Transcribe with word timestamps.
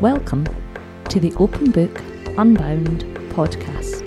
Welcome 0.00 0.44
to 1.10 1.20
the 1.20 1.32
Open 1.36 1.70
Book 1.70 2.00
Unbound 2.36 3.02
podcast. 3.30 4.06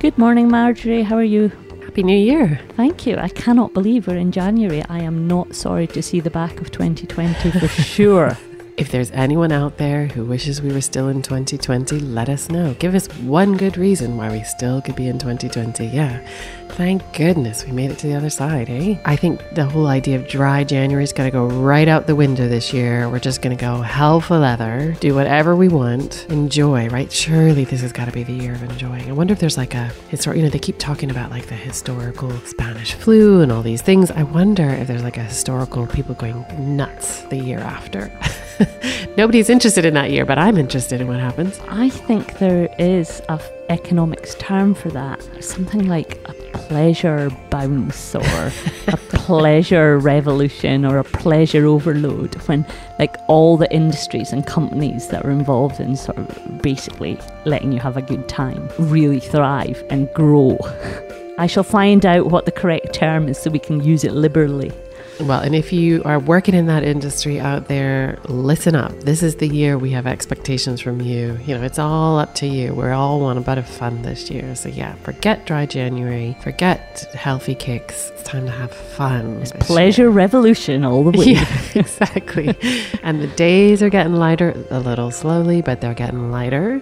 Good 0.00 0.18
morning, 0.18 0.48
Marjorie. 0.48 1.04
How 1.04 1.14
are 1.18 1.22
you? 1.22 1.52
Happy 1.84 2.02
New 2.02 2.18
Year. 2.18 2.60
Thank 2.70 3.06
you. 3.06 3.16
I 3.16 3.28
cannot 3.28 3.72
believe 3.72 4.08
we're 4.08 4.16
in 4.16 4.32
January. 4.32 4.82
I 4.88 5.02
am 5.02 5.28
not 5.28 5.54
sorry 5.54 5.86
to 5.86 6.02
see 6.02 6.18
the 6.18 6.30
back 6.30 6.60
of 6.60 6.72
2020 6.72 7.52
for 7.52 7.68
sure. 7.68 8.36
If 8.80 8.90
there's 8.90 9.10
anyone 9.10 9.52
out 9.52 9.76
there 9.76 10.06
who 10.06 10.24
wishes 10.24 10.62
we 10.62 10.72
were 10.72 10.80
still 10.80 11.08
in 11.08 11.20
2020, 11.20 12.00
let 12.00 12.30
us 12.30 12.48
know. 12.48 12.72
Give 12.78 12.94
us 12.94 13.08
one 13.18 13.58
good 13.58 13.76
reason 13.76 14.16
why 14.16 14.32
we 14.32 14.42
still 14.42 14.80
could 14.80 14.96
be 14.96 15.06
in 15.06 15.18
2020. 15.18 15.84
Yeah. 15.84 16.26
Thank 16.70 17.02
goodness 17.12 17.66
we 17.66 17.72
made 17.72 17.90
it 17.90 17.98
to 17.98 18.06
the 18.06 18.14
other 18.14 18.30
side, 18.30 18.70
eh? 18.70 18.96
I 19.04 19.16
think 19.16 19.42
the 19.52 19.66
whole 19.66 19.86
idea 19.86 20.18
of 20.18 20.26
dry 20.26 20.64
January 20.64 21.04
is 21.04 21.12
going 21.12 21.30
to 21.30 21.30
go 21.30 21.44
right 21.44 21.88
out 21.88 22.06
the 22.06 22.16
window 22.16 22.48
this 22.48 22.72
year. 22.72 23.06
We're 23.10 23.18
just 23.18 23.42
going 23.42 23.54
to 23.54 23.60
go 23.60 23.82
hell 23.82 24.18
for 24.18 24.38
leather, 24.38 24.96
do 24.98 25.14
whatever 25.14 25.54
we 25.54 25.68
want, 25.68 26.24
enjoy, 26.30 26.88
right? 26.88 27.12
Surely 27.12 27.66
this 27.66 27.82
has 27.82 27.92
got 27.92 28.06
to 28.06 28.12
be 28.12 28.22
the 28.22 28.32
year 28.32 28.54
of 28.54 28.62
enjoying. 28.62 29.10
I 29.10 29.12
wonder 29.12 29.34
if 29.34 29.40
there's 29.40 29.58
like 29.58 29.74
a 29.74 29.88
historic, 30.08 30.38
you 30.38 30.42
know, 30.42 30.48
they 30.48 30.58
keep 30.58 30.78
talking 30.78 31.10
about 31.10 31.30
like 31.30 31.48
the 31.48 31.54
historical 31.54 32.30
Spanish 32.46 32.94
flu 32.94 33.42
and 33.42 33.52
all 33.52 33.62
these 33.62 33.82
things. 33.82 34.10
I 34.10 34.22
wonder 34.22 34.70
if 34.70 34.88
there's 34.88 35.02
like 35.02 35.18
a 35.18 35.24
historical 35.24 35.86
people 35.86 36.14
going 36.14 36.46
nuts 36.58 37.20
the 37.24 37.36
year 37.36 37.58
after. 37.58 38.10
Nobody's 39.16 39.50
interested 39.50 39.84
in 39.84 39.94
that 39.94 40.10
year, 40.10 40.24
but 40.24 40.38
I'm 40.38 40.56
interested 40.56 41.00
in 41.00 41.08
what 41.08 41.20
happens. 41.20 41.58
I 41.68 41.88
think 41.88 42.38
there 42.38 42.68
is 42.78 43.20
a 43.28 43.32
f- 43.32 43.50
economics 43.68 44.34
term 44.36 44.74
for 44.74 44.90
that. 44.90 45.22
Something 45.42 45.88
like 45.88 46.20
a 46.28 46.34
pleasure 46.52 47.30
bounce 47.50 48.14
or 48.14 48.52
a 48.88 48.96
pleasure 49.08 49.98
revolution 49.98 50.84
or 50.84 50.98
a 50.98 51.04
pleasure 51.04 51.66
overload 51.66 52.34
when 52.46 52.66
like 52.98 53.16
all 53.28 53.56
the 53.56 53.72
industries 53.72 54.32
and 54.32 54.46
companies 54.46 55.08
that 55.08 55.24
are 55.24 55.30
involved 55.30 55.80
in 55.80 55.96
sort 55.96 56.18
of 56.18 56.62
basically 56.62 57.18
letting 57.44 57.72
you 57.72 57.80
have 57.80 57.96
a 57.96 58.02
good 58.02 58.28
time 58.28 58.68
really 58.78 59.20
thrive 59.20 59.82
and 59.90 60.12
grow. 60.14 60.58
I 61.38 61.46
shall 61.46 61.64
find 61.64 62.04
out 62.04 62.26
what 62.26 62.44
the 62.44 62.52
correct 62.52 62.92
term 62.92 63.28
is 63.28 63.38
so 63.38 63.50
we 63.50 63.58
can 63.58 63.82
use 63.82 64.04
it 64.04 64.12
liberally. 64.12 64.72
Well, 65.20 65.40
and 65.40 65.54
if 65.54 65.70
you 65.70 66.02
are 66.04 66.18
working 66.18 66.54
in 66.54 66.66
that 66.66 66.82
industry 66.82 67.38
out 67.38 67.68
there, 67.68 68.18
listen 68.24 68.74
up. 68.74 68.92
This 69.00 69.22
is 69.22 69.36
the 69.36 69.46
year 69.46 69.76
we 69.76 69.90
have 69.90 70.06
expectations 70.06 70.80
from 70.80 71.02
you. 71.02 71.38
You 71.44 71.58
know, 71.58 71.62
it's 71.62 71.78
all 71.78 72.18
up 72.18 72.34
to 72.36 72.46
you. 72.46 72.72
We're 72.74 72.92
all 72.92 73.20
want 73.20 73.38
a 73.38 73.42
bit 73.42 73.58
of 73.58 73.68
fun 73.68 74.00
this 74.00 74.30
year. 74.30 74.54
So, 74.56 74.70
yeah, 74.70 74.94
forget 74.94 75.44
dry 75.44 75.66
January, 75.66 76.36
forget 76.42 77.06
healthy 77.14 77.54
kicks. 77.54 78.10
It's 78.10 78.22
time 78.22 78.46
to 78.46 78.50
have 78.50 78.72
fun. 78.72 79.42
It's 79.42 79.52
pleasure 79.52 80.04
year. 80.04 80.10
revolution 80.10 80.84
all 80.84 81.04
the 81.04 81.10
way. 81.18 81.26
Yeah, 81.26 81.58
exactly. 81.74 82.56
and 83.02 83.20
the 83.20 83.28
days 83.36 83.82
are 83.82 83.90
getting 83.90 84.14
lighter 84.14 84.54
a 84.70 84.80
little 84.80 85.10
slowly, 85.10 85.60
but 85.60 85.82
they're 85.82 85.92
getting 85.92 86.30
lighter. 86.30 86.80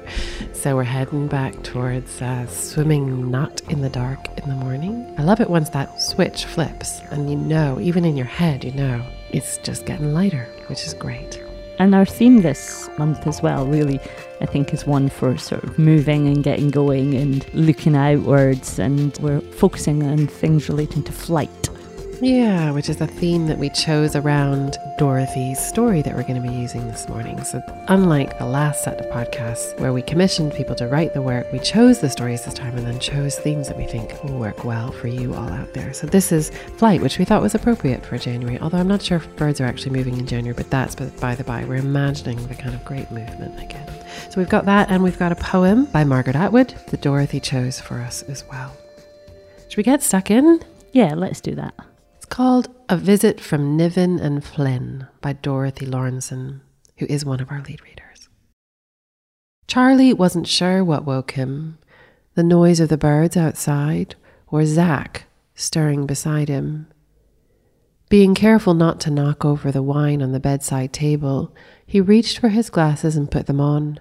So, 0.53 0.77
we're 0.77 0.85
heading 0.85 1.27
back 1.27 1.61
towards 1.65 2.23
uh, 2.23 2.47
swimming 2.47 3.33
not 3.33 3.61
in 3.69 3.81
the 3.81 3.91
dark 3.91 4.21
in 4.39 4.49
the 4.49 4.55
morning. 4.55 5.13
I 5.19 5.25
love 5.25 5.41
it 5.41 5.51
once 5.51 5.71
that 5.71 6.01
switch 6.01 6.45
flips 6.45 7.01
and 7.11 7.29
you 7.31 7.37
know, 7.37 7.81
even 7.81 8.05
in 8.05 8.17
your 8.17 8.28
head, 8.29 8.65
you 8.65 8.73
know, 8.73 9.05
it's 9.31 9.59
just 9.59 9.87
getting 9.87 10.15
lighter, 10.15 10.49
which 10.69 10.85
is 10.85 10.95
great. 10.95 11.43
And 11.79 11.95
our 11.95 12.05
theme 12.05 12.43
this 12.43 12.91
month 12.99 13.27
as 13.27 13.41
well, 13.41 13.65
really, 13.67 14.01
I 14.41 14.47
think, 14.47 14.75
is 14.75 14.85
one 14.87 15.09
for 15.09 15.37
sort 15.39 15.63
of 15.63 15.79
moving 15.79 16.27
and 16.27 16.43
getting 16.43 16.71
going 16.71 17.15
and 17.15 17.47
looking 17.55 17.95
outwards. 17.95 18.79
And 18.79 19.17
we're 19.19 19.41
focusing 19.41 20.03
on 20.03 20.27
things 20.27 20.69
relating 20.69 21.05
to 21.05 21.13
flight. 21.13 21.69
Yeah, 22.21 22.73
which 22.73 22.89
is 22.89 23.01
a 23.01 23.07
theme 23.07 23.47
that 23.47 23.59
we 23.59 23.71
chose 23.71 24.17
around 24.17 24.77
Dorothy's 24.99 25.61
story 25.61 26.03
that 26.03 26.17
we're 26.17 26.25
going 26.25 26.43
to 26.43 26.49
be 26.49 26.53
using 26.53 26.85
this 26.89 27.09
morning. 27.09 27.45
So, 27.45 27.63
unlike 27.87 28.39
the 28.39 28.47
last 28.47 28.83
set 28.83 28.99
of 28.99 29.07
podcasts 29.07 29.79
where 29.79 29.93
we 29.93 30.03
commissioned 30.03 30.53
people 30.53 30.75
to 30.77 30.89
write 30.89 31.15
the 31.15 31.23
work, 31.23 31.47
we 31.53 31.61
chose 31.61 32.01
the 32.01 32.11
stories 32.11 32.45
this 32.45 32.55
time 32.55 32.77
and 32.77 32.85
then 32.85 32.99
chose 32.99 33.39
themes 33.39 33.69
that 33.69 33.77
we 33.77 33.85
think 33.85 34.21
will 34.25 34.37
work 34.37 34.65
well 34.65 34.91
for 34.91 35.07
you 35.07 35.33
all 35.33 35.49
out 35.49 35.73
there. 35.75 35.95
So, 35.95 36.09
this 36.09 36.33
is 36.33 36.51
flight, 36.77 37.01
which 37.01 37.21
we 37.21 37.25
thought 37.25 37.41
was 37.41 37.55
appropriate 37.55 38.05
for 38.05 38.19
January, 38.19 38.59
although 38.59 38.79
I'm 38.79 38.89
not 38.89 39.03
sure 39.03 39.19
if 39.19 39.37
birds 39.37 39.61
are 39.61 39.67
actually 39.67 39.93
moving 39.93 40.19
in 40.19 40.27
January, 40.27 40.57
but 40.57 40.71
that's 40.71 40.97
by 40.97 41.37
the 41.37 41.45
by. 41.45 41.65
We're 41.67 41.77
imagining 41.77 42.45
the 42.49 42.57
kind 42.57 42.75
of 42.75 42.85
great 42.85 43.13
movement 43.13 43.63
again. 43.63 43.89
So, 44.31 44.41
we've 44.41 44.49
got 44.49 44.65
that, 44.65 44.91
and 44.91 45.05
we've 45.05 45.19
got 45.21 45.31
a 45.31 45.37
poem 45.37 45.85
by 45.85 46.03
Margaret 46.03 46.35
Atwood 46.35 46.75
that 46.89 47.01
Dorothy 47.01 47.39
chose 47.39 47.81
for 47.81 48.01
us 48.01 48.23
as 48.25 48.45
well. 48.51 48.77
Should 49.69 49.77
we 49.77 49.85
get 49.85 50.03
stuck 50.03 50.33
in? 50.33 50.65
Yeah, 50.91 51.15
let's 51.15 51.41
do 51.41 51.55
that 51.55 51.75
called 52.29 52.69
A 52.89 52.97
Visit 52.97 53.41
from 53.41 53.77
Niven 53.77 54.19
and 54.19 54.45
Flynn 54.45 55.07
by 55.21 55.33
Dorothy 55.33 55.87
Lawrenson, 55.87 56.61
who 56.99 57.07
is 57.07 57.25
one 57.25 57.41
of 57.41 57.51
our 57.51 57.63
lead 57.63 57.83
readers. 57.83 58.29
Charlie 59.67 60.13
wasn't 60.13 60.47
sure 60.47 60.85
what 60.85 61.05
woke 61.05 61.33
him 61.33 61.79
the 62.35 62.43
noise 62.45 62.79
of 62.79 62.89
the 62.89 62.97
birds 62.97 63.37
outside 63.37 64.15
or 64.47 64.65
Zack 64.65 65.25
stirring 65.57 66.07
beside 66.07 66.49
him. 66.49 66.87
Being 68.09 68.35
careful 68.35 68.75
not 68.75 69.01
to 69.01 69.11
knock 69.11 69.45
over 69.45 69.73
the 69.73 69.83
wine 69.83 70.23
on 70.23 70.31
the 70.31 70.41
bedside 70.41 70.93
table, 70.93 71.53
he 71.85 72.01
reached 72.01 72.39
for 72.39 72.49
his 72.49 72.71
glasses 72.71 73.17
and 73.17 73.31
put 73.31 73.47
them 73.47 73.61
on, 73.61 73.99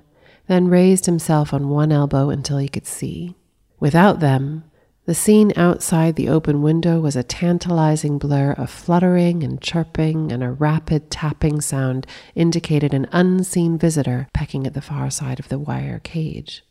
then 0.48 0.68
raised 0.68 1.08
himself 1.08 1.52
on 1.52 1.70
one 1.70 1.92
elbow 1.92 2.30
until 2.30 2.60
he 2.60 2.70
could 2.70 2.86
see. 2.86 3.36
Without 3.80 4.20
them, 4.20 4.64
the 5.08 5.16
scene 5.16 5.54
outside 5.56 6.18
the 6.18 6.28
open 6.28 6.62
window 6.62 7.00
was 7.00 7.16
a 7.16 7.24
tantalizing 7.24 8.18
blur 8.18 8.52
of 8.52 8.70
fluttering 8.70 9.42
and 9.42 9.62
chirping, 9.62 10.34
and 10.34 10.44
a 10.44 10.52
rapid 10.52 11.10
tapping 11.10 11.62
sound 11.62 12.06
indicated 12.36 12.94
an 12.94 13.08
unseen 13.14 13.78
visitor 13.78 14.28
pecking 14.34 14.68
at 14.68 14.74
the 14.74 14.82
far 14.82 15.10
side 15.10 15.40
of 15.40 15.48
the 15.48 15.58
wire 15.58 16.00
cage. 16.04 16.62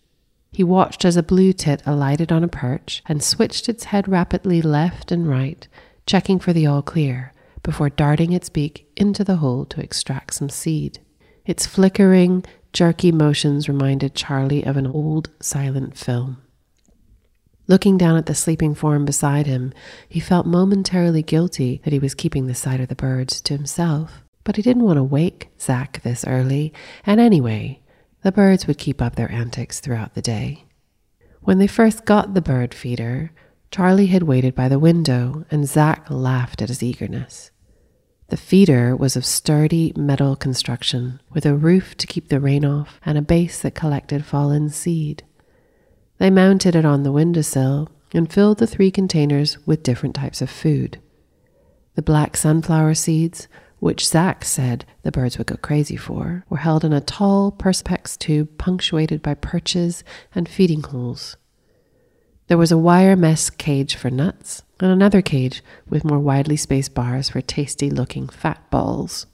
He 0.53 0.63
watched 0.63 1.07
as 1.07 1.17
a 1.17 1.23
blue 1.23 1.55
tit 1.55 1.83
alighted 1.87 2.31
on 2.31 2.45
a 2.45 2.49
perch 2.49 3.03
and 3.07 3.23
switched 3.23 3.71
its 3.71 3.85
head 3.85 4.07
rapidly 4.07 4.61
left 4.61 5.11
and 5.11 5.27
right, 5.27 5.67
checking 6.05 6.39
for 6.39 6.53
the 6.53 6.67
all 6.67 6.83
clear, 6.83 7.33
before 7.63 7.89
darting 7.89 8.35
its 8.35 8.51
beak 8.51 8.87
into 8.99 9.25
the 9.25 9.37
hole 9.37 9.65
to 9.65 9.81
extract 9.81 10.35
some 10.35 10.51
seed. 10.51 10.99
Its 11.47 11.65
flickering, 11.65 12.45
jerky 12.75 13.11
motions 13.11 13.67
reminded 13.67 14.15
Charlie 14.15 14.63
of 14.63 14.77
an 14.77 14.87
old 14.87 15.31
silent 15.41 15.97
film. 15.97 16.43
Looking 17.69 17.99
down 17.99 18.17
at 18.17 18.27
the 18.27 18.35
sleeping 18.35 18.75
form 18.75 19.05
beside 19.05 19.47
him, 19.47 19.73
he 20.09 20.21
felt 20.21 20.47
momentarily 20.47 21.23
guilty 21.23 21.81
that 21.85 21.93
he 21.93 21.99
was 21.99 22.15
keeping 22.15 22.47
the 22.47 22.55
sight 22.55 22.81
of 22.81 22.89
the 22.89 22.95
birds 22.95 23.41
to 23.43 23.57
himself. 23.57 24.23
But 24.45 24.55
he 24.57 24.63
didn't 24.63 24.85
want 24.85 24.99
to 24.99 25.03
wake 25.03 25.49
Zack 25.61 26.03
this 26.03 26.25
early, 26.25 26.73
and 27.05 27.21
anyway, 27.21 27.81
the 28.23 28.31
birds 28.31 28.67
would 28.67 28.79
keep 28.79 29.03
up 29.03 29.17
their 29.17 29.31
antics 29.33 29.81
throughout 29.81 30.15
the 30.15 30.23
day. 30.23 30.65
When 31.43 31.59
they 31.59 31.67
first 31.67 32.05
got 32.05 32.35
the 32.35 32.41
bird 32.41 32.73
feeder, 32.73 33.33
Charlie 33.73 34.07
had 34.07 34.23
waited 34.23 34.55
by 34.55 34.69
the 34.69 34.79
window, 34.79 35.45
and 35.51 35.69
Zack 35.69 36.07
laughed 36.09 36.63
at 36.63 36.69
his 36.69 36.83
eagerness. 36.83 37.51
The 38.29 38.37
feeder 38.37 38.97
was 38.97 39.17
of 39.17 39.25
sturdy 39.25 39.93
metal 39.97 40.37
construction, 40.37 41.21
with 41.33 41.45
a 41.45 41.57
roof 41.57 41.97
to 41.97 42.07
keep 42.07 42.29
the 42.29 42.41
rain 42.41 42.65
off 42.65 43.01
and 43.05 43.19
a 43.19 43.23
base 43.23 43.61
that 43.63 43.75
collected 43.75 44.25
fallen 44.25 44.71
seed. 44.71 45.25
They 46.19 46.31
mounted 46.31 46.75
it 46.75 46.85
on 46.85 47.03
the 47.03 47.13
windowsill 47.13 47.89
and 48.13 48.33
filled 48.33 48.59
the 48.59 48.67
three 48.67 48.91
containers 48.91 49.59
with 49.67 49.83
different 49.83 50.15
types 50.15 50.41
of 50.41 50.49
food. 50.49 51.01
The 51.95 52.03
black 52.03 52.37
sunflower 52.37 52.95
seeds, 52.95 53.49
which 53.79 54.07
Zack 54.07 54.45
said 54.45 54.85
the 55.03 55.13
birds 55.13 55.37
would 55.39 55.47
go 55.47 55.57
crazy 55.57 55.97
for, 55.97 56.45
were 56.49 56.59
held 56.59 56.85
in 56.85 56.93
a 56.93 57.01
tall 57.01 57.53
perspex 57.53 58.19
tube 58.19 58.57
punctuated 58.59 59.23
by 59.23 59.35
perches 59.35 60.03
and 60.35 60.49
feeding 60.49 60.83
holes. 60.83 61.37
There 62.49 62.59
was 62.59 62.73
a 62.73 62.79
wire 62.79 63.17
mesh 63.17 63.51
cage 63.51 63.97
for 63.97 64.09
nuts, 64.09 64.63
and 64.81 64.91
another 64.91 65.21
cage 65.21 65.63
with 65.89 66.05
more 66.05 66.19
widely 66.19 66.57
spaced 66.57 66.95
bars 66.95 67.31
for 67.31 67.41
tasty 67.41 67.91
looking 67.91 68.29
fat 68.29 68.71
balls. 68.71 69.27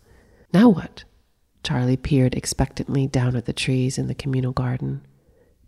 Now 0.52 0.68
what? 0.68 1.04
Charlie 1.62 1.96
peered 1.96 2.34
expectantly 2.34 3.06
down 3.06 3.36
at 3.36 3.44
the 3.44 3.52
trees 3.52 3.98
in 3.98 4.06
the 4.06 4.14
communal 4.14 4.52
garden. 4.52 5.06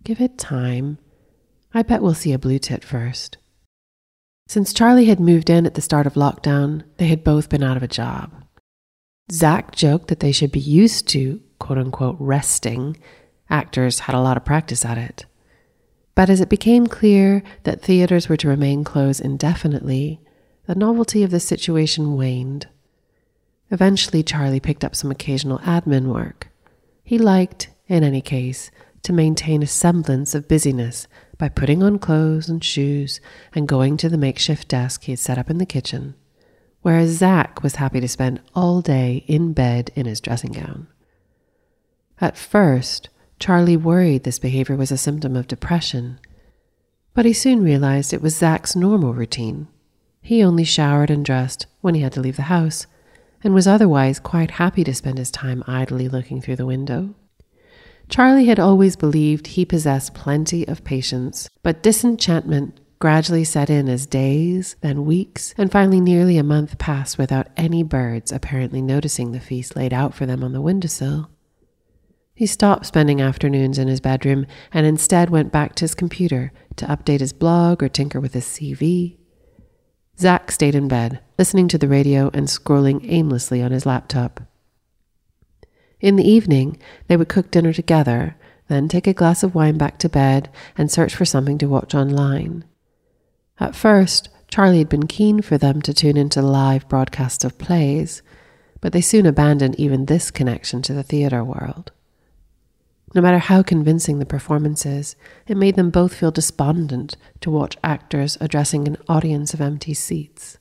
Give 0.03 0.21
it 0.21 0.39
time, 0.39 0.99
I 1.77 1.83
bet 1.83 2.03
we'll 2.03 2.15
see 2.15 2.33
a 2.33 2.39
blue 2.39 2.61
tit 2.61 2.85
first. 2.85 3.37
Since 4.47 4.73
Charlie 4.73 5.07
had 5.07 5.19
moved 5.19 5.51
in 5.51 5.67
at 5.67 5.75
the 5.75 5.81
start 5.81 6.07
of 6.07 6.15
lockdown, 6.15 6.85
they 6.99 7.09
had 7.09 7.25
both 7.25 7.49
been 7.49 7.65
out 7.65 7.77
of 7.77 7.83
a 7.83 7.89
job. 7.89 8.33
Zack 9.33 9.75
joked 9.75 10.07
that 10.09 10.21
they 10.21 10.31
should 10.31 10.53
be 10.53 10.61
used 10.61 11.09
to, 11.09 11.41
quote 11.59 11.79
unquote, 11.79 12.17
resting. 12.21 12.97
Actors 13.51 14.01
had 14.01 14.15
a 14.15 14.21
lot 14.21 14.37
of 14.37 14.45
practice 14.45 14.85
at 14.85 14.99
it. 14.99 15.27
But 16.15 16.31
as 16.31 16.41
it 16.41 16.49
became 16.49 16.87
clear 16.87 17.43
that 17.65 17.83
theaters 17.83 18.29
were 18.29 18.37
to 18.37 18.49
remain 18.49 18.85
closed 18.85 19.21
indefinitely, 19.21 20.21
the 20.67 20.77
novelty 20.77 21.25
of 21.25 21.31
the 21.31 21.41
situation 21.41 22.17
waned. 22.17 22.69
Eventually, 23.71 24.23
Charlie 24.23 24.61
picked 24.61 24.85
up 24.85 24.95
some 24.95 25.11
occasional 25.11 25.59
admin 25.61 26.07
work. 26.07 26.51
He 27.03 27.19
liked, 27.19 27.71
in 27.89 28.05
any 28.05 28.21
case, 28.21 28.71
to 29.03 29.13
maintain 29.13 29.63
a 29.63 29.67
semblance 29.67 30.35
of 30.35 30.47
busyness 30.47 31.09
by 31.45 31.51
putting 31.51 31.83
on 31.83 31.99
clothes 31.99 32.49
and 32.49 32.65
shoes 32.65 33.21
and 33.55 33.69
going 33.69 33.99
to 33.99 34.09
the 34.09 34.17
makeshift 34.17 34.67
desk 34.67 35.05
he 35.05 35.13
had 35.13 35.19
set 35.19 35.37
up 35.37 35.51
in 35.51 35.59
the 35.59 35.67
kitchen, 35.67 36.15
whereas 36.81 37.19
Zach 37.19 37.63
was 37.63 37.75
happy 37.75 38.01
to 38.01 38.09
spend 38.09 38.41
all 38.55 38.81
day 38.81 39.25
in 39.27 39.53
bed 39.53 39.91
in 39.95 40.07
his 40.07 40.23
dressing 40.23 40.53
gown. 40.53 40.87
At 42.19 42.39
first, 42.39 43.11
Charlie 43.39 43.77
worried 43.77 44.25
this 44.25 44.39
behavior 44.39 44.75
was 44.75 44.91
a 44.91 44.97
symptom 44.97 45.37
of 45.37 45.47
depression, 45.47 46.19
but 47.13 47.27
he 47.27 47.35
soon 47.35 47.63
realized 47.63 48.15
it 48.15 48.23
was 48.23 48.35
Zach's 48.35 48.75
normal 48.75 49.13
routine. 49.13 49.69
He 50.23 50.43
only 50.43 50.65
showered 50.65 51.11
and 51.11 51.23
dressed 51.23 51.67
when 51.83 51.95
he 51.95 52.01
had 52.01 52.13
to 52.13 52.23
leave 52.23 52.37
the 52.37 52.43
house, 52.45 52.87
and 53.43 53.53
was 53.53 53.67
otherwise 53.67 54.19
quite 54.19 54.53
happy 54.53 54.83
to 54.85 54.95
spend 54.95 55.19
his 55.19 55.31
time 55.31 55.63
idly 55.67 56.09
looking 56.09 56.41
through 56.41 56.57
the 56.57 56.65
window. 56.65 57.15
Charlie 58.09 58.47
had 58.47 58.61
always 58.61 58.97
believed 58.97 59.49
he 59.49 59.65
possessed 59.65 60.15
plenty 60.15 60.67
of 60.69 60.85
patience, 60.85 61.49
but 61.63 61.83
disenchantment 61.83 62.79
gradually 62.99 63.45
set 63.45 63.69
in 63.69 63.89
as 63.89 64.07
days, 64.07 64.77
then 64.81 65.05
weeks, 65.05 65.55
and 65.59 65.71
finally 65.71 66.01
nearly 66.01 66.39
a 66.39 66.43
month 66.43 66.79
passed 66.79 67.19
without 67.19 67.49
any 67.57 67.83
birds 67.83 68.33
apparently 68.33 68.81
noticing 68.81 69.33
the 69.33 69.41
feast 69.41 69.77
laid 69.77 69.93
out 69.93 70.15
for 70.15 70.27
them 70.27 70.43
on 70.43 70.53
the 70.53 70.61
windowsill. 70.61 71.29
He 72.35 72.47
stopped 72.47 72.87
spending 72.87 73.21
afternoons 73.21 73.79
in 73.79 73.89
his 73.89 74.01
bedroom 74.01 74.47
and 74.73 74.87
instead 74.87 75.31
went 75.31 75.53
back 75.53 75.75
to 75.77 75.85
his 75.85 75.95
computer 75.95 76.53
to 76.77 76.87
update 76.87 77.21
his 77.21 77.33
blog 77.33 77.83
or 77.83 77.89
tinker 77.89 78.21
with 78.21 78.35
his 78.35 78.45
CV. 78.45 79.19
Zack 80.19 80.51
stayed 80.51 80.75
in 80.75 80.89
bed, 80.89 81.21
listening 81.39 81.69
to 81.69 81.79
the 81.79 81.89
radio 81.89 82.31
and 82.33 82.47
scrolling 82.47 83.01
aimlessly 83.09 83.63
on 83.63 83.71
his 83.71 83.87
laptop. 83.87 84.41
In 86.01 86.17
the 86.17 86.29
evening, 86.29 86.79
they 87.09 87.17
would 87.17 87.29
cook 87.29 87.51
dinner 87.51 87.73
together, 87.73 88.37
then 88.69 88.89
take 88.89 89.07
a 89.07 89.15
glass 89.15 89.43
of 89.43 89.55
wine 89.55 89.79
back 89.79 89.99
to 89.99 90.09
bed 90.09 90.51
and 90.77 90.91
search 90.91 91.15
for 91.15 91.25
something 91.25 91.59
to 91.59 91.69
watch 91.69 91.95
online. 91.95 92.65
At 93.61 93.77
first, 93.77 94.29
Charlie 94.49 94.79
had 94.79 94.89
been 94.89 95.07
keen 95.07 95.43
for 95.43 95.59
them 95.59 95.83
to 95.83 95.95
tune 95.95 96.17
into 96.17 96.43
live 96.43 96.89
broadcasts 96.89 97.45
of 97.45 97.59
plays, 97.59 98.23
but 98.81 98.93
they 98.93 99.01
soon 99.01 99.27
abandoned 99.27 99.75
even 99.77 100.07
this 100.07 100.31
connection 100.31 100.83
to 100.83 100.93
the 100.93 101.03
theatre 101.03 101.45
world. 101.45 101.93
No 103.15 103.21
matter 103.21 103.39
how 103.39 103.63
convincing 103.63 104.19
the 104.19 104.27
performances, 104.27 105.15
it 105.47 105.57
made 105.57 105.77
them 105.77 105.91
both 105.91 106.15
feel 106.15 106.33
despondent 106.33 107.17
to 107.41 107.51
watch 107.51 107.77
actors 107.85 108.37
addressing 108.41 108.89
an 108.89 108.97
audience 109.09 109.55
of 109.55 109.61
empty 109.61 109.95
seats. 109.95 110.59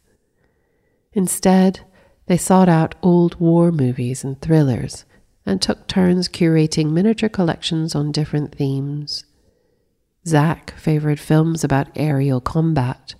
Instead, 1.13 1.81
they 2.27 2.37
sought 2.37 2.69
out 2.69 2.95
old 3.01 3.39
war 3.39 3.71
movies 3.71 4.23
and 4.23 4.39
thrillers 4.39 5.05
and 5.45 5.61
took 5.61 5.87
turns 5.87 6.29
curating 6.29 6.91
miniature 6.91 7.29
collections 7.29 7.95
on 7.95 8.11
different 8.11 8.55
themes. 8.55 9.25
Zach 10.25 10.73
favored 10.77 11.19
films 11.19 11.63
about 11.63 11.89
aerial 11.95 12.39
combat, 12.39 13.15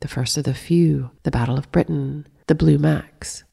The 0.00 0.08
First 0.08 0.36
of 0.36 0.44
the 0.44 0.54
Few, 0.54 1.10
The 1.24 1.30
Battle 1.30 1.58
of 1.58 1.70
Britain, 1.72 2.26
The 2.46 2.54
Blue 2.54 2.78
Max. 2.78 3.44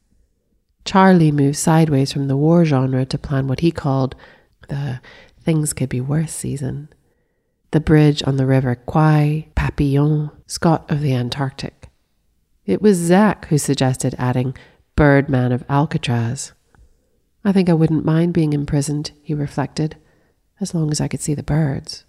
Charlie 0.86 1.31
moved 1.31 1.57
sideways 1.57 2.13
from 2.13 2.28
the 2.28 2.38
war 2.38 2.63
genre 2.63 3.06
to 3.06 3.18
plan 3.18 3.48
what 3.48 3.62
he 3.62 3.72
called 3.72 4.16
the 4.69 5.01
things 5.42 5.74
could 5.74 5.90
be 5.90 6.01
worse 6.01 6.31
season. 6.31 6.90
The 7.72 7.80
bridge 7.80 8.24
on 8.25 8.38
the 8.38 8.46
river 8.46 8.75
Kwai, 8.75 9.48
Papillon, 9.56 10.31
Scott 10.48 10.90
of 10.90 11.01
the 11.01 11.13
Antarctic. 11.13 11.90
It 12.66 12.81
was 12.81 12.98
Zach 12.98 13.48
who 13.48 13.58
suggested 13.58 14.16
adding 14.18 14.56
Birdman 14.96 15.51
of 15.51 15.66
Alcatraz. 15.69 16.54
I 17.45 17.51
think 17.51 17.69
I 17.69 17.74
wouldn't 17.74 18.03
mind 18.03 18.33
being 18.33 18.53
imprisoned, 18.53 19.12
he 19.21 19.36
reflected, 19.36 19.97
as 20.59 20.74
long 20.74 20.92
as 20.92 21.00
I 21.00 21.07
could 21.07 21.21
see 21.21 21.36
the 21.36 21.44
birds. 21.44 22.03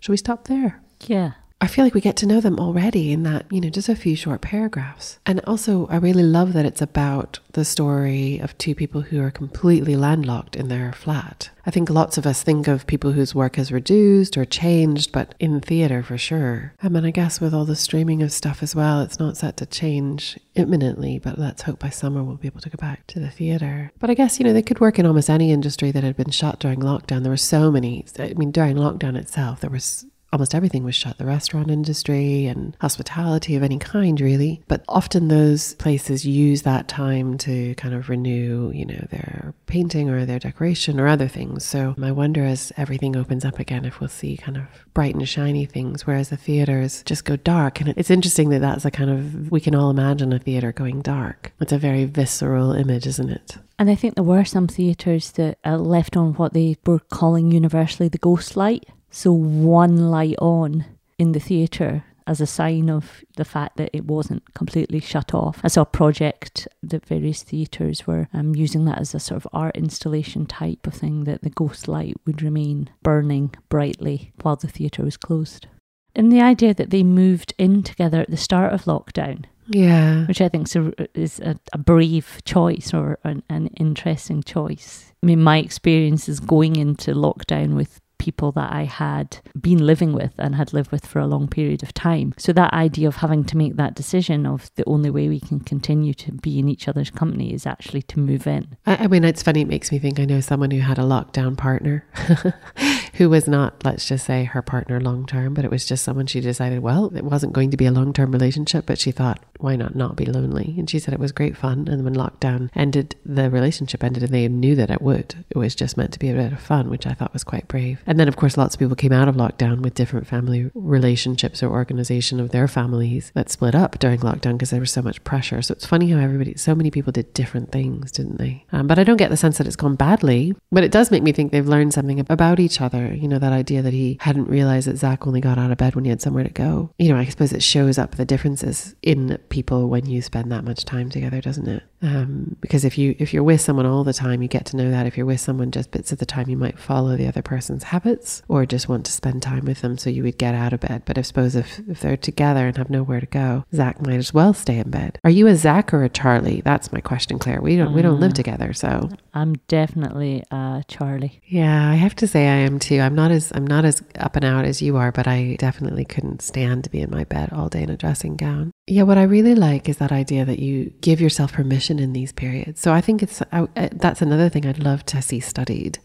Shall 0.00 0.12
we 0.12 0.18
stop 0.18 0.44
there? 0.44 0.82
Yeah. 1.06 1.32
I 1.62 1.66
feel 1.66 1.84
like 1.84 1.92
we 1.92 2.00
get 2.00 2.16
to 2.16 2.26
know 2.26 2.40
them 2.40 2.58
already 2.58 3.12
in 3.12 3.22
that, 3.24 3.44
you 3.50 3.60
know, 3.60 3.68
just 3.68 3.90
a 3.90 3.94
few 3.94 4.16
short 4.16 4.40
paragraphs. 4.40 5.18
And 5.26 5.40
also, 5.40 5.86
I 5.88 5.96
really 5.96 6.22
love 6.22 6.54
that 6.54 6.64
it's 6.64 6.80
about 6.80 7.38
the 7.52 7.66
story 7.66 8.38
of 8.38 8.56
two 8.56 8.74
people 8.74 9.02
who 9.02 9.20
are 9.20 9.30
completely 9.30 9.94
landlocked 9.94 10.56
in 10.56 10.68
their 10.68 10.92
flat. 10.94 11.50
I 11.66 11.70
think 11.70 11.90
lots 11.90 12.16
of 12.16 12.26
us 12.26 12.42
think 12.42 12.66
of 12.66 12.86
people 12.86 13.12
whose 13.12 13.34
work 13.34 13.56
has 13.56 13.70
reduced 13.70 14.38
or 14.38 14.46
changed, 14.46 15.12
but 15.12 15.34
in 15.38 15.60
theatre 15.60 16.02
for 16.02 16.16
sure. 16.16 16.72
I 16.82 16.88
mean, 16.88 17.04
I 17.04 17.10
guess 17.10 17.42
with 17.42 17.52
all 17.52 17.66
the 17.66 17.76
streaming 17.76 18.22
of 18.22 18.32
stuff 18.32 18.62
as 18.62 18.74
well, 18.74 19.02
it's 19.02 19.18
not 19.18 19.36
set 19.36 19.58
to 19.58 19.66
change 19.66 20.38
imminently, 20.54 21.18
but 21.18 21.38
let's 21.38 21.62
hope 21.62 21.80
by 21.80 21.90
summer 21.90 22.22
we'll 22.24 22.36
be 22.36 22.48
able 22.48 22.62
to 22.62 22.70
go 22.70 22.78
back 22.78 23.06
to 23.08 23.20
the 23.20 23.30
theatre. 23.30 23.92
But 23.98 24.08
I 24.08 24.14
guess, 24.14 24.38
you 24.38 24.46
know, 24.46 24.54
they 24.54 24.62
could 24.62 24.80
work 24.80 24.98
in 24.98 25.04
almost 25.04 25.28
any 25.28 25.52
industry 25.52 25.90
that 25.90 26.04
had 26.04 26.16
been 26.16 26.30
shut 26.30 26.58
during 26.58 26.80
lockdown. 26.80 27.22
There 27.22 27.30
were 27.30 27.36
so 27.36 27.70
many, 27.70 28.06
I 28.18 28.32
mean, 28.32 28.50
during 28.50 28.76
lockdown 28.76 29.16
itself, 29.16 29.60
there 29.60 29.68
was 29.68 30.06
almost 30.32 30.54
everything 30.54 30.84
was 30.84 30.94
shut. 30.94 31.18
The 31.18 31.26
restaurant 31.26 31.70
industry 31.70 32.46
and 32.46 32.76
hospitality 32.80 33.56
of 33.56 33.62
any 33.62 33.78
kind 33.78 34.20
really. 34.20 34.62
But 34.68 34.84
often 34.88 35.28
those 35.28 35.74
places 35.74 36.26
use 36.26 36.62
that 36.62 36.88
time 36.88 37.38
to 37.38 37.74
kind 37.74 37.94
of 37.94 38.08
renew 38.08 38.70
you 38.74 38.86
know 38.86 39.06
their 39.10 39.54
painting 39.66 40.08
or 40.08 40.24
their 40.24 40.38
decoration 40.38 41.00
or 41.00 41.06
other 41.06 41.28
things. 41.28 41.64
So 41.64 41.94
i 42.02 42.10
wonder 42.10 42.44
as 42.44 42.72
everything 42.76 43.16
opens 43.16 43.44
up 43.44 43.58
again 43.58 43.84
if 43.84 44.00
we'll 44.00 44.08
see 44.08 44.36
kind 44.36 44.56
of 44.56 44.64
bright 44.94 45.14
and 45.14 45.28
shiny 45.28 45.64
things 45.64 46.06
whereas 46.06 46.30
the 46.30 46.36
theaters 46.36 47.02
just 47.04 47.24
go 47.24 47.36
dark. 47.36 47.80
And 47.80 47.90
it's 47.90 48.10
interesting 48.10 48.50
that 48.50 48.60
that's 48.60 48.84
a 48.84 48.90
kind 48.90 49.10
of 49.10 49.50
we 49.50 49.60
can 49.60 49.74
all 49.74 49.90
imagine 49.90 50.32
a 50.32 50.38
theater 50.38 50.72
going 50.72 51.02
dark. 51.02 51.52
It's 51.60 51.72
a 51.72 51.78
very 51.78 52.04
visceral 52.04 52.72
image 52.72 53.06
isn't 53.06 53.30
it? 53.30 53.56
And 53.78 53.90
I 53.90 53.94
think 53.94 54.14
there 54.14 54.24
were 54.24 54.44
some 54.44 54.68
theatres 54.68 55.32
that 55.32 55.58
uh, 55.64 55.78
left 55.78 56.14
on 56.16 56.34
what 56.34 56.52
they 56.52 56.76
were 56.84 56.98
calling 56.98 57.50
universally 57.50 58.08
the 58.08 58.18
ghost 58.18 58.54
light. 58.54 58.84
So 59.10 59.32
one 59.32 60.10
light 60.10 60.36
on 60.38 60.84
in 61.18 61.32
the 61.32 61.40
theatre 61.40 62.04
as 62.26 62.40
a 62.40 62.46
sign 62.46 62.88
of 62.88 63.24
the 63.36 63.44
fact 63.44 63.76
that 63.76 63.90
it 63.92 64.04
wasn't 64.04 64.54
completely 64.54 65.00
shut 65.00 65.34
off. 65.34 65.60
I 65.64 65.68
saw 65.68 65.82
a 65.82 65.86
project 65.86 66.68
that 66.80 67.04
various 67.04 67.42
theatres 67.42 68.06
were 68.06 68.28
um, 68.32 68.54
using 68.54 68.84
that 68.84 68.98
as 68.98 69.14
a 69.14 69.20
sort 69.20 69.44
of 69.44 69.48
art 69.52 69.76
installation 69.76 70.46
type 70.46 70.86
of 70.86 70.94
thing, 70.94 71.24
that 71.24 71.42
the 71.42 71.50
ghost 71.50 71.88
light 71.88 72.16
would 72.26 72.40
remain 72.40 72.88
burning 73.02 73.52
brightly 73.68 74.32
while 74.42 74.54
the 74.54 74.68
theatre 74.68 75.02
was 75.02 75.16
closed. 75.16 75.66
And 76.14 76.30
the 76.32 76.40
idea 76.40 76.72
that 76.74 76.90
they 76.90 77.02
moved 77.02 77.52
in 77.58 77.82
together 77.82 78.20
at 78.20 78.30
the 78.30 78.36
start 78.36 78.72
of 78.72 78.84
lockdown. 78.84 79.46
Yeah. 79.66 80.26
Which 80.26 80.40
I 80.40 80.48
think 80.48 80.68
is 80.68 80.76
a, 80.76 81.18
is 81.18 81.40
a, 81.40 81.56
a 81.72 81.78
brave 81.78 82.42
choice 82.44 82.94
or 82.94 83.18
an, 83.24 83.42
an 83.48 83.68
interesting 83.76 84.42
choice. 84.42 85.12
I 85.22 85.26
mean, 85.26 85.42
my 85.42 85.58
experience 85.58 86.28
is 86.28 86.38
going 86.40 86.76
into 86.76 87.12
lockdown 87.12 87.74
with 87.74 88.00
people 88.20 88.52
that 88.52 88.70
I 88.72 88.84
had 88.84 89.38
been 89.60 89.84
living 89.84 90.12
with 90.12 90.32
and 90.38 90.54
had 90.54 90.72
lived 90.72 90.92
with 90.92 91.06
for 91.06 91.18
a 91.18 91.26
long 91.26 91.48
period 91.48 91.82
of 91.82 91.92
time. 91.94 92.34
So 92.36 92.52
that 92.52 92.72
idea 92.72 93.08
of 93.08 93.16
having 93.16 93.44
to 93.44 93.56
make 93.56 93.76
that 93.76 93.94
decision 93.94 94.46
of 94.46 94.70
the 94.76 94.84
only 94.86 95.10
way 95.10 95.28
we 95.28 95.40
can 95.40 95.60
continue 95.60 96.12
to 96.14 96.32
be 96.32 96.58
in 96.58 96.68
each 96.68 96.86
other's 96.86 97.10
company 97.10 97.52
is 97.52 97.66
actually 97.66 98.02
to 98.02 98.20
move 98.20 98.46
in. 98.46 98.76
I, 98.86 99.04
I 99.04 99.06
mean, 99.08 99.24
it's 99.24 99.42
funny. 99.42 99.62
It 99.62 99.68
makes 99.68 99.90
me 99.90 99.98
think 99.98 100.20
I 100.20 100.26
know 100.26 100.40
someone 100.40 100.70
who 100.70 100.80
had 100.80 100.98
a 100.98 101.02
lockdown 101.02 101.56
partner 101.56 102.04
who 103.14 103.30
was 103.30 103.48
not, 103.48 103.84
let's 103.84 104.06
just 104.06 104.26
say, 104.26 104.44
her 104.44 104.62
partner 104.62 105.00
long 105.00 105.26
term, 105.26 105.54
but 105.54 105.64
it 105.64 105.70
was 105.70 105.86
just 105.86 106.04
someone 106.04 106.26
she 106.26 106.40
decided, 106.40 106.80
well, 106.80 107.10
it 107.16 107.24
wasn't 107.24 107.54
going 107.54 107.70
to 107.70 107.76
be 107.76 107.86
a 107.86 107.92
long 107.92 108.12
term 108.12 108.32
relationship, 108.32 108.84
but 108.84 108.98
she 108.98 109.10
thought, 109.10 109.42
why 109.58 109.76
not 109.76 109.94
not 109.94 110.16
be 110.16 110.26
lonely? 110.26 110.74
And 110.78 110.88
she 110.88 110.98
said 110.98 111.14
it 111.14 111.20
was 111.20 111.32
great 111.32 111.56
fun. 111.56 111.88
And 111.88 112.04
when 112.04 112.14
lockdown 112.14 112.70
ended, 112.74 113.16
the 113.24 113.50
relationship 113.50 114.04
ended, 114.04 114.22
and 114.22 114.32
they 114.32 114.46
knew 114.48 114.74
that 114.76 114.90
it 114.90 115.00
would. 115.00 115.44
It 115.48 115.56
was 115.56 115.74
just 115.74 115.96
meant 115.96 116.12
to 116.12 116.18
be 116.18 116.30
a 116.30 116.34
bit 116.34 116.52
of 116.52 116.60
fun, 116.60 116.90
which 116.90 117.06
I 117.06 117.14
thought 117.14 117.32
was 117.32 117.44
quite 117.44 117.68
brave. 117.68 118.02
And 118.10 118.18
then, 118.18 118.26
of 118.26 118.34
course, 118.34 118.56
lots 118.56 118.74
of 118.74 118.80
people 118.80 118.96
came 118.96 119.12
out 119.12 119.28
of 119.28 119.36
lockdown 119.36 119.82
with 119.82 119.94
different 119.94 120.26
family 120.26 120.68
relationships 120.74 121.62
or 121.62 121.70
organization 121.70 122.40
of 122.40 122.50
their 122.50 122.66
families 122.66 123.30
that 123.36 123.50
split 123.50 123.72
up 123.72 124.00
during 124.00 124.18
lockdown 124.18 124.54
because 124.54 124.70
there 124.70 124.80
was 124.80 124.90
so 124.90 125.00
much 125.00 125.22
pressure. 125.22 125.62
So 125.62 125.70
it's 125.70 125.86
funny 125.86 126.10
how 126.10 126.18
everybody, 126.18 126.56
so 126.56 126.74
many 126.74 126.90
people 126.90 127.12
did 127.12 127.32
different 127.34 127.70
things, 127.70 128.10
didn't 128.10 128.38
they? 128.38 128.64
Um, 128.72 128.88
but 128.88 128.98
I 128.98 129.04
don't 129.04 129.16
get 129.16 129.30
the 129.30 129.36
sense 129.36 129.58
that 129.58 129.68
it's 129.68 129.76
gone 129.76 129.94
badly. 129.94 130.56
But 130.72 130.82
it 130.82 130.90
does 130.90 131.12
make 131.12 131.22
me 131.22 131.30
think 131.30 131.52
they've 131.52 131.64
learned 131.64 131.94
something 131.94 132.18
about 132.18 132.58
each 132.58 132.80
other. 132.80 133.14
You 133.14 133.28
know, 133.28 133.38
that 133.38 133.52
idea 133.52 133.80
that 133.80 133.92
he 133.92 134.18
hadn't 134.20 134.48
realized 134.48 134.88
that 134.88 134.96
Zach 134.96 135.24
only 135.28 135.40
got 135.40 135.56
out 135.56 135.70
of 135.70 135.78
bed 135.78 135.94
when 135.94 136.04
he 136.04 136.10
had 136.10 136.20
somewhere 136.20 136.42
to 136.42 136.50
go. 136.50 136.90
You 136.98 137.10
know, 137.10 137.16
I 137.16 137.26
suppose 137.26 137.52
it 137.52 137.62
shows 137.62 137.96
up 137.96 138.16
the 138.16 138.24
differences 138.24 138.96
in 139.02 139.38
people 139.50 139.88
when 139.88 140.06
you 140.06 140.20
spend 140.20 140.50
that 140.50 140.64
much 140.64 140.84
time 140.84 141.10
together, 141.10 141.40
doesn't 141.40 141.68
it? 141.68 141.84
Um, 142.02 142.56
because 142.60 142.84
if 142.84 142.98
you 142.98 143.14
if 143.18 143.32
you're 143.32 143.44
with 143.44 143.60
someone 143.60 143.86
all 143.86 144.02
the 144.02 144.14
time, 144.14 144.42
you 144.42 144.48
get 144.48 144.66
to 144.66 144.76
know 144.76 144.90
that. 144.90 145.06
If 145.06 145.16
you're 145.16 145.26
with 145.26 145.40
someone 145.40 145.70
just 145.70 145.92
bits 145.92 146.10
of 146.10 146.18
the 146.18 146.26
time, 146.26 146.48
you 146.48 146.56
might 146.56 146.78
follow 146.78 147.16
the 147.16 147.28
other 147.28 147.42
person's 147.42 147.84
habits 147.84 147.99
or 148.48 148.66
just 148.66 148.88
want 148.88 149.06
to 149.06 149.12
spend 149.12 149.42
time 149.42 149.64
with 149.64 149.80
them, 149.80 149.98
so 149.98 150.10
you 150.10 150.22
would 150.22 150.38
get 150.38 150.54
out 150.54 150.72
of 150.72 150.80
bed. 150.80 151.02
But 151.04 151.18
I 151.18 151.22
suppose 151.22 151.54
if 151.56 151.80
if 151.88 152.00
they're 152.00 152.16
together 152.16 152.66
and 152.66 152.76
have 152.76 152.90
nowhere 152.90 153.20
to 153.20 153.26
go, 153.26 153.64
Zach 153.74 154.00
might 154.00 154.16
as 154.16 154.34
well 154.34 154.52
stay 154.54 154.78
in 154.78 154.90
bed. 154.90 155.18
Are 155.24 155.30
you 155.30 155.46
a 155.46 155.56
Zach 155.56 155.92
or 155.92 156.04
a 156.04 156.08
Charlie? 156.08 156.60
That's 156.62 156.92
my 156.92 157.00
question, 157.00 157.38
Claire. 157.38 157.60
We 157.60 157.76
don't 157.76 157.92
we 157.94 158.02
don't 158.02 158.20
live 158.20 158.32
mm. 158.32 158.36
together, 158.36 158.72
so 158.72 159.08
I'm 159.34 159.54
definitely 159.68 160.42
a 160.50 160.84
Charlie. 160.88 161.40
yeah, 161.46 161.90
I 161.90 161.94
have 161.94 162.14
to 162.16 162.26
say 162.26 162.48
I 162.48 162.56
am 162.56 162.78
too. 162.78 163.00
I'm 163.00 163.14
not 163.14 163.30
as 163.30 163.52
I'm 163.54 163.66
not 163.66 163.84
as 163.84 164.02
up 164.18 164.36
and 164.36 164.44
out 164.44 164.64
as 164.64 164.82
you 164.82 164.96
are, 164.96 165.12
but 165.12 165.26
I 165.26 165.56
definitely 165.58 166.04
couldn't 166.04 166.42
stand 166.42 166.84
to 166.84 166.90
be 166.90 167.00
in 167.00 167.10
my 167.10 167.24
bed 167.24 167.50
all 167.52 167.68
day 167.68 167.82
in 167.82 167.90
a 167.90 167.96
dressing 167.96 168.36
gown. 168.36 168.72
Yeah, 168.86 169.02
what 169.02 169.18
I 169.18 169.22
really 169.22 169.54
like 169.54 169.88
is 169.88 169.98
that 169.98 170.12
idea 170.12 170.44
that 170.44 170.58
you 170.58 170.92
give 171.00 171.20
yourself 171.20 171.52
permission 171.52 171.98
in 171.98 172.12
these 172.12 172.32
periods. 172.32 172.80
So 172.80 172.92
I 172.92 173.00
think 173.00 173.22
it's 173.22 173.42
I, 173.52 173.68
I- 173.76 173.90
that's 173.92 174.22
another 174.22 174.48
thing 174.48 174.66
I'd 174.66 174.78
love 174.82 175.04
to 175.06 175.22
see 175.22 175.40
studied. 175.40 175.98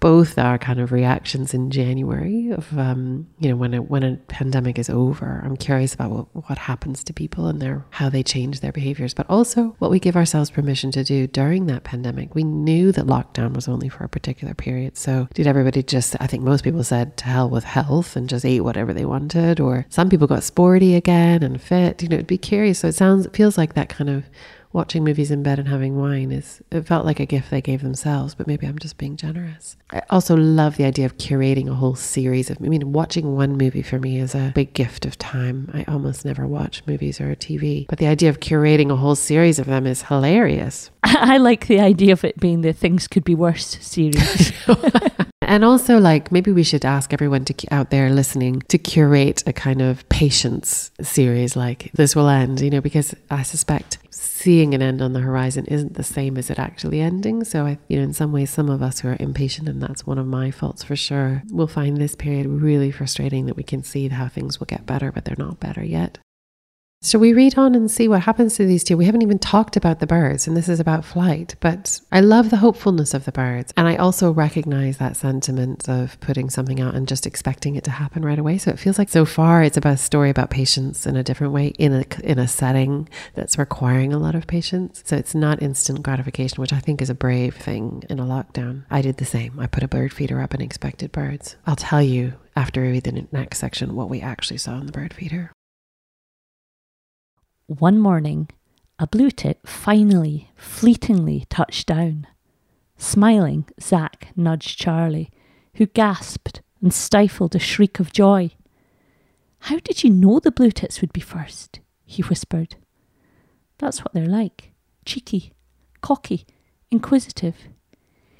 Both 0.00 0.38
our 0.38 0.58
kind 0.58 0.80
of 0.80 0.92
reactions 0.92 1.54
in 1.54 1.70
January 1.70 2.50
of, 2.50 2.76
um, 2.78 3.26
you 3.38 3.48
know, 3.48 3.56
when 3.56 3.74
a, 3.74 3.82
when 3.82 4.02
a 4.02 4.16
pandemic 4.28 4.78
is 4.78 4.90
over. 4.90 5.42
I'm 5.44 5.56
curious 5.56 5.94
about 5.94 6.10
what, 6.10 6.48
what 6.48 6.58
happens 6.58 7.02
to 7.04 7.12
people 7.12 7.46
and 7.46 7.60
their 7.60 7.84
how 7.90 8.08
they 8.08 8.22
change 8.22 8.60
their 8.60 8.72
behaviors, 8.72 9.14
but 9.14 9.28
also 9.28 9.76
what 9.78 9.90
we 9.90 9.98
give 9.98 10.16
ourselves 10.16 10.50
permission 10.50 10.90
to 10.92 11.04
do 11.04 11.26
during 11.26 11.66
that 11.66 11.84
pandemic. 11.84 12.34
We 12.34 12.44
knew 12.44 12.92
that 12.92 13.06
lockdown 13.06 13.54
was 13.54 13.68
only 13.68 13.88
for 13.88 14.04
a 14.04 14.08
particular 14.08 14.54
period. 14.54 14.96
So 14.96 15.28
did 15.34 15.46
everybody 15.46 15.82
just, 15.82 16.16
I 16.20 16.26
think 16.26 16.42
most 16.42 16.64
people 16.64 16.84
said 16.84 17.16
to 17.18 17.24
hell 17.24 17.50
with 17.50 17.64
health 17.64 18.16
and 18.16 18.28
just 18.28 18.44
ate 18.44 18.60
whatever 18.60 18.92
they 18.92 19.04
wanted, 19.04 19.60
or 19.60 19.86
some 19.88 20.08
people 20.08 20.26
got 20.26 20.44
sporty 20.44 20.94
again 20.94 21.42
and 21.42 21.60
fit, 21.60 22.02
you 22.02 22.08
know, 22.08 22.16
it'd 22.16 22.26
be 22.26 22.38
curious. 22.38 22.80
So 22.80 22.88
it 22.88 22.94
sounds, 22.94 23.26
it 23.26 23.36
feels 23.36 23.58
like 23.58 23.74
that 23.74 23.88
kind 23.88 24.10
of 24.10 24.24
watching 24.78 25.02
movies 25.02 25.32
in 25.32 25.42
bed 25.42 25.58
and 25.58 25.66
having 25.66 25.96
wine 25.96 26.30
is 26.30 26.62
it 26.70 26.86
felt 26.86 27.04
like 27.04 27.18
a 27.18 27.26
gift 27.26 27.50
they 27.50 27.60
gave 27.60 27.82
themselves 27.82 28.32
but 28.36 28.46
maybe 28.46 28.64
i'm 28.64 28.78
just 28.78 28.96
being 28.96 29.16
generous. 29.16 29.76
I 29.90 30.02
also 30.08 30.36
love 30.36 30.76
the 30.76 30.84
idea 30.84 31.04
of 31.04 31.18
curating 31.18 31.68
a 31.68 31.74
whole 31.74 31.96
series 31.96 32.48
of 32.48 32.58
i 32.62 32.68
mean 32.68 32.92
watching 32.92 33.34
one 33.34 33.56
movie 33.56 33.82
for 33.82 33.98
me 33.98 34.20
is 34.20 34.36
a 34.36 34.52
big 34.54 34.72
gift 34.74 35.04
of 35.04 35.18
time. 35.18 35.68
I 35.74 35.82
almost 35.88 36.24
never 36.24 36.46
watch 36.46 36.84
movies 36.86 37.20
or 37.20 37.34
tv 37.34 37.88
but 37.88 37.98
the 37.98 38.06
idea 38.06 38.28
of 38.28 38.38
curating 38.38 38.92
a 38.92 38.96
whole 38.96 39.16
series 39.16 39.58
of 39.58 39.66
them 39.66 39.84
is 39.84 40.02
hilarious. 40.02 40.90
I 41.02 41.38
like 41.38 41.66
the 41.66 41.80
idea 41.80 42.12
of 42.12 42.22
it 42.22 42.38
being 42.38 42.60
the 42.60 42.72
things 42.72 43.08
could 43.08 43.24
be 43.24 43.34
worse 43.34 43.78
series. 43.80 44.52
And 45.48 45.64
also, 45.64 45.96
like, 45.96 46.30
maybe 46.30 46.52
we 46.52 46.62
should 46.62 46.84
ask 46.84 47.14
everyone 47.14 47.46
to 47.46 47.54
out 47.70 47.88
there 47.88 48.10
listening 48.10 48.60
to 48.68 48.76
curate 48.76 49.42
a 49.46 49.52
kind 49.54 49.80
of 49.80 50.06
patience 50.10 50.90
series 51.00 51.56
like 51.56 51.90
this 51.94 52.14
will 52.14 52.28
end, 52.28 52.60
you 52.60 52.68
know, 52.68 52.82
because 52.82 53.14
I 53.30 53.44
suspect 53.44 53.96
seeing 54.10 54.74
an 54.74 54.82
end 54.82 55.00
on 55.00 55.14
the 55.14 55.20
horizon 55.20 55.64
isn't 55.64 55.94
the 55.94 56.04
same 56.04 56.36
as 56.36 56.50
it 56.50 56.58
actually 56.58 57.00
ending. 57.00 57.44
So, 57.44 57.64
I, 57.64 57.78
you 57.88 57.96
know, 57.96 58.02
in 58.02 58.12
some 58.12 58.30
ways, 58.30 58.50
some 58.50 58.68
of 58.68 58.82
us 58.82 59.00
who 59.00 59.08
are 59.08 59.16
impatient, 59.18 59.70
and 59.70 59.82
that's 59.82 60.06
one 60.06 60.18
of 60.18 60.26
my 60.26 60.50
faults 60.50 60.84
for 60.84 60.96
sure, 60.96 61.42
will 61.50 61.66
find 61.66 61.96
this 61.96 62.14
period 62.14 62.46
really 62.46 62.90
frustrating 62.90 63.46
that 63.46 63.56
we 63.56 63.62
can 63.62 63.82
see 63.82 64.06
how 64.08 64.28
things 64.28 64.60
will 64.60 64.66
get 64.66 64.84
better, 64.84 65.10
but 65.10 65.24
they're 65.24 65.34
not 65.38 65.60
better 65.60 65.82
yet. 65.82 66.18
So 67.00 67.16
we 67.16 67.32
read 67.32 67.56
on 67.56 67.76
and 67.76 67.88
see 67.88 68.08
what 68.08 68.22
happens 68.22 68.56
to 68.56 68.66
these 68.66 68.82
two. 68.82 68.96
We 68.96 69.04
haven't 69.04 69.22
even 69.22 69.38
talked 69.38 69.76
about 69.76 70.00
the 70.00 70.06
birds, 70.06 70.48
and 70.48 70.56
this 70.56 70.68
is 70.68 70.80
about 70.80 71.04
flight, 71.04 71.54
but 71.60 72.00
I 72.10 72.20
love 72.20 72.50
the 72.50 72.56
hopefulness 72.56 73.14
of 73.14 73.24
the 73.24 73.30
birds. 73.30 73.72
And 73.76 73.86
I 73.86 73.94
also 73.94 74.32
recognize 74.32 74.98
that 74.98 75.16
sentiment 75.16 75.88
of 75.88 76.18
putting 76.18 76.50
something 76.50 76.80
out 76.80 76.96
and 76.96 77.06
just 77.06 77.24
expecting 77.24 77.76
it 77.76 77.84
to 77.84 77.92
happen 77.92 78.24
right 78.24 78.38
away. 78.38 78.58
So 78.58 78.72
it 78.72 78.80
feels 78.80 78.98
like 78.98 79.10
so 79.10 79.24
far 79.24 79.62
it's 79.62 79.76
about 79.76 79.94
a 79.94 79.96
story 79.96 80.28
about 80.28 80.50
patience 80.50 81.06
in 81.06 81.16
a 81.16 81.22
different 81.22 81.52
way, 81.52 81.68
in 81.78 81.92
a, 81.92 82.04
in 82.24 82.40
a 82.40 82.48
setting 82.48 83.08
that's 83.34 83.58
requiring 83.58 84.12
a 84.12 84.18
lot 84.18 84.34
of 84.34 84.48
patience. 84.48 85.04
So 85.06 85.14
it's 85.14 85.36
not 85.36 85.62
instant 85.62 86.02
gratification, 86.02 86.60
which 86.60 86.72
I 86.72 86.80
think 86.80 87.00
is 87.00 87.10
a 87.10 87.14
brave 87.14 87.54
thing 87.54 88.02
in 88.10 88.18
a 88.18 88.24
lockdown. 88.24 88.84
I 88.90 89.02
did 89.02 89.18
the 89.18 89.24
same. 89.24 89.60
I 89.60 89.68
put 89.68 89.84
a 89.84 89.88
bird 89.88 90.12
feeder 90.12 90.40
up 90.40 90.52
and 90.52 90.62
expected 90.62 91.12
birds. 91.12 91.54
I'll 91.64 91.76
tell 91.76 92.02
you 92.02 92.34
after 92.56 92.82
we 92.82 92.88
read 92.88 93.04
the 93.04 93.28
next 93.30 93.58
section 93.60 93.94
what 93.94 94.10
we 94.10 94.20
actually 94.20 94.58
saw 94.58 94.76
in 94.78 94.86
the 94.86 94.92
bird 94.92 95.14
feeder. 95.14 95.52
One 97.68 97.98
morning, 97.98 98.48
a 98.98 99.06
blue 99.06 99.30
tit 99.30 99.60
finally, 99.66 100.50
fleetingly 100.56 101.44
touched 101.50 101.86
down. 101.86 102.26
Smiling, 102.96 103.66
Zack 103.78 104.28
nudged 104.34 104.78
Charlie, 104.78 105.30
who 105.74 105.84
gasped 105.84 106.62
and 106.80 106.94
stifled 106.94 107.54
a 107.54 107.58
shriek 107.58 108.00
of 108.00 108.10
joy. 108.10 108.52
How 109.58 109.80
did 109.80 110.02
you 110.02 110.08
know 110.08 110.40
the 110.40 110.50
blue 110.50 110.70
tits 110.70 111.02
would 111.02 111.12
be 111.12 111.20
first? 111.20 111.80
he 112.06 112.22
whispered. 112.22 112.76
That's 113.76 113.98
what 113.98 114.14
they're 114.14 114.24
like 114.24 114.72
cheeky, 115.04 115.52
cocky, 116.00 116.46
inquisitive. 116.90 117.68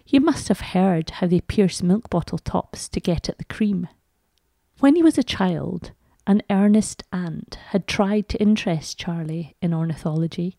You 0.06 0.22
must 0.22 0.48
have 0.48 0.72
heard 0.72 1.10
how 1.10 1.26
they 1.26 1.42
pierce 1.42 1.82
milk 1.82 2.08
bottle 2.08 2.38
tops 2.38 2.88
to 2.88 2.98
get 2.98 3.28
at 3.28 3.36
the 3.36 3.44
cream. 3.44 3.88
When 4.80 4.96
he 4.96 5.02
was 5.02 5.18
a 5.18 5.22
child, 5.22 5.92
an 6.28 6.42
earnest 6.50 7.02
aunt 7.10 7.58
had 7.68 7.86
tried 7.86 8.28
to 8.28 8.40
interest 8.40 8.98
Charlie 8.98 9.56
in 9.62 9.72
ornithology. 9.72 10.58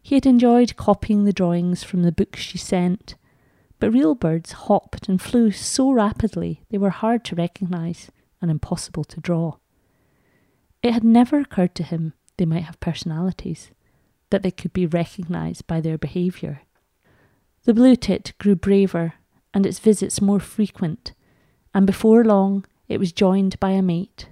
He 0.00 0.14
had 0.14 0.24
enjoyed 0.24 0.76
copying 0.76 1.24
the 1.24 1.32
drawings 1.32 1.82
from 1.82 2.04
the 2.04 2.12
books 2.12 2.40
she 2.40 2.58
sent, 2.58 3.16
but 3.80 3.92
real 3.92 4.14
birds 4.14 4.52
hopped 4.52 5.08
and 5.08 5.20
flew 5.20 5.50
so 5.50 5.90
rapidly 5.90 6.62
they 6.70 6.78
were 6.78 6.90
hard 6.90 7.24
to 7.24 7.34
recognise 7.34 8.12
and 8.40 8.52
impossible 8.52 9.02
to 9.02 9.20
draw. 9.20 9.56
It 10.80 10.92
had 10.92 11.02
never 11.02 11.40
occurred 11.40 11.74
to 11.74 11.82
him 11.82 12.12
they 12.36 12.46
might 12.46 12.62
have 12.62 12.78
personalities, 12.78 13.72
that 14.30 14.44
they 14.44 14.52
could 14.52 14.72
be 14.72 14.86
recognised 14.86 15.66
by 15.66 15.80
their 15.80 15.98
behaviour. 15.98 16.62
The 17.64 17.74
blue 17.74 17.96
tit 17.96 18.32
grew 18.38 18.54
braver 18.54 19.14
and 19.52 19.66
its 19.66 19.80
visits 19.80 20.22
more 20.22 20.38
frequent, 20.38 21.14
and 21.74 21.84
before 21.84 22.24
long 22.24 22.64
it 22.86 23.00
was 23.00 23.10
joined 23.10 23.58
by 23.58 23.70
a 23.70 23.82
mate 23.82 24.28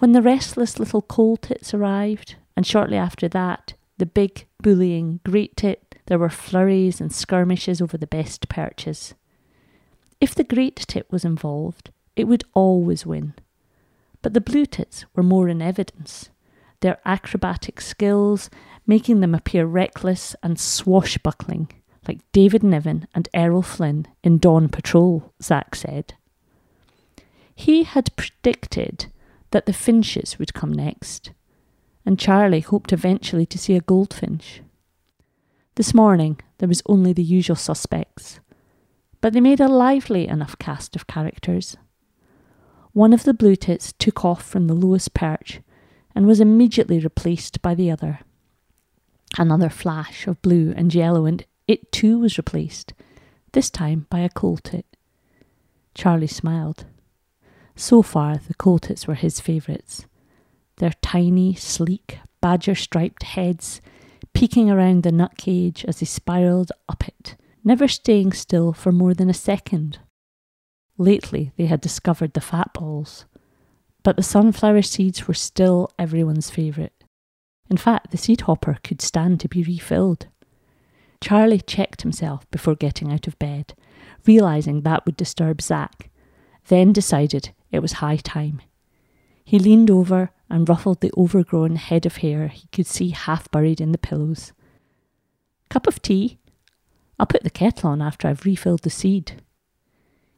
when 0.00 0.12
the 0.12 0.22
restless 0.22 0.78
little 0.78 1.02
coal 1.02 1.36
tits 1.36 1.72
arrived, 1.72 2.34
and 2.56 2.66
shortly 2.66 2.96
after 2.96 3.28
that, 3.28 3.74
the 3.98 4.06
big, 4.06 4.46
bullying 4.62 5.20
great 5.24 5.56
tit, 5.56 5.94
there 6.06 6.18
were 6.18 6.30
flurries 6.30 7.00
and 7.00 7.12
skirmishes 7.12 7.80
over 7.80 7.98
the 7.98 8.06
best 8.06 8.48
perches. 8.48 9.14
If 10.20 10.34
the 10.34 10.42
great 10.42 10.76
tit 10.76 11.06
was 11.10 11.24
involved, 11.24 11.90
it 12.16 12.24
would 12.24 12.44
always 12.54 13.04
win. 13.06 13.34
But 14.22 14.34
the 14.34 14.40
blue 14.40 14.66
tits 14.66 15.04
were 15.14 15.22
more 15.22 15.48
in 15.48 15.62
evidence, 15.62 16.30
their 16.80 16.98
acrobatic 17.04 17.80
skills 17.80 18.48
making 18.86 19.20
them 19.20 19.34
appear 19.34 19.66
reckless 19.66 20.34
and 20.42 20.58
swashbuckling, 20.58 21.70
like 22.08 22.20
David 22.32 22.62
Niven 22.62 23.06
and 23.14 23.28
Errol 23.34 23.62
Flynn 23.62 24.08
in 24.24 24.38
Dawn 24.38 24.68
Patrol, 24.68 25.32
Zack 25.42 25.74
said. 25.74 26.14
He 27.54 27.82
had 27.82 28.16
predicted 28.16 29.06
that 29.50 29.66
the 29.66 29.72
finches 29.72 30.38
would 30.38 30.54
come 30.54 30.72
next, 30.72 31.32
and 32.06 32.18
Charlie 32.18 32.60
hoped 32.60 32.92
eventually 32.92 33.46
to 33.46 33.58
see 33.58 33.76
a 33.76 33.80
goldfinch. 33.80 34.62
This 35.74 35.94
morning 35.94 36.40
there 36.58 36.68
was 36.68 36.82
only 36.86 37.12
the 37.12 37.22
usual 37.22 37.56
suspects, 37.56 38.40
but 39.20 39.32
they 39.32 39.40
made 39.40 39.60
a 39.60 39.68
lively 39.68 40.26
enough 40.28 40.58
cast 40.58 40.96
of 40.96 41.06
characters. 41.06 41.76
One 42.92 43.12
of 43.12 43.24
the 43.24 43.34
blue 43.34 43.56
tits 43.56 43.92
took 43.92 44.24
off 44.24 44.42
from 44.42 44.66
the 44.66 44.74
lowest 44.74 45.14
perch 45.14 45.60
and 46.14 46.26
was 46.26 46.40
immediately 46.40 46.98
replaced 46.98 47.62
by 47.62 47.74
the 47.74 47.90
other. 47.90 48.20
Another 49.38 49.68
flash 49.68 50.26
of 50.26 50.42
blue 50.42 50.74
and 50.76 50.92
yellow, 50.92 51.24
and 51.24 51.44
it 51.68 51.92
too 51.92 52.18
was 52.18 52.36
replaced, 52.36 52.92
this 53.52 53.70
time 53.70 54.06
by 54.10 54.20
a 54.20 54.28
coal 54.28 54.56
tit. 54.56 54.86
Charlie 55.94 56.26
smiled. 56.26 56.84
So 57.80 58.02
far, 58.02 58.36
the 58.36 58.52
coal 58.52 58.78
tits 58.78 59.08
were 59.08 59.14
his 59.14 59.40
favourites. 59.40 60.04
Their 60.76 60.92
tiny, 61.00 61.54
sleek, 61.54 62.18
badger 62.42 62.74
striped 62.74 63.22
heads 63.22 63.80
peeking 64.34 64.70
around 64.70 65.02
the 65.02 65.10
nut 65.10 65.38
cage 65.38 65.86
as 65.86 65.98
they 65.98 66.04
spiralled 66.04 66.72
up 66.90 67.08
it, 67.08 67.36
never 67.64 67.88
staying 67.88 68.32
still 68.32 68.74
for 68.74 68.92
more 68.92 69.14
than 69.14 69.30
a 69.30 69.34
second. 69.34 69.98
Lately, 70.98 71.52
they 71.56 71.64
had 71.66 71.80
discovered 71.80 72.34
the 72.34 72.42
fat 72.42 72.74
balls, 72.74 73.24
but 74.02 74.18
the 74.18 74.22
sunflower 74.22 74.82
seeds 74.82 75.26
were 75.26 75.32
still 75.32 75.90
everyone's 75.98 76.50
favourite. 76.50 76.92
In 77.70 77.78
fact, 77.78 78.10
the 78.10 78.18
seed 78.18 78.42
hopper 78.42 78.76
could 78.84 79.00
stand 79.00 79.40
to 79.40 79.48
be 79.48 79.62
refilled. 79.62 80.26
Charlie 81.22 81.62
checked 81.62 82.02
himself 82.02 82.48
before 82.50 82.74
getting 82.74 83.10
out 83.10 83.26
of 83.26 83.38
bed, 83.38 83.72
realising 84.26 84.82
that 84.82 85.06
would 85.06 85.16
disturb 85.16 85.62
Zack, 85.62 86.10
then 86.68 86.92
decided 86.92 87.52
it 87.70 87.80
was 87.80 87.94
high 87.94 88.16
time. 88.16 88.60
He 89.44 89.58
leaned 89.58 89.90
over 89.90 90.30
and 90.48 90.68
ruffled 90.68 91.00
the 91.00 91.12
overgrown 91.16 91.76
head 91.76 92.06
of 92.06 92.18
hair 92.18 92.48
he 92.48 92.68
could 92.72 92.86
see 92.86 93.10
half 93.10 93.50
buried 93.50 93.80
in 93.80 93.92
the 93.92 93.98
pillows. 93.98 94.52
Cup 95.68 95.86
of 95.86 96.02
tea? 96.02 96.38
I'll 97.18 97.26
put 97.26 97.44
the 97.44 97.50
kettle 97.50 97.90
on 97.90 98.00
after 98.02 98.28
I've 98.28 98.44
refilled 98.44 98.82
the 98.82 98.90
seed. 98.90 99.42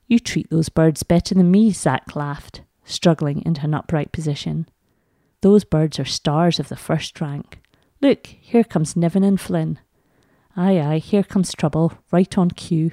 You 0.07 0.19
treat 0.19 0.51
those 0.51 0.69
birds 0.69 1.03
better 1.03 1.35
than 1.35 1.51
me, 1.51 1.71
Zack 1.71 2.15
laughed, 2.15 2.63
struggling 2.85 3.43
into 3.47 3.65
an 3.65 3.75
upright 3.75 4.13
position. 4.13 4.69
Those 5.41 5.65
birds 5.65 5.99
are 5.99 6.05
stars 6.05 6.59
of 6.59 6.69
the 6.69 6.77
first 6.77 7.21
rank. 7.21 7.61
Look, 8.01 8.27
here 8.27 8.65
comes 8.65 8.97
Niven 8.97 9.25
and 9.25 9.41
Flynn. 9.41 9.79
Aye, 10.57 10.81
aye, 10.81 10.99
here 10.99 11.23
comes 11.23 11.53
trouble, 11.53 11.95
right 12.11 12.37
on 12.37 12.51
cue. 12.51 12.93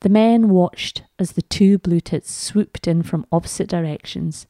The 0.00 0.08
men 0.08 0.48
watched 0.48 1.02
as 1.18 1.32
the 1.32 1.42
two 1.42 1.78
blue 1.78 2.00
tits 2.00 2.32
swooped 2.32 2.86
in 2.86 3.02
from 3.02 3.26
opposite 3.32 3.68
directions 3.68 4.46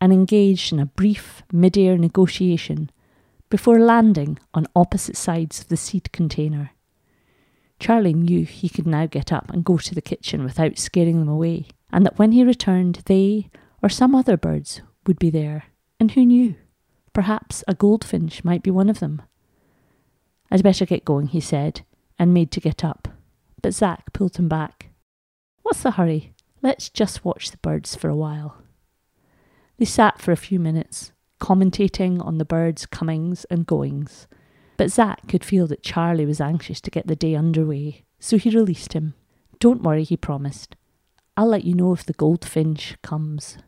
and 0.00 0.12
engaged 0.12 0.72
in 0.72 0.78
a 0.78 0.86
brief 0.86 1.42
mid 1.52 1.76
air 1.76 1.98
negotiation 1.98 2.90
before 3.50 3.80
landing 3.80 4.38
on 4.52 4.68
opposite 4.76 5.16
sides 5.16 5.60
of 5.60 5.68
the 5.68 5.76
seed 5.76 6.12
container. 6.12 6.70
Charlie 7.80 8.14
knew 8.14 8.44
he 8.44 8.68
could 8.68 8.86
now 8.86 9.06
get 9.06 9.32
up 9.32 9.50
and 9.50 9.64
go 9.64 9.78
to 9.78 9.94
the 9.94 10.00
kitchen 10.00 10.44
without 10.44 10.78
scaring 10.78 11.18
them 11.18 11.28
away, 11.28 11.66
and 11.92 12.06
that 12.06 12.18
when 12.18 12.30
he 12.30 12.44
returned, 12.44 13.02
they, 13.06 13.50
or 13.82 13.88
some 13.88 14.14
other 14.14 14.36
birds, 14.36 14.80
would 15.06 15.18
be 15.18 15.28
there. 15.28 15.64
And 15.98 16.12
who 16.12 16.24
knew? 16.24 16.54
Perhaps 17.12 17.64
a 17.66 17.74
goldfinch 17.74 18.44
might 18.44 18.62
be 18.62 18.70
one 18.70 18.88
of 18.88 19.00
them. 19.00 19.22
I'd 20.52 20.62
better 20.62 20.86
get 20.86 21.04
going, 21.04 21.28
he 21.28 21.40
said, 21.40 21.82
and 22.16 22.32
made 22.32 22.52
to 22.52 22.60
get 22.60 22.84
up 22.84 23.08
but 23.64 23.72
Zack 23.72 24.12
pulled 24.12 24.36
him 24.36 24.46
back. 24.46 24.83
What's 25.74 25.82
the 25.82 25.90
hurry? 25.90 26.32
Let's 26.62 26.88
just 26.88 27.24
watch 27.24 27.50
the 27.50 27.56
birds 27.56 27.96
for 27.96 28.08
a 28.08 28.14
while. 28.14 28.62
They 29.76 29.84
sat 29.84 30.20
for 30.20 30.30
a 30.30 30.36
few 30.36 30.60
minutes, 30.60 31.10
commentating 31.40 32.24
on 32.24 32.38
the 32.38 32.44
birds' 32.44 32.86
comings 32.86 33.44
and 33.46 33.66
goings. 33.66 34.28
But 34.76 34.92
Zack 34.92 35.26
could 35.26 35.44
feel 35.44 35.66
that 35.66 35.82
Charlie 35.82 36.26
was 36.26 36.40
anxious 36.40 36.80
to 36.82 36.92
get 36.92 37.08
the 37.08 37.16
day 37.16 37.34
underway, 37.34 38.04
so 38.20 38.38
he 38.38 38.50
released 38.50 38.92
him. 38.92 39.14
Don't 39.58 39.82
worry, 39.82 40.04
he 40.04 40.16
promised. 40.16 40.76
I'll 41.36 41.48
let 41.48 41.64
you 41.64 41.74
know 41.74 41.92
if 41.92 42.06
the 42.06 42.12
goldfinch 42.12 42.94
comes. 43.02 43.58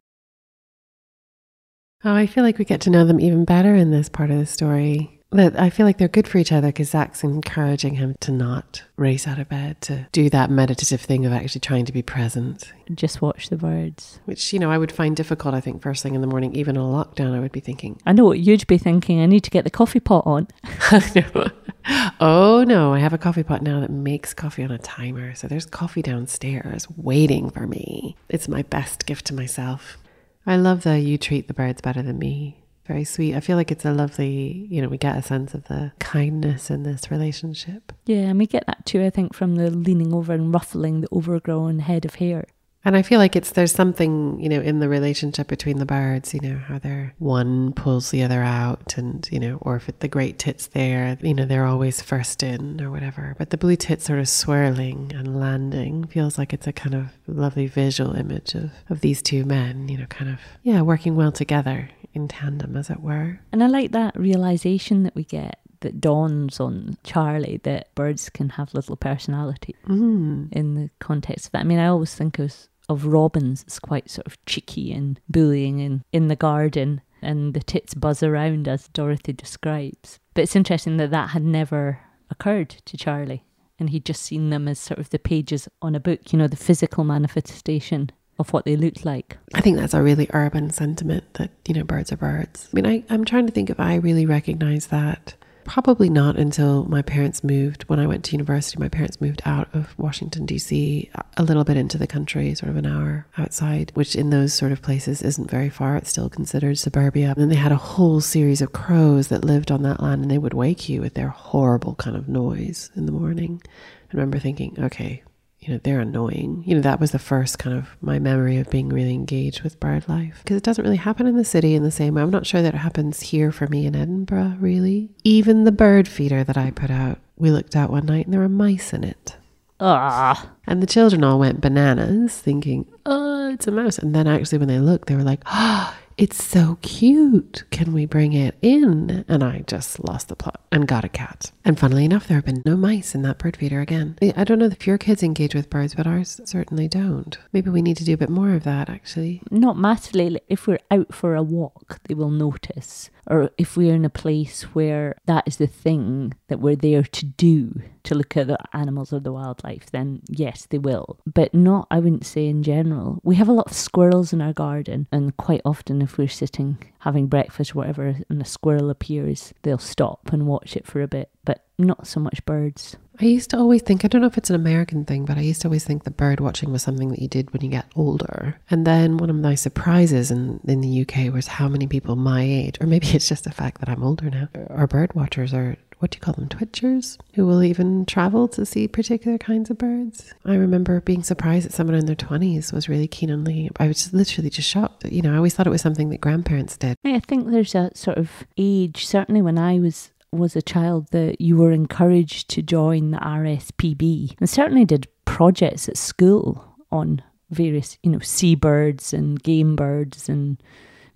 Oh, 2.04 2.14
I 2.14 2.28
feel 2.28 2.44
like 2.44 2.58
we 2.58 2.64
get 2.64 2.82
to 2.82 2.90
know 2.90 3.04
them 3.04 3.18
even 3.18 3.44
better 3.44 3.74
in 3.74 3.90
this 3.90 4.08
part 4.08 4.30
of 4.30 4.38
the 4.38 4.46
story. 4.46 5.15
That 5.32 5.58
I 5.58 5.70
feel 5.70 5.86
like 5.86 5.98
they're 5.98 6.06
good 6.06 6.28
for 6.28 6.38
each 6.38 6.52
other 6.52 6.68
because 6.68 6.90
Zach's 6.90 7.24
encouraging 7.24 7.96
him 7.96 8.14
to 8.20 8.30
not 8.30 8.84
race 8.96 9.26
out 9.26 9.40
of 9.40 9.48
bed, 9.48 9.80
to 9.82 10.06
do 10.12 10.30
that 10.30 10.50
meditative 10.50 11.00
thing 11.00 11.26
of 11.26 11.32
actually 11.32 11.60
trying 11.60 11.84
to 11.84 11.92
be 11.92 12.00
present. 12.00 12.72
Just 12.94 13.20
watch 13.20 13.48
the 13.48 13.56
birds. 13.56 14.20
Which, 14.24 14.52
you 14.52 14.60
know, 14.60 14.70
I 14.70 14.78
would 14.78 14.92
find 14.92 15.16
difficult, 15.16 15.52
I 15.52 15.60
think, 15.60 15.82
first 15.82 16.02
thing 16.04 16.14
in 16.14 16.20
the 16.20 16.28
morning, 16.28 16.54
even 16.54 16.76
in 16.76 16.82
a 16.82 16.84
lockdown, 16.84 17.34
I 17.34 17.40
would 17.40 17.50
be 17.50 17.60
thinking, 17.60 18.00
I 18.06 18.12
know 18.12 18.24
what 18.24 18.38
you'd 18.38 18.66
be 18.68 18.78
thinking. 18.78 19.20
I 19.20 19.26
need 19.26 19.42
to 19.44 19.50
get 19.50 19.64
the 19.64 19.70
coffee 19.70 20.00
pot 20.00 20.24
on. 20.26 20.46
oh 22.20 22.64
no, 22.66 22.94
I 22.94 23.00
have 23.00 23.12
a 23.12 23.18
coffee 23.18 23.42
pot 23.42 23.62
now 23.62 23.80
that 23.80 23.90
makes 23.90 24.32
coffee 24.32 24.62
on 24.62 24.70
a 24.70 24.78
timer. 24.78 25.34
So 25.34 25.48
there's 25.48 25.66
coffee 25.66 26.02
downstairs 26.02 26.86
waiting 26.96 27.50
for 27.50 27.66
me. 27.66 28.16
It's 28.28 28.46
my 28.46 28.62
best 28.62 29.06
gift 29.06 29.26
to 29.26 29.34
myself. 29.34 29.98
I 30.46 30.56
love 30.56 30.84
that 30.84 30.98
you 30.98 31.18
treat 31.18 31.48
the 31.48 31.54
birds 31.54 31.80
better 31.80 32.02
than 32.02 32.20
me. 32.20 32.62
Very 32.86 33.04
sweet. 33.04 33.34
I 33.34 33.40
feel 33.40 33.56
like 33.56 33.72
it's 33.72 33.84
a 33.84 33.92
lovely, 33.92 34.66
you 34.70 34.80
know, 34.80 34.88
we 34.88 34.98
get 34.98 35.16
a 35.16 35.22
sense 35.22 35.54
of 35.54 35.64
the 35.64 35.92
kindness 35.98 36.70
in 36.70 36.84
this 36.84 37.10
relationship. 37.10 37.92
Yeah, 38.04 38.28
and 38.28 38.38
we 38.38 38.46
get 38.46 38.64
that 38.66 38.86
too, 38.86 39.04
I 39.04 39.10
think, 39.10 39.34
from 39.34 39.56
the 39.56 39.70
leaning 39.70 40.14
over 40.14 40.32
and 40.32 40.54
ruffling 40.54 41.00
the 41.00 41.08
overgrown 41.12 41.80
head 41.80 42.04
of 42.04 42.16
hair. 42.16 42.46
And 42.84 42.96
I 42.96 43.02
feel 43.02 43.18
like 43.18 43.34
it's 43.34 43.50
there's 43.50 43.72
something, 43.72 44.38
you 44.38 44.48
know, 44.48 44.60
in 44.60 44.78
the 44.78 44.88
relationship 44.88 45.48
between 45.48 45.78
the 45.78 45.84
birds, 45.84 46.32
you 46.32 46.38
know, 46.38 46.56
how 46.56 46.78
they're 46.78 47.14
one 47.18 47.72
pulls 47.72 48.12
the 48.12 48.22
other 48.22 48.44
out 48.44 48.96
and, 48.96 49.28
you 49.32 49.40
know, 49.40 49.58
or 49.60 49.74
if 49.74 49.88
it, 49.88 49.98
the 49.98 50.06
great 50.06 50.38
tit's 50.38 50.68
there, 50.68 51.18
you 51.20 51.34
know, 51.34 51.44
they're 51.46 51.66
always 51.66 52.00
first 52.00 52.44
in 52.44 52.80
or 52.80 52.92
whatever. 52.92 53.34
But 53.38 53.50
the 53.50 53.58
blue 53.58 53.74
tit 53.74 54.02
sort 54.02 54.20
of 54.20 54.28
swirling 54.28 55.10
and 55.16 55.40
landing 55.40 56.06
feels 56.06 56.38
like 56.38 56.52
it's 56.52 56.68
a 56.68 56.72
kind 56.72 56.94
of 56.94 57.06
lovely 57.26 57.66
visual 57.66 58.14
image 58.14 58.54
of, 58.54 58.70
of 58.88 59.00
these 59.00 59.20
two 59.20 59.44
men, 59.44 59.88
you 59.88 59.98
know, 59.98 60.06
kind 60.06 60.30
of, 60.30 60.38
yeah, 60.62 60.82
working 60.82 61.16
well 61.16 61.32
together 61.32 61.90
in 62.16 62.26
tandem, 62.28 62.76
as 62.76 62.90
it 62.90 63.00
were. 63.00 63.38
And 63.52 63.62
I 63.62 63.66
like 63.68 63.92
that 63.92 64.18
realization 64.18 65.02
that 65.04 65.14
we 65.14 65.22
get 65.24 65.60
that 65.80 66.00
dawns 66.00 66.58
on 66.58 66.96
Charlie 67.04 67.60
that 67.64 67.94
birds 67.94 68.30
can 68.30 68.48
have 68.50 68.72
little 68.74 68.96
personality 68.96 69.76
Mm. 69.86 70.50
in 70.52 70.74
the 70.74 70.90
context 70.98 71.46
of 71.46 71.52
that. 71.52 71.60
I 71.60 71.64
mean, 71.64 71.78
I 71.78 71.86
always 71.86 72.14
think 72.14 72.38
of, 72.38 72.68
of 72.88 73.04
robins 73.04 73.62
as 73.68 73.78
quite 73.78 74.10
sort 74.10 74.26
of 74.26 74.42
cheeky 74.46 74.90
and 74.92 75.20
bullying 75.28 75.78
in, 75.80 76.02
in 76.12 76.28
the 76.28 76.36
garden, 76.36 77.02
and 77.20 77.52
the 77.54 77.60
tits 77.60 77.92
buzz 77.94 78.22
around 78.22 78.66
as 78.68 78.88
Dorothy 78.88 79.32
describes. 79.34 80.18
But 80.34 80.42
it's 80.44 80.56
interesting 80.56 80.96
that 80.96 81.10
that 81.10 81.30
had 81.30 81.44
never 81.44 82.00
occurred 82.30 82.70
to 82.70 82.96
Charlie, 82.96 83.44
and 83.78 83.90
he'd 83.90 84.06
just 84.06 84.22
seen 84.22 84.48
them 84.50 84.66
as 84.68 84.78
sort 84.78 84.98
of 84.98 85.10
the 85.10 85.18
pages 85.18 85.68
on 85.82 85.94
a 85.94 86.00
book, 86.00 86.32
you 86.32 86.38
know, 86.38 86.48
the 86.48 86.56
physical 86.56 87.04
manifestation 87.04 88.10
of 88.38 88.52
what 88.52 88.64
they 88.64 88.76
looked 88.76 89.04
like. 89.04 89.38
I 89.54 89.60
think 89.60 89.76
that's 89.76 89.94
a 89.94 90.02
really 90.02 90.28
urban 90.32 90.70
sentiment 90.70 91.34
that, 91.34 91.50
you 91.66 91.74
know, 91.74 91.84
birds 91.84 92.12
are 92.12 92.16
birds. 92.16 92.68
I 92.72 92.74
mean, 92.74 92.86
I, 92.86 93.04
I'm 93.08 93.24
trying 93.24 93.46
to 93.46 93.52
think 93.52 93.70
if 93.70 93.80
I 93.80 93.96
really 93.96 94.26
recognize 94.26 94.88
that. 94.88 95.34
Probably 95.64 96.08
not 96.08 96.36
until 96.36 96.84
my 96.84 97.02
parents 97.02 97.42
moved. 97.42 97.82
When 97.88 97.98
I 97.98 98.06
went 98.06 98.24
to 98.26 98.32
university, 98.32 98.78
my 98.78 98.88
parents 98.88 99.20
moved 99.20 99.42
out 99.44 99.68
of 99.74 99.98
Washington, 99.98 100.46
D.C., 100.46 101.10
a 101.36 101.42
little 101.42 101.64
bit 101.64 101.76
into 101.76 101.98
the 101.98 102.06
country, 102.06 102.54
sort 102.54 102.70
of 102.70 102.76
an 102.76 102.86
hour 102.86 103.26
outside, 103.36 103.90
which 103.94 104.14
in 104.14 104.30
those 104.30 104.54
sort 104.54 104.70
of 104.70 104.80
places 104.80 105.22
isn't 105.22 105.50
very 105.50 105.68
far. 105.68 105.96
It's 105.96 106.10
still 106.10 106.28
considered 106.28 106.78
suburbia. 106.78 107.34
And 107.36 107.50
they 107.50 107.56
had 107.56 107.72
a 107.72 107.76
whole 107.76 108.20
series 108.20 108.62
of 108.62 108.72
crows 108.72 109.26
that 109.28 109.44
lived 109.44 109.72
on 109.72 109.82
that 109.82 110.00
land 110.00 110.22
and 110.22 110.30
they 110.30 110.38
would 110.38 110.54
wake 110.54 110.88
you 110.88 111.00
with 111.00 111.14
their 111.14 111.30
horrible 111.30 111.96
kind 111.96 112.16
of 112.16 112.28
noise 112.28 112.92
in 112.94 113.06
the 113.06 113.12
morning. 113.12 113.60
I 113.64 114.12
remember 114.12 114.38
thinking, 114.38 114.76
okay, 114.78 115.24
you 115.66 115.74
know, 115.74 115.80
they're 115.82 116.00
annoying. 116.00 116.62
You 116.64 116.76
know, 116.76 116.80
that 116.82 117.00
was 117.00 117.10
the 117.10 117.18
first 117.18 117.58
kind 117.58 117.76
of 117.76 117.88
my 118.00 118.18
memory 118.20 118.58
of 118.58 118.70
being 118.70 118.88
really 118.88 119.14
engaged 119.14 119.62
with 119.62 119.80
bird 119.80 120.08
life 120.08 120.38
because 120.44 120.56
it 120.56 120.62
doesn't 120.62 120.84
really 120.84 120.96
happen 120.96 121.26
in 121.26 121.36
the 121.36 121.44
city 121.44 121.74
in 121.74 121.82
the 121.82 121.90
same 121.90 122.14
way. 122.14 122.22
I'm 122.22 122.30
not 122.30 122.46
sure 122.46 122.62
that 122.62 122.74
it 122.74 122.78
happens 122.78 123.20
here 123.20 123.50
for 123.50 123.66
me 123.66 123.84
in 123.84 123.96
Edinburgh, 123.96 124.56
really. 124.60 125.10
Even 125.24 125.64
the 125.64 125.72
bird 125.72 126.06
feeder 126.06 126.44
that 126.44 126.56
I 126.56 126.70
put 126.70 126.90
out, 126.90 127.18
we 127.36 127.50
looked 127.50 127.74
out 127.74 127.90
one 127.90 128.06
night 128.06 128.26
and 128.26 128.32
there 128.32 128.40
were 128.40 128.48
mice 128.48 128.92
in 128.92 129.02
it. 129.02 129.36
Ah, 129.80 130.52
And 130.66 130.82
the 130.82 130.86
children 130.86 131.22
all 131.24 131.38
went 131.38 131.60
bananas 131.60 132.34
thinking, 132.38 132.86
oh, 133.04 133.50
it's 133.52 133.66
a 133.66 133.70
mouse. 133.72 133.98
And 133.98 134.14
then 134.14 134.26
actually, 134.26 134.58
when 134.58 134.68
they 134.68 134.78
looked, 134.78 135.08
they 135.08 135.16
were 135.16 135.22
like, 135.22 135.42
oh, 135.46 135.94
it's 136.18 136.42
so 136.42 136.78
cute. 136.80 137.64
Can 137.70 137.92
we 137.92 138.06
bring 138.06 138.32
it 138.32 138.56
in? 138.62 139.24
And 139.28 139.44
I 139.44 139.64
just 139.66 140.02
lost 140.02 140.28
the 140.28 140.36
plot 140.36 140.62
and 140.72 140.88
got 140.88 141.04
a 141.04 141.08
cat. 141.10 141.52
And 141.64 141.78
funnily 141.78 142.04
enough, 142.06 142.26
there 142.26 142.38
have 142.38 142.44
been 142.46 142.62
no 142.64 142.76
mice 142.76 143.14
in 143.14 143.22
that 143.22 143.38
bird 143.38 143.56
feeder 143.56 143.80
again. 143.80 144.16
I 144.34 144.44
don't 144.44 144.58
know 144.58 144.66
if 144.66 144.86
your 144.86 144.98
kids 144.98 145.22
engage 145.22 145.54
with 145.54 145.68
birds, 145.68 145.94
but 145.94 146.06
ours 146.06 146.40
certainly 146.44 146.88
don't. 146.88 147.36
Maybe 147.52 147.68
we 147.70 147.82
need 147.82 147.98
to 147.98 148.04
do 148.04 148.14
a 148.14 148.18
bit 148.18 148.30
more 148.30 148.54
of 148.54 148.64
that, 148.64 148.88
actually. 148.88 149.42
not 149.50 149.76
massively. 149.76 150.40
If 150.48 150.66
we're 150.66 150.78
out 150.90 151.14
for 151.14 151.34
a 151.34 151.42
walk, 151.42 152.00
they 152.08 152.14
will 152.14 152.30
notice. 152.30 153.10
Or 153.28 153.50
if 153.58 153.76
we're 153.76 153.94
in 153.94 154.04
a 154.04 154.10
place 154.10 154.62
where 154.74 155.16
that 155.26 155.46
is 155.46 155.56
the 155.56 155.66
thing 155.66 156.34
that 156.48 156.60
we're 156.60 156.76
there 156.76 157.02
to 157.02 157.24
do, 157.24 157.82
to 158.04 158.14
look 158.14 158.36
at 158.36 158.46
the 158.46 158.58
animals 158.72 159.12
or 159.12 159.20
the 159.20 159.32
wildlife, 159.32 159.90
then 159.90 160.22
yes, 160.28 160.66
they 160.66 160.78
will. 160.78 161.18
But 161.26 161.52
not, 161.52 161.88
I 161.90 161.98
wouldn't 161.98 162.26
say 162.26 162.46
in 162.46 162.62
general. 162.62 163.20
We 163.24 163.36
have 163.36 163.48
a 163.48 163.52
lot 163.52 163.66
of 163.66 163.72
squirrels 163.72 164.32
in 164.32 164.40
our 164.40 164.52
garden, 164.52 165.08
and 165.10 165.36
quite 165.36 165.62
often, 165.64 166.02
if 166.02 166.18
we're 166.18 166.28
sitting 166.28 166.78
having 167.00 167.26
breakfast 167.26 167.74
or 167.74 167.80
whatever, 167.80 168.16
and 168.28 168.40
a 168.40 168.44
squirrel 168.44 168.90
appears, 168.90 169.52
they'll 169.62 169.78
stop 169.78 170.32
and 170.32 170.46
watch 170.46 170.76
it 170.76 170.86
for 170.86 171.02
a 171.02 171.08
bit. 171.08 171.30
But 171.44 171.64
not 171.78 172.06
so 172.06 172.20
much 172.20 172.44
birds. 172.44 172.96
I 173.20 173.24
used 173.24 173.50
to 173.50 173.58
always 173.58 173.82
think, 173.82 174.04
I 174.04 174.08
don't 174.08 174.20
know 174.20 174.26
if 174.26 174.38
it's 174.38 174.50
an 174.50 174.56
American 174.56 175.04
thing, 175.04 175.24
but 175.24 175.38
I 175.38 175.40
used 175.40 175.62
to 175.62 175.68
always 175.68 175.84
think 175.84 176.04
that 176.04 176.16
bird 176.16 176.40
watching 176.40 176.72
was 176.72 176.82
something 176.82 177.10
that 177.10 177.20
you 177.20 177.28
did 177.28 177.52
when 177.52 177.62
you 177.62 177.70
get 177.70 177.86
older. 177.94 178.58
And 178.70 178.86
then 178.86 179.16
one 179.16 179.30
of 179.30 179.36
my 179.36 179.54
surprises 179.54 180.30
in, 180.30 180.60
in 180.66 180.80
the 180.80 181.02
UK 181.02 181.32
was 181.32 181.46
how 181.46 181.68
many 181.68 181.86
people 181.86 182.16
my 182.16 182.42
age, 182.42 182.76
or 182.80 182.86
maybe 182.86 183.08
it's 183.12 183.28
just 183.28 183.44
the 183.44 183.52
fact 183.52 183.80
that 183.80 183.88
I'm 183.88 184.02
older 184.02 184.30
now, 184.30 184.48
are 184.70 184.86
bird 184.86 185.14
watchers 185.14 185.54
or 185.54 185.76
what 185.98 186.10
do 186.10 186.16
you 186.16 186.20
call 186.20 186.34
them, 186.34 186.48
twitchers, 186.48 187.16
who 187.34 187.46
will 187.46 187.62
even 187.62 188.04
travel 188.04 188.48
to 188.48 188.66
see 188.66 188.86
particular 188.86 189.38
kinds 189.38 189.70
of 189.70 189.78
birds. 189.78 190.34
I 190.44 190.54
remember 190.54 191.00
being 191.00 191.22
surprised 191.22 191.66
that 191.66 191.72
someone 191.72 191.96
in 191.96 192.04
their 192.04 192.14
20s 192.14 192.72
was 192.72 192.88
really 192.88 193.08
keen 193.08 193.30
on 193.30 193.44
looking. 193.44 193.70
I 193.78 193.88
was 193.88 194.02
just 194.02 194.12
literally 194.12 194.50
just 194.50 194.68
shocked. 194.68 195.06
You 195.06 195.22
know, 195.22 195.32
I 195.32 195.36
always 195.36 195.54
thought 195.54 195.66
it 195.66 195.70
was 195.70 195.80
something 195.80 196.10
that 196.10 196.20
grandparents 196.20 196.76
did. 196.76 196.96
I 197.04 197.20
think 197.20 197.50
there's 197.50 197.74
a 197.74 197.90
sort 197.94 198.18
of 198.18 198.30
age, 198.58 199.06
certainly 199.06 199.40
when 199.40 199.56
I 199.56 199.78
was 199.78 200.10
was 200.32 200.56
a 200.56 200.62
child, 200.62 201.08
that 201.12 201.40
you 201.40 201.56
were 201.56 201.72
encouraged 201.72 202.48
to 202.50 202.62
join 202.62 203.10
the 203.10 203.18
RSPB 203.18 204.36
and 204.38 204.48
certainly 204.48 204.84
did 204.84 205.08
projects 205.24 205.88
at 205.88 205.96
school 205.96 206.64
on 206.90 207.22
various, 207.50 207.98
you 208.02 208.10
know, 208.10 208.18
seabirds 208.18 209.12
and 209.12 209.42
game 209.42 209.76
birds 209.76 210.28
and 210.28 210.62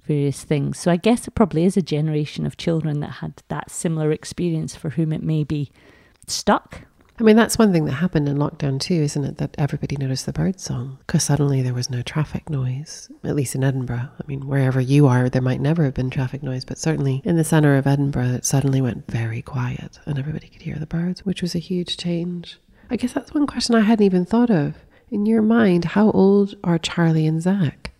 various 0.02 0.42
things. 0.42 0.78
So 0.78 0.90
I 0.90 0.96
guess 0.96 1.28
it 1.28 1.34
probably 1.34 1.64
is 1.64 1.76
a 1.76 1.82
generation 1.82 2.46
of 2.46 2.56
children 2.56 3.00
that 3.00 3.10
had 3.10 3.42
that 3.48 3.70
similar 3.70 4.10
experience 4.10 4.74
for 4.74 4.90
whom 4.90 5.12
it 5.12 5.22
may 5.22 5.44
be 5.44 5.70
stuck. 6.26 6.82
I 7.20 7.22
mean, 7.22 7.36
that's 7.36 7.58
one 7.58 7.70
thing 7.70 7.84
that 7.84 7.92
happened 7.92 8.30
in 8.30 8.38
lockdown 8.38 8.80
too, 8.80 8.94
isn't 8.94 9.24
it? 9.24 9.36
That 9.36 9.54
everybody 9.58 9.96
noticed 9.96 10.24
the 10.24 10.32
bird 10.32 10.58
song 10.58 10.98
because 11.06 11.22
suddenly 11.22 11.60
there 11.60 11.74
was 11.74 11.90
no 11.90 12.00
traffic 12.00 12.48
noise, 12.48 13.10
at 13.22 13.36
least 13.36 13.54
in 13.54 13.62
Edinburgh. 13.62 14.08
I 14.18 14.26
mean, 14.26 14.46
wherever 14.46 14.80
you 14.80 15.06
are, 15.06 15.28
there 15.28 15.42
might 15.42 15.60
never 15.60 15.84
have 15.84 15.92
been 15.92 16.08
traffic 16.08 16.42
noise, 16.42 16.64
but 16.64 16.78
certainly 16.78 17.20
in 17.24 17.36
the 17.36 17.44
centre 17.44 17.76
of 17.76 17.86
Edinburgh, 17.86 18.30
it 18.36 18.46
suddenly 18.46 18.80
went 18.80 19.06
very 19.10 19.42
quiet 19.42 19.98
and 20.06 20.18
everybody 20.18 20.48
could 20.48 20.62
hear 20.62 20.76
the 20.76 20.86
birds, 20.86 21.24
which 21.26 21.42
was 21.42 21.54
a 21.54 21.58
huge 21.58 21.98
change. 21.98 22.58
I 22.90 22.96
guess 22.96 23.12
that's 23.12 23.34
one 23.34 23.46
question 23.46 23.74
I 23.74 23.80
hadn't 23.80 24.06
even 24.06 24.24
thought 24.24 24.50
of. 24.50 24.76
In 25.10 25.26
your 25.26 25.42
mind, 25.42 25.84
how 25.84 26.10
old 26.12 26.54
are 26.64 26.78
Charlie 26.78 27.26
and 27.26 27.42
Zach? 27.42 27.90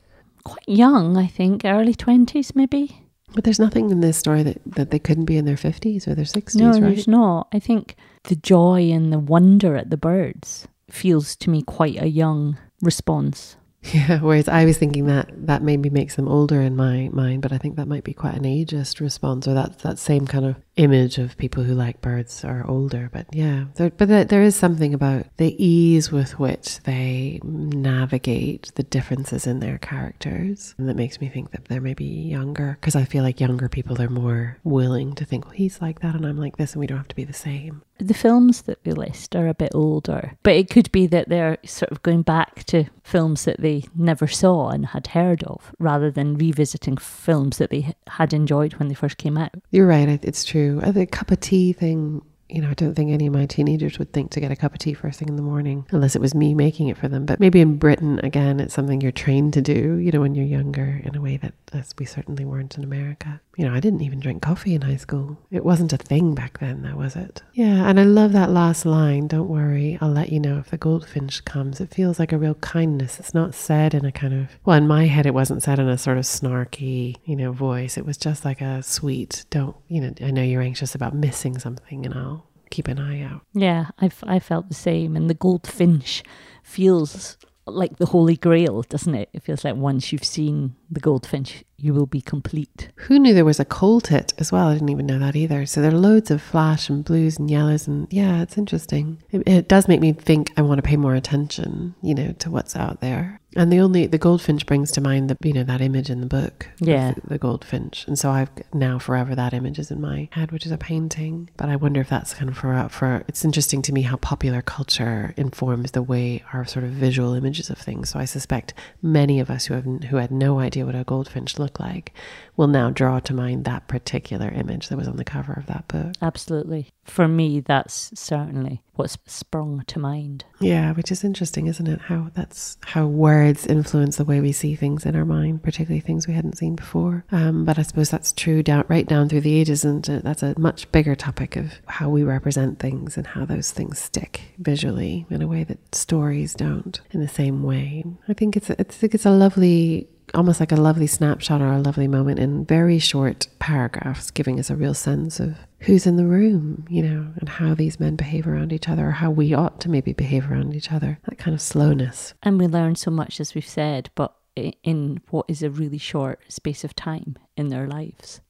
Quite 0.45 0.67
young, 0.67 1.19
I 1.19 1.27
think, 1.27 1.65
early 1.67 1.95
20s 1.95 2.57
maybe. 2.57 3.07
But 3.35 3.45
there's 3.45 3.61
nothing 3.61 3.91
in 3.91 4.01
this 4.01 4.17
story 4.17 4.43
that, 4.45 4.61
that 4.65 4.91
they 4.91 4.99
couldn't 4.99 5.27
be 5.27 5.37
in 5.37 5.45
their 5.45 5.57
50s 5.57 6.09
or 6.09 6.15
their 6.15 6.25
60s, 6.25 6.57
No, 6.57 6.71
right? 6.71 6.81
there's 6.81 7.07
not. 7.07 7.49
I 7.53 7.59
think 7.59 7.97
the 8.25 8.37
joy 8.37 8.91
and 8.91 9.13
the 9.13 9.19
wonder 9.19 9.77
at 9.77 9.91
the 9.91 9.97
birds 9.97 10.69
feels 10.91 11.37
to 11.37 11.51
me 11.51 11.63
quite 11.63 12.01
a 12.01 12.09
young 12.09 12.59
response. 12.83 13.57
Yeah, 13.95 14.21
whereas 14.21 14.47
I 14.47 14.67
was 14.67 14.77
thinking 14.77 15.07
that 15.07 15.31
that 15.47 15.63
maybe 15.63 15.89
makes 15.89 16.17
them 16.17 16.29
older 16.29 16.61
in 16.61 16.77
my 16.77 17.09
mind, 17.15 17.41
but 17.41 17.51
I 17.51 17.57
think 17.57 17.77
that 17.77 17.89
might 17.89 18.05
be 18.05 18.13
quite 18.13 18.35
an 18.35 18.43
ageist 18.43 19.01
response, 19.01 19.49
or 19.49 19.55
that 19.55 19.79
that 19.79 19.99
same 19.99 20.27
kind 20.27 20.45
of 20.45 20.57
image 20.81 21.19
of 21.19 21.37
people 21.37 21.63
who 21.63 21.75
like 21.75 22.01
birds 22.01 22.45
are 22.45 22.67
older. 22.67 23.11
But 23.13 23.27
yeah, 23.33 23.67
there, 23.75 23.91
but 23.91 24.09
there, 24.09 24.25
there 24.25 24.43
is 24.43 24.57
something 24.57 24.95
about 24.95 25.27
the 25.37 25.55
ease 25.63 26.11
with 26.11 26.39
which 26.39 26.81
they 26.81 27.41
navigate 27.45 28.73
the 28.75 28.83
differences 28.83 29.47
in 29.47 29.61
their 29.61 29.79
characters 29.79 30.75
that 30.79 30.97
makes 30.97 31.21
me 31.21 31.29
think 31.29 31.51
that 31.51 31.67
they're 31.67 31.81
maybe 31.81 32.05
younger. 32.05 32.79
Because 32.81 32.97
I 32.97 33.05
feel 33.05 33.23
like 33.23 33.41
younger 33.41 33.69
people 33.69 34.01
are 34.01 34.09
more 34.09 34.59
willing 34.65 35.15
to 35.17 35.25
think, 35.25 35.45
well, 35.45 35.55
he's 35.55 35.83
like 35.83 36.01
that 36.01 36.15
and 36.15 36.27
I'm 36.27 36.39
like 36.39 36.57
this, 36.57 36.73
and 36.73 36.81
we 36.81 36.87
don't 36.87 36.99
have 36.99 37.09
to 37.09 37.17
be 37.17 37.25
the 37.25 37.33
same. 37.33 37.83
The 37.99 38.15
films 38.15 38.63
that 38.63 38.79
we 38.83 38.93
list 38.93 39.37
are 39.37 39.49
a 39.49 39.55
bit 39.55 39.73
older, 39.75 40.33
but 40.43 40.55
it 40.55 40.71
could 40.71 40.91
be 40.91 41.07
that 41.09 41.29
they're 41.29 41.59
sort 41.67 41.93
of 41.93 42.03
going 42.03 42.23
back 42.23 42.65
to 42.65 42.85
films 43.05 43.45
that 43.45 43.61
they 43.61 43.85
never 43.95 44.27
saw 44.27 44.71
and 44.71 44.87
had 44.87 45.09
heard 45.09 45.43
of, 45.45 45.73
rather 45.79 46.11
than 46.11 46.39
revisiting 46.39 46.97
films 46.97 47.59
that 47.59 47.69
they 47.69 47.95
had 48.07 48.33
enjoyed 48.33 48.75
when 48.75 48.89
they 48.89 48.95
first 48.95 49.19
came 49.19 49.37
out. 49.37 49.51
You're 49.71 49.87
right. 49.87 50.09
It's 50.23 50.45
true. 50.45 50.70
The 50.79 51.07
cup 51.07 51.31
of 51.31 51.41
tea 51.41 51.73
thing 51.73 52.23
you 52.53 52.61
know, 52.61 52.71
I 52.71 52.75
don't 52.75 52.95
think 52.95 53.11
any 53.11 53.27
of 53.27 53.33
my 53.33 53.47
teenagers 53.47 53.99
would 53.99 54.13
think 54.13 54.31
to 54.33 54.41
get 54.41 54.51
a 54.51 54.57
cup 54.57 54.73
of 54.73 54.79
tea 54.79 54.95
first 54.95 55.19
thing 55.19 55.29
in 55.29 55.37
the 55.37 55.43
morning 55.43 55.87
unless 55.91 56.15
it 56.17 56.21
was 56.21 56.35
me 56.35 56.55
making 56.55 56.89
it 56.89 56.97
for 56.97 57.09
them. 57.09 57.27
But 57.27 57.41
maybe 57.41 57.61
in 57.61 57.77
Britain, 57.77 58.21
again, 58.23 58.61
it's 58.61 58.75
something 58.75 59.01
you're 59.01 59.13
trained 59.13 59.53
to 59.55 59.61
do, 59.61 59.97
you 59.97 60.11
know, 60.11 60.21
when 60.21 60.35
you're 60.35 60.45
younger 60.45 61.01
in 61.05 61.15
a 61.15 61.21
way 61.21 61.37
that 61.39 61.55
as 61.73 61.95
we 61.99 62.05
certainly 62.05 62.45
weren't 62.45 62.77
in 62.77 62.85
America. 62.85 63.41
You 63.57 63.69
know, 63.69 63.75
I 63.75 63.81
didn't 63.81 64.03
even 64.03 64.21
drink 64.21 64.43
coffee 64.43 64.75
in 64.75 64.83
high 64.83 64.97
school. 64.97 65.39
It 65.51 65.65
wasn't 65.65 65.93
a 65.93 65.99
thing 65.99 66.35
back 66.35 66.59
then, 66.59 66.83
though, 66.83 66.97
was 66.97 67.17
it? 67.17 67.43
Yeah, 67.53 67.89
and 67.89 68.01
I 68.01 68.05
love 68.05 68.33
that 68.33 68.51
last 68.51 68.87
line. 68.87 69.27
Don't 69.27 69.49
worry, 69.49 69.99
I'll 70.01 70.11
let 70.11 70.31
you 70.31 70.41
know 70.41 70.59
if 70.59 70.71
the 70.71 70.79
goldfinch 70.79 71.45
comes. 71.45 71.81
It 71.81 71.93
feels 71.93 72.19
like 72.19 72.33
a 72.33 72.39
real 72.39 72.55
kindness. 72.55 73.21
It's 73.21 73.35
not 73.35 73.55
said 73.55 73.95
in 73.95 74.05
a 74.05 74.13
kind 74.13 74.35
of, 74.35 74.49
well, 74.65 74.77
in 74.77 74.89
my 74.89 75.07
head, 75.07 75.27
it 75.27 75.35
wasn't 75.35 75.63
said 75.63 75.79
in 75.79 75.89
a 75.89 75.99
sort 75.99 76.19
of 76.19 76.25
snarky, 76.25 77.17
you 77.25 77.37
know, 77.37 77.53
voice. 77.53 77.99
It 77.99 78.07
was 78.07 78.17
just 78.17 78.45
like 78.45 78.61
a 78.61 78.83
sweet, 78.83 79.45
don't, 79.51 79.77
you 79.89 80.01
know, 80.01 80.15
I 80.21 80.31
know 80.31 80.43
you're 80.43 80.63
anxious 80.63 80.95
about 80.95 81.15
missing 81.15 81.59
something 81.59 82.07
and 82.07 82.15
I'll 82.15 82.40
keep 82.71 82.89
an 82.89 82.99
eye 82.99 83.23
out. 83.23 83.43
Yeah, 83.53 83.87
I, 84.01 84.11
I 84.25 84.39
felt 84.39 84.69
the 84.69 84.75
same. 84.75 85.17
And 85.17 85.29
the 85.29 85.35
goldfinch 85.35 86.23
feels 86.63 87.37
like 87.67 87.99
the 87.99 88.07
holy 88.07 88.37
grail, 88.37 88.83
doesn't 88.83 89.15
it? 89.15 89.29
It 89.33 89.43
feels 89.43 89.65
like 89.65 89.77
once 89.77 90.13
you've 90.13 90.25
seen 90.25 90.75
the 90.91 91.01
goldfinch, 91.01 91.65
you 91.77 91.95
will 91.95 92.07
be 92.07 92.21
complete. 92.21 92.91
Who 92.97 93.19
knew 93.19 93.35
there 93.35 93.45
was 93.45 93.61
a 93.61 93.65
coal 93.65 94.01
tit 94.01 94.33
as 94.39 94.51
well? 94.51 94.69
I 94.69 94.75
didn't 94.75 94.89
even 94.89 95.07
know 95.07 95.19
that 95.19 95.37
either. 95.37 95.67
So 95.67 95.81
there 95.81 95.93
are 95.93 95.99
loads 95.99 96.31
of 96.31 96.43
flash 96.43 96.89
and 96.89 97.05
blues 97.05 97.39
and 97.39 97.51
yellows, 97.51 97.87
and 97.87 98.07
yeah, 98.11 98.43
it's 98.43 98.59
interesting. 98.59 99.23
It, 99.31 99.47
it 99.47 99.69
does 99.69 99.89
make 99.89 100.01
me 100.01 100.13
think 100.13 100.53
I 100.57 100.63
want 100.63 100.79
to 100.79 100.89
pay 100.89 100.97
more 100.97 101.15
attention, 101.15 101.95
you 102.03 102.15
know, 102.15 102.33
to 102.39 102.51
what's 102.51 102.77
out 102.77 103.01
there. 103.01 103.40
And 103.57 103.73
the 103.73 103.81
only 103.81 104.07
the 104.07 104.19
goldfinch 104.19 104.65
brings 104.67 104.93
to 104.93 105.01
mind 105.01 105.29
the 105.29 105.37
you 105.43 105.53
know 105.53 105.65
that 105.65 105.81
image 105.81 106.09
in 106.09 106.21
the 106.21 106.27
book, 106.27 106.69
yeah, 106.79 107.13
the, 107.13 107.21
the 107.31 107.39
goldfinch, 107.39 108.07
and 108.07 108.19
so 108.19 108.31
I've 108.31 108.51
now 108.73 108.99
forever 108.99 109.35
that 109.35 109.53
image 109.53 109.79
is 109.79 109.91
in 109.91 110.01
my 110.01 110.29
head, 110.33 110.53
which 110.53 110.67
is 110.67 110.73
a 110.73 110.79
painting. 110.79 111.51
But 111.57 111.69
I 111.69 111.77
wonder 111.77 112.01
if 112.01 112.09
that's 112.09 112.35
kind 112.35 112.49
of 112.49 112.57
for 112.57 112.89
for. 112.91 113.25
It's 113.27 113.45
interesting 113.45 113.83
to 113.83 113.93
me 113.93 114.03
how 114.03 114.17
popular 114.17 114.63
culture 114.63 115.35
informs 115.37 115.91
the 115.91 116.03
way 116.03 116.45
our 116.53 116.65
sort 116.65 116.85
of 116.85 116.91
visual 116.91 117.35
images 117.35 117.71
of 117.71 117.79
things. 117.79 118.11
So 118.11 118.19
I 118.19 118.25
suspect 118.25 118.75
many 119.03 119.41
of 119.41 119.51
us 119.51 119.67
who 119.67 119.75
have 119.75 119.85
who 119.85 120.17
had 120.17 120.31
no 120.31 120.61
idea 120.61 120.87
what 120.87 120.95
a 120.95 121.05
goldfinch 121.05 121.59
looked 121.59 121.81
like 121.81 122.13
will 122.57 122.69
now 122.69 122.91
draw 122.91 123.19
to 123.21 123.35
mind 123.35 123.65
that 123.65 123.89
particular 123.89 124.49
image 124.51 124.89
that 124.89 124.99
was 124.99 125.09
on 125.09 125.17
the 125.17 125.25
cover 125.25 125.53
of 125.55 125.67
that 125.67 125.89
book. 125.89 126.15
Absolutely. 126.23 126.89
For 127.11 127.27
me, 127.27 127.59
that's 127.59 128.13
certainly 128.15 128.83
what's 128.95 129.19
sprung 129.27 129.83
to 129.89 129.99
mind. 129.99 130.45
Yeah, 130.61 130.93
which 130.93 131.11
is 131.11 131.25
interesting, 131.25 131.67
isn't 131.67 131.89
it? 131.89 132.03
How 132.03 132.31
that's 132.35 132.79
how 132.85 133.07
words 133.07 133.67
influence 133.67 134.17
the 134.17 134.25
way 134.25 134.41
we 134.41 134.53
see 134.53 134.77
things 134.77 135.05
in 135.05 135.17
our 135.17 135.25
mind, 135.25 135.65
particularly 135.65 136.01
things 136.01 136.29
we 136.29 136.35
hadn't 136.35 136.59
seen 136.59 136.77
before. 136.77 137.25
Um, 137.33 137.65
but 137.65 137.81
I 137.81 137.83
suppose 137.83 138.11
that's 138.11 138.33
true 138.33 138.63
down 138.63 138.85
right 138.87 139.09
down 139.09 139.29
through 139.29 139.41
the 139.41 139.59
ages, 139.59 139.85
and 139.85 140.05
that's 140.05 140.45
a 140.45 140.57
much 140.57 140.91
bigger 140.93 141.17
topic 141.17 141.57
of 141.57 141.73
how 141.87 142.09
we 142.09 142.23
represent 142.23 142.79
things 142.79 143.17
and 143.17 143.27
how 143.27 143.45
those 143.45 143.73
things 143.73 143.99
stick 143.99 144.55
visually 144.59 145.27
in 145.31 145.43
a 145.43 145.49
way 145.49 145.65
that 145.65 145.93
stories 145.93 146.55
don't 146.55 147.01
in 147.11 147.21
the 147.21 147.29
same 147.29 147.65
way. 147.65 148.05
I 148.29 148.35
think 148.35 148.57
it's 148.57 148.71
a, 148.71 148.81
I 148.81 148.85
think 148.85 149.17
it's 149.17 149.27
a 149.27 149.31
lovely 149.33 150.09
almost 150.35 150.61
like 150.61 150.73
a 150.73 150.77
lovely 150.77 151.07
snapshot 151.07 151.61
or 151.61 151.73
a 151.73 151.81
lovely 151.81 152.09
moment 152.09 152.39
in 152.39 152.65
very 152.65 152.99
short 152.99 153.49
paragraphs, 153.59 154.31
giving 154.31 154.59
us 154.59 154.71
a 154.71 154.77
real 154.77 154.95
sense 154.95 155.41
of 155.41 155.57
who's 155.81 156.07
in 156.07 156.17
the 156.17 156.27
room, 156.27 156.87
you 156.89 157.03
know, 157.03 157.33
and 157.37 157.49
how 157.49 157.75
these 157.75 157.99
men 157.99 158.17
behave 158.17 158.47
around 158.47 158.73
each 158.73 158.89
other, 158.89 159.09
or 159.09 159.13
how 159.13 159.31
we 159.31 159.55
ought 159.55 159.81
to 159.81 159.89
maybe 159.89 160.13
behave 160.13 160.51
around 160.51 160.75
each 160.75 160.93
other. 160.93 161.19
That 161.29 161.39
kind 161.39 161.55
of 161.55 161.61
slowness. 161.61 162.35
And 162.43 162.59
we 162.59 162.67
learn 162.67 162.97
so 162.97 163.11
much, 163.11 163.41
as 163.41 163.55
we've 163.55 163.67
said, 163.67 164.11
but 164.15 164.35
in 164.57 165.21
what 165.31 165.47
is 165.49 165.63
a 165.63 165.71
really 165.71 165.99
short 165.99 166.41
space 166.49 166.85
of 166.85 166.95
time 166.95 167.37
in 167.57 167.69
their 167.69 167.87
lives. 167.87 168.41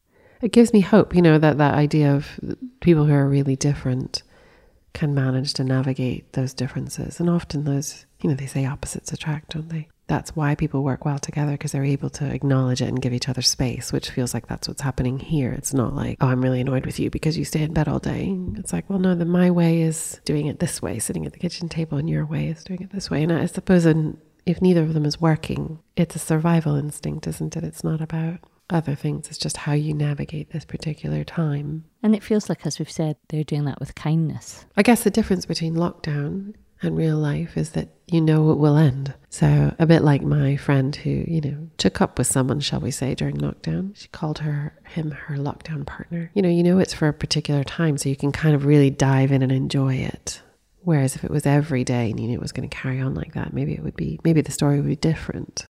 It 0.42 0.52
gives 0.52 0.72
me 0.72 0.80
hope, 0.80 1.14
you 1.14 1.22
know, 1.22 1.38
that 1.38 1.58
that 1.58 1.74
idea 1.74 2.14
of 2.14 2.40
people 2.80 3.04
who 3.04 3.12
are 3.12 3.28
really 3.28 3.56
different 3.56 4.22
can 4.92 5.14
manage 5.14 5.54
to 5.54 5.62
navigate 5.62 6.32
those 6.32 6.54
differences. 6.54 7.20
And 7.20 7.28
often 7.30 7.64
those, 7.64 8.06
you 8.22 8.30
know, 8.30 8.34
they 8.34 8.46
say 8.46 8.64
opposites 8.64 9.12
attract, 9.12 9.50
don't 9.50 9.68
they? 9.68 9.88
That's 10.10 10.34
why 10.34 10.56
people 10.56 10.82
work 10.82 11.04
well 11.04 11.20
together 11.20 11.52
because 11.52 11.70
they're 11.70 11.84
able 11.84 12.10
to 12.10 12.26
acknowledge 12.26 12.82
it 12.82 12.88
and 12.88 13.00
give 13.00 13.12
each 13.12 13.28
other 13.28 13.42
space, 13.42 13.92
which 13.92 14.10
feels 14.10 14.34
like 14.34 14.48
that's 14.48 14.66
what's 14.66 14.82
happening 14.82 15.20
here. 15.20 15.52
It's 15.52 15.72
not 15.72 15.94
like, 15.94 16.18
oh, 16.20 16.26
I'm 16.26 16.42
really 16.42 16.60
annoyed 16.60 16.84
with 16.84 16.98
you 16.98 17.10
because 17.10 17.38
you 17.38 17.44
stay 17.44 17.62
in 17.62 17.72
bed 17.72 17.86
all 17.86 18.00
day. 18.00 18.36
It's 18.56 18.72
like, 18.72 18.90
well, 18.90 18.98
no, 18.98 19.14
the 19.14 19.24
my 19.24 19.52
way 19.52 19.82
is 19.82 20.20
doing 20.24 20.46
it 20.46 20.58
this 20.58 20.82
way, 20.82 20.98
sitting 20.98 21.26
at 21.26 21.32
the 21.32 21.38
kitchen 21.38 21.68
table, 21.68 21.96
and 21.96 22.10
your 22.10 22.26
way 22.26 22.48
is 22.48 22.64
doing 22.64 22.82
it 22.82 22.90
this 22.90 23.08
way. 23.08 23.22
And 23.22 23.32
I 23.32 23.46
suppose 23.46 23.86
in, 23.86 24.18
if 24.46 24.60
neither 24.60 24.82
of 24.82 24.94
them 24.94 25.04
is 25.04 25.20
working, 25.20 25.78
it's 25.96 26.16
a 26.16 26.18
survival 26.18 26.74
instinct, 26.74 27.28
isn't 27.28 27.56
it? 27.56 27.62
It's 27.62 27.84
not 27.84 28.00
about 28.00 28.40
other 28.68 28.96
things. 28.96 29.28
It's 29.28 29.38
just 29.38 29.58
how 29.58 29.74
you 29.74 29.94
navigate 29.94 30.50
this 30.50 30.64
particular 30.64 31.22
time. 31.22 31.84
And 32.02 32.16
it 32.16 32.24
feels 32.24 32.48
like, 32.48 32.66
as 32.66 32.80
we've 32.80 32.90
said, 32.90 33.16
they're 33.28 33.44
doing 33.44 33.64
that 33.66 33.78
with 33.78 33.94
kindness. 33.94 34.66
I 34.76 34.82
guess 34.82 35.04
the 35.04 35.10
difference 35.10 35.46
between 35.46 35.76
lockdown 35.76 36.54
and 36.82 36.96
real 36.96 37.16
life 37.16 37.56
is 37.56 37.70
that 37.70 37.88
you 38.06 38.20
know 38.20 38.50
it 38.50 38.58
will 38.58 38.76
end. 38.76 39.14
So, 39.28 39.74
a 39.78 39.86
bit 39.86 40.02
like 40.02 40.22
my 40.22 40.56
friend 40.56 40.94
who, 40.94 41.10
you 41.10 41.40
know, 41.40 41.68
took 41.78 42.00
up 42.00 42.18
with 42.18 42.26
someone, 42.26 42.60
shall 42.60 42.80
we 42.80 42.90
say, 42.90 43.14
during 43.14 43.36
lockdown. 43.36 43.96
She 43.96 44.08
called 44.08 44.40
her 44.40 44.74
him 44.84 45.12
her 45.12 45.36
lockdown 45.36 45.86
partner. 45.86 46.30
You 46.34 46.42
know, 46.42 46.48
you 46.48 46.62
know 46.62 46.78
it's 46.78 46.94
for 46.94 47.08
a 47.08 47.12
particular 47.12 47.62
time, 47.62 47.98
so 47.98 48.08
you 48.08 48.16
can 48.16 48.32
kind 48.32 48.54
of 48.54 48.64
really 48.64 48.90
dive 48.90 49.30
in 49.30 49.42
and 49.42 49.52
enjoy 49.52 49.94
it. 49.94 50.42
Whereas 50.82 51.14
if 51.14 51.24
it 51.24 51.30
was 51.30 51.46
every 51.46 51.84
day 51.84 52.10
and 52.10 52.18
you 52.18 52.26
knew 52.26 52.34
it 52.34 52.42
was 52.42 52.52
going 52.52 52.68
to 52.68 52.76
carry 52.76 53.00
on 53.00 53.14
like 53.14 53.34
that, 53.34 53.52
maybe 53.52 53.74
it 53.74 53.82
would 53.82 53.96
be 53.96 54.18
maybe 54.24 54.40
the 54.40 54.52
story 54.52 54.76
would 54.76 54.88
be 54.88 54.96
different. 54.96 55.66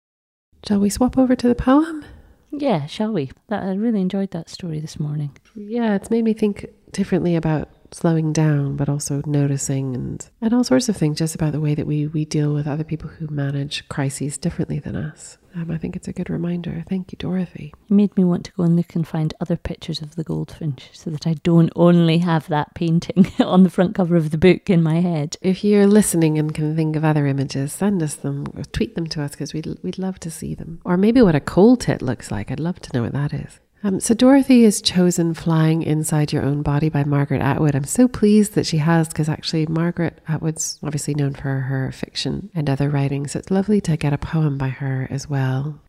Shall 0.68 0.80
we 0.80 0.90
swap 0.90 1.18
over 1.18 1.36
to 1.36 1.48
the 1.48 1.56
poem? 1.56 2.04
Yeah, 2.52 2.86
shall 2.86 3.14
we? 3.14 3.32
That 3.48 3.64
I 3.64 3.74
really 3.74 4.02
enjoyed 4.02 4.32
that 4.32 4.50
story 4.50 4.80
this 4.80 5.00
morning. 5.00 5.32
Yeah, 5.56 5.96
it's 5.96 6.10
made 6.10 6.24
me 6.24 6.34
think 6.34 6.66
differently 6.92 7.36
about 7.36 7.70
slowing 7.92 8.34
down, 8.34 8.76
but 8.76 8.90
also 8.90 9.22
noticing 9.26 9.96
and, 9.96 10.30
and 10.42 10.54
all 10.54 10.64
sorts 10.64 10.90
of 10.90 10.98
things 10.98 11.20
just 11.20 11.36
about 11.36 11.52
the 11.54 11.62
way 11.62 11.76
that 11.76 11.88
we, 11.88 12.08
we 12.08 12.26
deal 12.26 12.54
with 12.54 12.68
other 12.68 12.84
people 12.84 13.10
who 13.10 13.28
manage 13.28 13.88
crises 13.90 14.38
differently 14.38 14.80
than 14.80 14.96
us. 14.96 15.38
Um, 15.56 15.72
I 15.72 15.78
think 15.78 15.96
it's 15.96 16.08
a 16.08 16.14
good 16.14 16.30
reminder. 16.30 16.86
Thank 16.88 17.12
you, 17.12 17.18
Dorothy. 17.18 17.74
It 17.90 17.94
made 17.94 18.16
me 18.16 18.24
want 18.24 18.46
to 18.46 18.52
go 18.52 18.64
and 18.64 18.76
look 18.76 18.94
and 18.94 19.08
find 19.08 19.34
other 19.42 19.56
pictures 19.56 20.02
of 20.02 20.16
the 20.16 20.24
goldfinch 20.24 20.90
so 20.94 21.10
that 21.10 21.26
I 21.26 21.34
don't 21.36 21.72
only 21.76 22.20
have 22.20 22.48
that 22.50 22.76
painting 22.76 23.32
on 23.40 23.64
the 23.64 23.70
front 23.72 23.96
cover 23.96 24.16
of 24.16 24.30
the 24.30 24.38
book 24.38 24.70
in 24.70 24.84
my 24.84 25.00
head. 25.02 25.36
If 25.42 25.64
you're 25.64 25.88
listening 25.88 26.38
and 26.38 26.54
can 26.54 26.76
think 26.76 26.96
of 26.96 27.04
other 27.04 27.26
images, 27.26 27.74
send 27.74 28.04
us 28.04 28.14
them 28.14 28.46
or 28.56 28.64
tweet 28.66 28.94
them 28.94 29.08
to 29.08 29.24
us 29.24 29.32
because 29.32 29.54
we'd, 29.54 29.80
we'd 29.82 29.98
love 29.98 30.20
to 30.20 30.30
see 30.30 30.54
them. 30.54 30.80
Or 30.86 30.96
maybe 30.96 31.24
what 31.24 31.36
a 31.36 31.40
coal 31.40 31.76
tit 31.76 32.04
looks 32.04 32.30
like. 32.30 32.52
I'd 32.52 32.60
love 32.60 32.80
to 32.82 32.94
know 32.94 33.04
what 33.04 33.14
that 33.14 33.34
is. 33.34 33.60
Um, 33.84 34.00
so 34.00 34.16
Dorothy 34.16 34.64
is 34.64 34.82
chosen 34.82 35.36
Flying 35.36 35.84
Inside 35.84 36.34
Your 36.34 36.44
Own 36.44 36.64
Body 36.64 36.90
by 36.90 37.04
Margaret 37.04 37.42
Atwood. 37.42 37.76
I'm 37.76 37.84
so 37.84 38.08
pleased 38.08 38.54
that 38.56 38.66
she 38.66 38.78
has 38.78 39.08
because 39.08 39.30
actually 39.30 39.68
Margaret 39.68 40.20
Atwood's 40.28 40.80
obviously 40.82 41.14
known 41.14 41.34
for 41.34 41.48
her 41.48 41.92
fiction 41.92 42.50
and 42.56 42.70
other 42.70 42.90
writings. 42.90 43.34
So 43.34 43.40
it's 43.40 43.52
lovely 43.52 43.80
to 43.82 43.96
get 43.96 44.14
a 44.14 44.18
poem 44.18 44.58
by 44.58 44.70
her 44.70 45.08
as 45.12 45.30
well. 45.30 45.80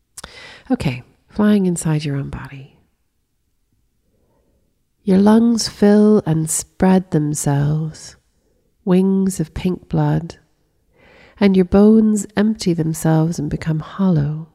Okay, 0.70 1.03
Flying 1.31 1.64
Inside 1.64 2.05
Your 2.05 2.16
Own 2.16 2.29
Body. 2.29 2.79
Your 5.03 5.18
lungs 5.18 5.68
fill 5.68 6.22
and 6.27 6.51
spread 6.51 7.11
themselves, 7.11 8.16
wings 8.85 9.40
of 9.40 9.55
pink 9.55 9.88
blood, 9.88 10.37
and 11.40 11.57
your 11.57 11.64
bones 11.64 12.27
empty 12.37 12.74
themselves 12.74 13.38
and 13.38 13.48
become 13.48 13.81
hollow. 13.81 14.48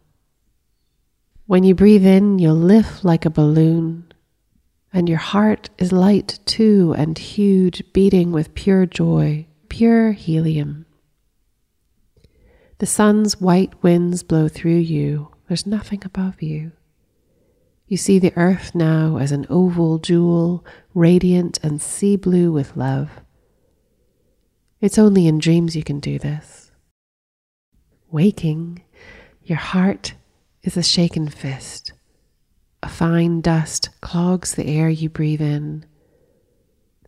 When 1.45 1.65
you 1.65 1.75
breathe 1.75 2.05
in, 2.05 2.39
you'll 2.39 2.55
lift 2.55 3.03
like 3.03 3.25
a 3.25 3.29
balloon, 3.29 4.05
and 4.93 5.09
your 5.09 5.17
heart 5.17 5.69
is 5.77 5.91
light 5.91 6.39
too 6.45 6.95
and 6.97 7.17
huge, 7.17 7.83
beating 7.91 8.31
with 8.31 8.55
pure 8.55 8.85
joy, 8.85 9.45
pure 9.67 10.13
helium. 10.13 10.85
The 12.77 12.85
sun's 12.85 13.41
white 13.41 13.83
winds 13.83 14.23
blow 14.23 14.47
through 14.47 14.77
you, 14.77 15.33
there's 15.49 15.67
nothing 15.67 16.01
above 16.05 16.41
you. 16.41 16.71
You 17.87 17.97
see 17.97 18.19
the 18.19 18.33
earth 18.37 18.73
now 18.73 19.17
as 19.17 19.33
an 19.33 19.45
oval 19.49 19.99
jewel, 19.99 20.65
radiant 20.93 21.59
and 21.61 21.81
sea 21.81 22.15
blue 22.15 22.53
with 22.53 22.77
love. 22.77 23.09
It's 24.79 24.97
only 24.97 25.27
in 25.27 25.39
dreams 25.39 25.75
you 25.75 25.83
can 25.83 25.99
do 25.99 26.17
this. 26.17 26.71
Waking, 28.09 28.83
your 29.43 29.57
heart 29.57 30.13
is 30.63 30.77
a 30.77 30.83
shaken 30.83 31.27
fist. 31.29 31.93
A 32.81 32.89
fine 32.89 33.41
dust 33.41 33.89
clogs 34.01 34.55
the 34.55 34.67
air 34.67 34.89
you 34.89 35.09
breathe 35.09 35.41
in, 35.41 35.85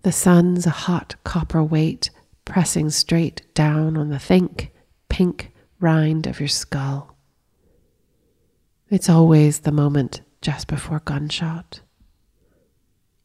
The 0.04 0.12
sun's 0.12 0.66
a 0.68 0.72
hot 0.72 1.16
copper 1.24 1.64
weight 1.64 2.10
pressing 2.46 2.90
straight 2.92 3.42
down 3.54 3.98
on 3.98 4.10
the 4.10 4.20
think, 4.20 4.72
pink 5.10 5.52
rind 5.80 6.28
of 6.28 6.40
your 6.40 6.48
skull. 6.48 7.18
It's 8.90 9.10
always 9.10 9.60
the 9.60 9.72
moment 9.72 10.22
just 10.42 10.68
before 10.68 11.00
gunshot. 11.00 11.82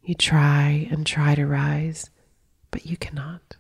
You 0.03 0.15
try 0.15 0.89
and 0.91 1.07
try 1.07 1.35
to 1.35 1.47
rise, 1.47 2.09
but 2.71 2.87
you 2.87 2.97
cannot. 2.97 3.57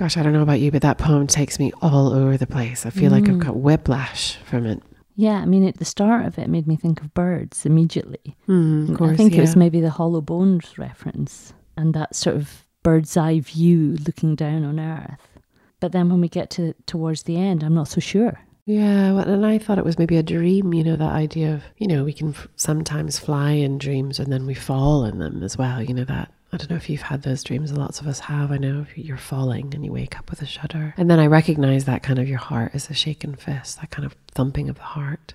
Gosh, 0.00 0.16
I 0.16 0.22
don't 0.22 0.32
know 0.32 0.40
about 0.40 0.60
you, 0.60 0.70
but 0.70 0.80
that 0.80 0.96
poem 0.96 1.26
takes 1.26 1.58
me 1.58 1.72
all 1.82 2.14
over 2.14 2.38
the 2.38 2.46
place. 2.46 2.86
I 2.86 2.90
feel 2.90 3.10
mm. 3.10 3.20
like 3.20 3.28
I've 3.28 3.36
mm. 3.36 3.44
got 3.44 3.56
whiplash 3.56 4.36
from 4.36 4.64
it. 4.64 4.82
Yeah, 5.14 5.34
I 5.34 5.44
mean, 5.44 5.68
at 5.68 5.76
the 5.76 5.84
start 5.84 6.24
of 6.24 6.38
it, 6.38 6.44
it 6.44 6.48
made 6.48 6.66
me 6.66 6.74
think 6.74 7.02
of 7.02 7.12
birds 7.12 7.66
immediately. 7.66 8.34
Mm, 8.48 8.96
course, 8.96 9.10
I 9.10 9.16
think 9.16 9.34
yeah. 9.34 9.40
it 9.40 9.42
was 9.42 9.56
maybe 9.56 9.78
the 9.82 9.90
hollow 9.90 10.22
bones 10.22 10.78
reference 10.78 11.52
and 11.76 11.92
that 11.92 12.16
sort 12.16 12.36
of 12.36 12.64
bird's 12.82 13.14
eye 13.14 13.40
view 13.40 13.98
looking 14.06 14.36
down 14.36 14.64
on 14.64 14.80
Earth. 14.80 15.38
But 15.80 15.92
then 15.92 16.08
when 16.08 16.22
we 16.22 16.30
get 16.30 16.48
to 16.52 16.72
towards 16.86 17.24
the 17.24 17.36
end, 17.36 17.62
I'm 17.62 17.74
not 17.74 17.88
so 17.88 18.00
sure. 18.00 18.40
Yeah, 18.66 19.12
well, 19.12 19.28
and 19.28 19.44
I 19.44 19.58
thought 19.58 19.78
it 19.78 19.84
was 19.84 19.98
maybe 19.98 20.16
a 20.16 20.22
dream, 20.22 20.72
you 20.74 20.84
know, 20.84 20.96
that 20.96 21.12
idea 21.12 21.54
of, 21.54 21.62
you 21.78 21.86
know, 21.86 22.04
we 22.04 22.12
can 22.12 22.30
f- 22.30 22.46
sometimes 22.56 23.18
fly 23.18 23.52
in 23.52 23.78
dreams 23.78 24.18
and 24.18 24.32
then 24.32 24.46
we 24.46 24.54
fall 24.54 25.04
in 25.04 25.18
them 25.18 25.42
as 25.42 25.56
well, 25.56 25.82
you 25.82 25.94
know, 25.94 26.04
that 26.04 26.30
I 26.52 26.56
don't 26.56 26.70
know 26.70 26.76
if 26.76 26.90
you've 26.90 27.02
had 27.02 27.22
those 27.22 27.42
dreams. 27.42 27.72
Lots 27.72 28.00
of 28.00 28.06
us 28.06 28.20
have. 28.20 28.50
I 28.50 28.58
know 28.58 28.86
you're 28.94 29.16
falling 29.16 29.72
and 29.74 29.84
you 29.84 29.92
wake 29.92 30.18
up 30.18 30.30
with 30.30 30.42
a 30.42 30.46
shudder. 30.46 30.94
And 30.96 31.10
then 31.10 31.20
I 31.20 31.26
recognize 31.26 31.84
that 31.84 32.02
kind 32.02 32.18
of 32.18 32.28
your 32.28 32.38
heart 32.38 32.74
is 32.74 32.90
a 32.90 32.94
shaken 32.94 33.36
fist, 33.36 33.80
that 33.80 33.90
kind 33.90 34.04
of 34.04 34.16
thumping 34.32 34.68
of 34.68 34.76
the 34.76 34.82
heart 34.82 35.34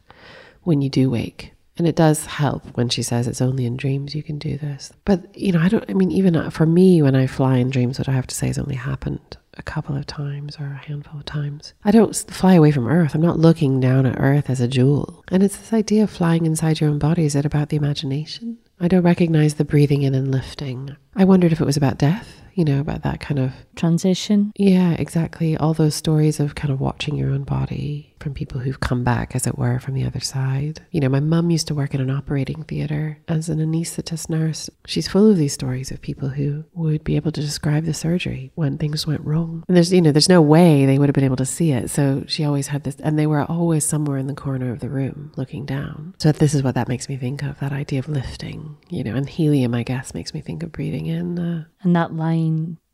when 0.64 0.82
you 0.82 0.90
do 0.90 1.10
wake. 1.10 1.54
And 1.78 1.88
it 1.88 1.96
does 1.96 2.26
help 2.26 2.66
when 2.78 2.90
she 2.90 3.04
says 3.04 3.28
it's 3.28 3.42
only 3.42 3.66
in 3.66 3.76
dreams 3.76 4.16
you 4.16 4.24
can 4.24 4.38
do 4.38 4.58
this. 4.58 4.94
But, 5.04 5.38
you 5.38 5.52
know, 5.52 5.60
I 5.60 5.68
don't, 5.68 5.84
I 5.90 5.94
mean, 5.94 6.12
even 6.12 6.36
uh, 6.36 6.50
for 6.50 6.66
me, 6.66 7.02
when 7.02 7.16
I 7.16 7.28
fly 7.28 7.58
in 7.58 7.70
dreams, 7.70 7.98
what 8.00 8.08
I 8.08 8.14
have 8.14 8.28
to 8.28 8.36
say 8.36 8.48
has 8.48 8.58
only 8.58 8.76
happened 8.76 9.38
a 9.58 9.64
couple 9.64 9.96
of 9.96 10.06
times 10.06 10.58
or 10.60 10.66
a 10.66 10.86
handful 10.88 11.20
of 11.20 11.26
times. 11.26 11.74
I 11.84 11.92
don't 11.92 12.16
fly 12.16 12.54
away 12.54 12.72
from 12.72 12.88
Earth. 12.88 13.16
I'm 13.16 13.22
not 13.22 13.40
looking 13.40 13.80
down 13.80 14.06
at 14.06 14.20
Earth 14.20 14.50
as 14.50 14.62
a 14.62 14.68
jewel. 14.68 15.24
And 15.30 15.44
it's 15.44 15.58
this 15.58 15.74
idea 15.74 16.04
of 16.04 16.10
flying 16.10 16.46
inside 16.46 16.80
your 16.80 16.90
own 16.90 17.00
body. 17.00 17.26
Is 17.26 17.36
it 17.36 17.46
about 17.46 17.70
the 17.70 17.78
imagination? 17.78 18.58
I 18.80 18.88
don't 18.88 19.04
recognize 19.04 19.56
the 19.56 19.66
breathing 19.66 20.02
in 20.02 20.14
and 20.14 20.32
lifting. 20.32 20.96
I 21.16 21.24
wondered 21.24 21.52
if 21.52 21.62
it 21.62 21.66
was 21.66 21.78
about 21.78 21.98
death 21.98 22.42
you 22.56 22.66
know, 22.66 22.80
about 22.80 23.04
that 23.04 23.20
kind 23.20 23.40
of 23.40 23.52
transition. 23.76 24.52
Yeah, 24.56 24.94
exactly. 24.94 25.56
All 25.58 25.74
those 25.74 25.96
stories 25.96 26.40
of 26.40 26.56
kind 26.56 26.74
of 26.74 26.80
watching 26.80 27.16
your 27.16 27.30
own 27.30 27.44
body 27.44 28.16
from 28.20 28.34
people 28.34 28.60
who've 28.60 28.80
come 28.80 29.04
back, 29.04 29.36
as 29.36 29.46
it 29.46 29.58
were, 29.58 29.78
from 29.78 29.94
the 29.94 30.06
other 30.06 30.20
side. 30.20 30.82
You 30.90 31.02
know, 31.02 31.10
my 31.10 31.20
mum 31.20 31.52
used 31.52 31.68
to 31.68 31.76
work 31.76 31.94
in 31.94 32.02
an 32.02 32.10
operating 32.10 32.64
theater 32.64 33.20
as 33.28 33.50
an 33.50 33.60
anesthetist 33.60 34.30
nurse. 34.30 34.70
She's 34.88 35.08
full 35.08 35.30
of 35.30 35.38
these 35.38 35.54
stories 35.54 35.92
of 35.92 36.02
people 36.02 36.30
who 36.30 36.64
would 36.74 37.04
be 37.04 37.18
able 37.18 37.32
to 37.34 37.42
describe 37.42 37.84
the 37.86 37.94
surgery 37.94 38.52
when 38.56 38.78
things 38.78 39.06
went 39.06 39.22
wrong. 39.22 39.64
And 39.68 39.76
there's, 39.76 39.94
you 39.94 40.02
know, 40.02 40.12
there's 40.12 40.30
no 40.30 40.42
way 40.42 40.86
they 40.86 40.98
would 40.98 41.10
have 41.10 41.14
been 41.14 41.24
able 41.24 41.36
to 41.36 41.46
see 41.46 41.72
it. 41.72 41.90
So 41.90 42.24
she 42.28 42.44
always 42.46 42.68
had 42.68 42.84
this, 42.84 42.96
and 42.96 43.20
they 43.20 43.28
were 43.28 43.44
always 43.44 43.86
somewhere 43.86 44.18
in 44.18 44.28
the 44.28 44.34
corner 44.34 44.72
of 44.72 44.80
the 44.80 44.90
room 44.90 45.32
looking 45.36 45.66
down. 45.66 46.16
So 46.18 46.32
this 46.32 46.54
is 46.54 46.64
what 46.64 46.76
that 46.76 46.88
makes 46.88 47.10
me 47.10 47.18
think 47.18 47.44
of 47.44 47.60
that 47.60 47.74
idea 47.74 48.00
of 48.00 48.10
lifting, 48.10 48.78
you 48.90 49.04
know, 49.04 49.16
and 49.16 49.30
helium, 49.30 49.76
I 49.76 49.84
guess, 49.84 50.14
makes 50.14 50.34
me 50.34 50.42
think 50.42 50.64
of 50.64 50.72
breathing 50.72 51.06
in. 51.06 51.38
Uh, 51.38 51.66
and 51.82 51.96
that 51.96 52.14
line, 52.14 52.45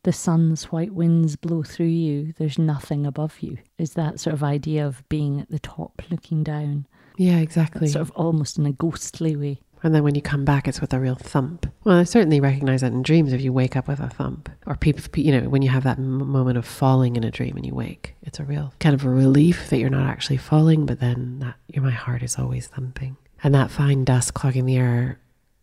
the 0.04 0.12
sun's 0.12 0.64
white 0.64 0.92
winds 0.92 1.36
blow 1.36 1.62
through 1.62 1.86
you, 1.86 2.34
there's 2.38 2.58
nothing 2.58 3.06
above 3.06 3.40
you, 3.40 3.58
is 3.78 3.94
that 3.94 4.20
sort 4.20 4.34
of 4.34 4.42
idea 4.42 4.86
of 4.86 5.08
being 5.08 5.40
at 5.40 5.50
the 5.50 5.58
top 5.58 6.02
looking 6.10 6.42
down. 6.42 6.86
Yeah, 7.16 7.38
exactly. 7.38 7.88
Sort 7.88 8.02
of 8.02 8.10
almost 8.12 8.58
in 8.58 8.66
a 8.66 8.72
ghostly 8.72 9.36
way. 9.36 9.60
And 9.82 9.94
then 9.94 10.04
when 10.04 10.14
you 10.14 10.22
come 10.22 10.44
back, 10.44 10.68
it's 10.68 10.80
with 10.80 10.92
a 10.92 11.00
real 11.00 11.16
thump. 11.16 11.66
Well, 11.84 11.98
I 11.98 12.04
certainly 12.04 12.40
recognize 12.40 12.82
that 12.82 12.92
in 12.92 13.02
dreams 13.02 13.32
if 13.32 13.40
you 13.40 13.52
wake 13.52 13.76
up 13.76 13.88
with 13.88 13.98
a 13.98 14.08
thump. 14.08 14.48
Or 14.66 14.76
people, 14.76 15.02
you 15.20 15.32
know, 15.32 15.48
when 15.48 15.62
you 15.62 15.70
have 15.70 15.82
that 15.84 15.98
m- 15.98 16.28
moment 16.28 16.56
of 16.56 16.64
falling 16.64 17.16
in 17.16 17.24
a 17.24 17.32
dream 17.32 17.56
and 17.56 17.66
you 17.66 17.74
wake, 17.74 18.14
it's 18.22 18.38
a 18.38 18.44
real 18.44 18.72
kind 18.78 18.94
of 18.94 19.04
a 19.04 19.10
relief 19.10 19.70
that 19.70 19.78
you're 19.78 19.90
not 19.90 20.08
actually 20.08 20.36
falling, 20.36 20.86
but 20.86 21.00
then 21.00 21.40
that 21.40 21.56
my 21.82 21.90
heart 21.90 22.22
is 22.22 22.38
always 22.38 22.68
thumping. 22.68 23.16
And 23.42 23.54
that 23.54 23.72
fine 23.72 24.04
dust 24.04 24.34
clogging 24.34 24.66
the 24.66 24.76
air 24.76 25.18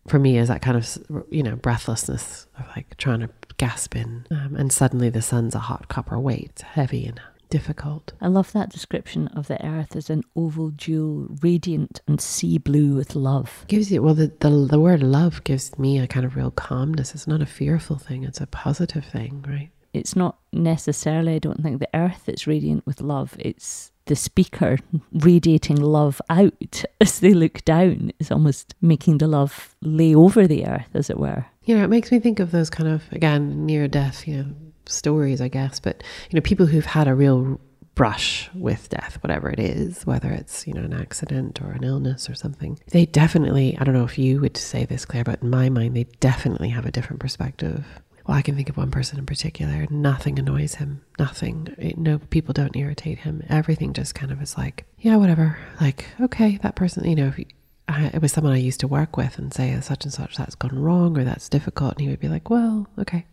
for 0.08 0.18
me 0.18 0.38
is 0.38 0.48
that 0.48 0.62
kind 0.62 0.76
of 0.76 1.26
you 1.30 1.42
know 1.42 1.56
breathlessness 1.56 2.46
of 2.58 2.66
like 2.76 2.96
trying 2.96 3.20
to 3.20 3.30
gasp 3.56 3.94
in 3.94 4.26
um, 4.30 4.56
and 4.56 4.72
suddenly 4.72 5.10
the 5.10 5.20
sun's 5.22 5.54
a 5.54 5.58
hot 5.58 5.88
copper 5.88 6.18
weight 6.18 6.50
it's 6.50 6.62
heavy 6.62 7.06
and 7.06 7.20
difficult. 7.50 8.12
I 8.20 8.28
love 8.28 8.52
that 8.52 8.70
description 8.70 9.28
of 9.28 9.48
the 9.48 9.62
earth 9.66 9.94
as 9.96 10.08
an 10.08 10.22
oval 10.34 10.70
jewel 10.70 11.26
radiant 11.42 12.00
and 12.06 12.20
sea 12.20 12.56
blue 12.56 12.94
with 12.94 13.14
love. 13.14 13.64
Gives 13.68 13.92
you 13.92 14.02
well 14.02 14.14
the, 14.14 14.32
the, 14.40 14.48
the 14.48 14.80
word 14.80 15.02
love 15.02 15.44
gives 15.44 15.76
me 15.78 15.98
a 15.98 16.06
kind 16.06 16.24
of 16.24 16.36
real 16.36 16.52
calmness. 16.52 17.14
It's 17.14 17.26
not 17.26 17.42
a 17.42 17.46
fearful 17.46 17.98
thing 17.98 18.24
it's 18.24 18.40
a 18.40 18.46
positive 18.46 19.04
thing 19.04 19.44
right? 19.46 19.70
It's 19.92 20.14
not 20.14 20.38
necessarily 20.52 21.34
i 21.34 21.38
don't 21.40 21.62
think 21.62 21.80
the 21.80 21.88
earth 21.94 22.22
that's 22.24 22.46
radiant 22.46 22.86
with 22.86 23.00
love. 23.00 23.36
It's 23.38 23.89
the 24.10 24.16
speaker 24.16 24.76
radiating 25.12 25.76
love 25.76 26.20
out 26.28 26.84
as 27.00 27.20
they 27.20 27.32
look 27.32 27.64
down 27.64 28.10
is 28.18 28.30
almost 28.30 28.74
making 28.82 29.18
the 29.18 29.28
love 29.28 29.76
lay 29.82 30.14
over 30.14 30.48
the 30.48 30.66
earth, 30.66 30.88
as 30.94 31.08
it 31.08 31.18
were. 31.18 31.46
You 31.62 31.78
know, 31.78 31.84
it 31.84 31.90
makes 31.90 32.10
me 32.10 32.18
think 32.18 32.40
of 32.40 32.50
those 32.50 32.68
kind 32.68 32.88
of, 32.88 33.04
again, 33.12 33.64
near 33.64 33.86
death, 33.86 34.26
you 34.26 34.38
know, 34.38 34.46
stories, 34.86 35.40
I 35.40 35.46
guess, 35.46 35.78
but, 35.78 36.02
you 36.28 36.36
know, 36.36 36.42
people 36.42 36.66
who've 36.66 36.84
had 36.84 37.06
a 37.06 37.14
real 37.14 37.60
brush 37.94 38.50
with 38.52 38.88
death, 38.88 39.18
whatever 39.22 39.48
it 39.48 39.60
is, 39.60 40.04
whether 40.04 40.30
it's, 40.30 40.66
you 40.66 40.74
know, 40.74 40.82
an 40.82 40.92
accident 40.92 41.62
or 41.62 41.70
an 41.70 41.84
illness 41.84 42.28
or 42.28 42.34
something, 42.34 42.80
they 42.90 43.06
definitely, 43.06 43.78
I 43.78 43.84
don't 43.84 43.94
know 43.94 44.04
if 44.04 44.18
you 44.18 44.40
would 44.40 44.56
say 44.56 44.84
this, 44.86 45.04
Claire, 45.04 45.22
but 45.22 45.42
in 45.42 45.50
my 45.50 45.68
mind, 45.68 45.94
they 45.94 46.04
definitely 46.18 46.70
have 46.70 46.84
a 46.84 46.90
different 46.90 47.20
perspective 47.20 47.84
well, 48.30 48.38
I 48.38 48.42
can 48.42 48.54
think 48.54 48.68
of 48.68 48.76
one 48.76 48.92
person 48.92 49.18
in 49.18 49.26
particular. 49.26 49.88
Nothing 49.90 50.38
annoys 50.38 50.76
him. 50.76 51.02
Nothing. 51.18 51.94
No, 51.96 52.20
people 52.20 52.52
don't 52.52 52.76
irritate 52.76 53.18
him. 53.18 53.42
Everything 53.50 53.92
just 53.92 54.14
kind 54.14 54.30
of 54.30 54.40
is 54.40 54.56
like, 54.56 54.84
yeah, 55.00 55.16
whatever. 55.16 55.58
Like, 55.80 56.06
okay, 56.20 56.56
that 56.58 56.76
person, 56.76 57.08
you 57.08 57.16
know, 57.16 57.32
if 57.36 57.44
I, 57.88 58.04
it 58.14 58.22
was 58.22 58.30
someone 58.30 58.52
I 58.52 58.58
used 58.58 58.78
to 58.80 58.86
work 58.86 59.16
with 59.16 59.36
and 59.36 59.52
say 59.52 59.76
such 59.80 60.04
and 60.04 60.14
such 60.14 60.36
that's 60.36 60.54
gone 60.54 60.78
wrong 60.78 61.18
or 61.18 61.24
that's 61.24 61.48
difficult, 61.48 61.94
and 61.94 62.02
he 62.02 62.08
would 62.08 62.20
be 62.20 62.28
like, 62.28 62.48
well, 62.48 62.86
okay, 63.00 63.26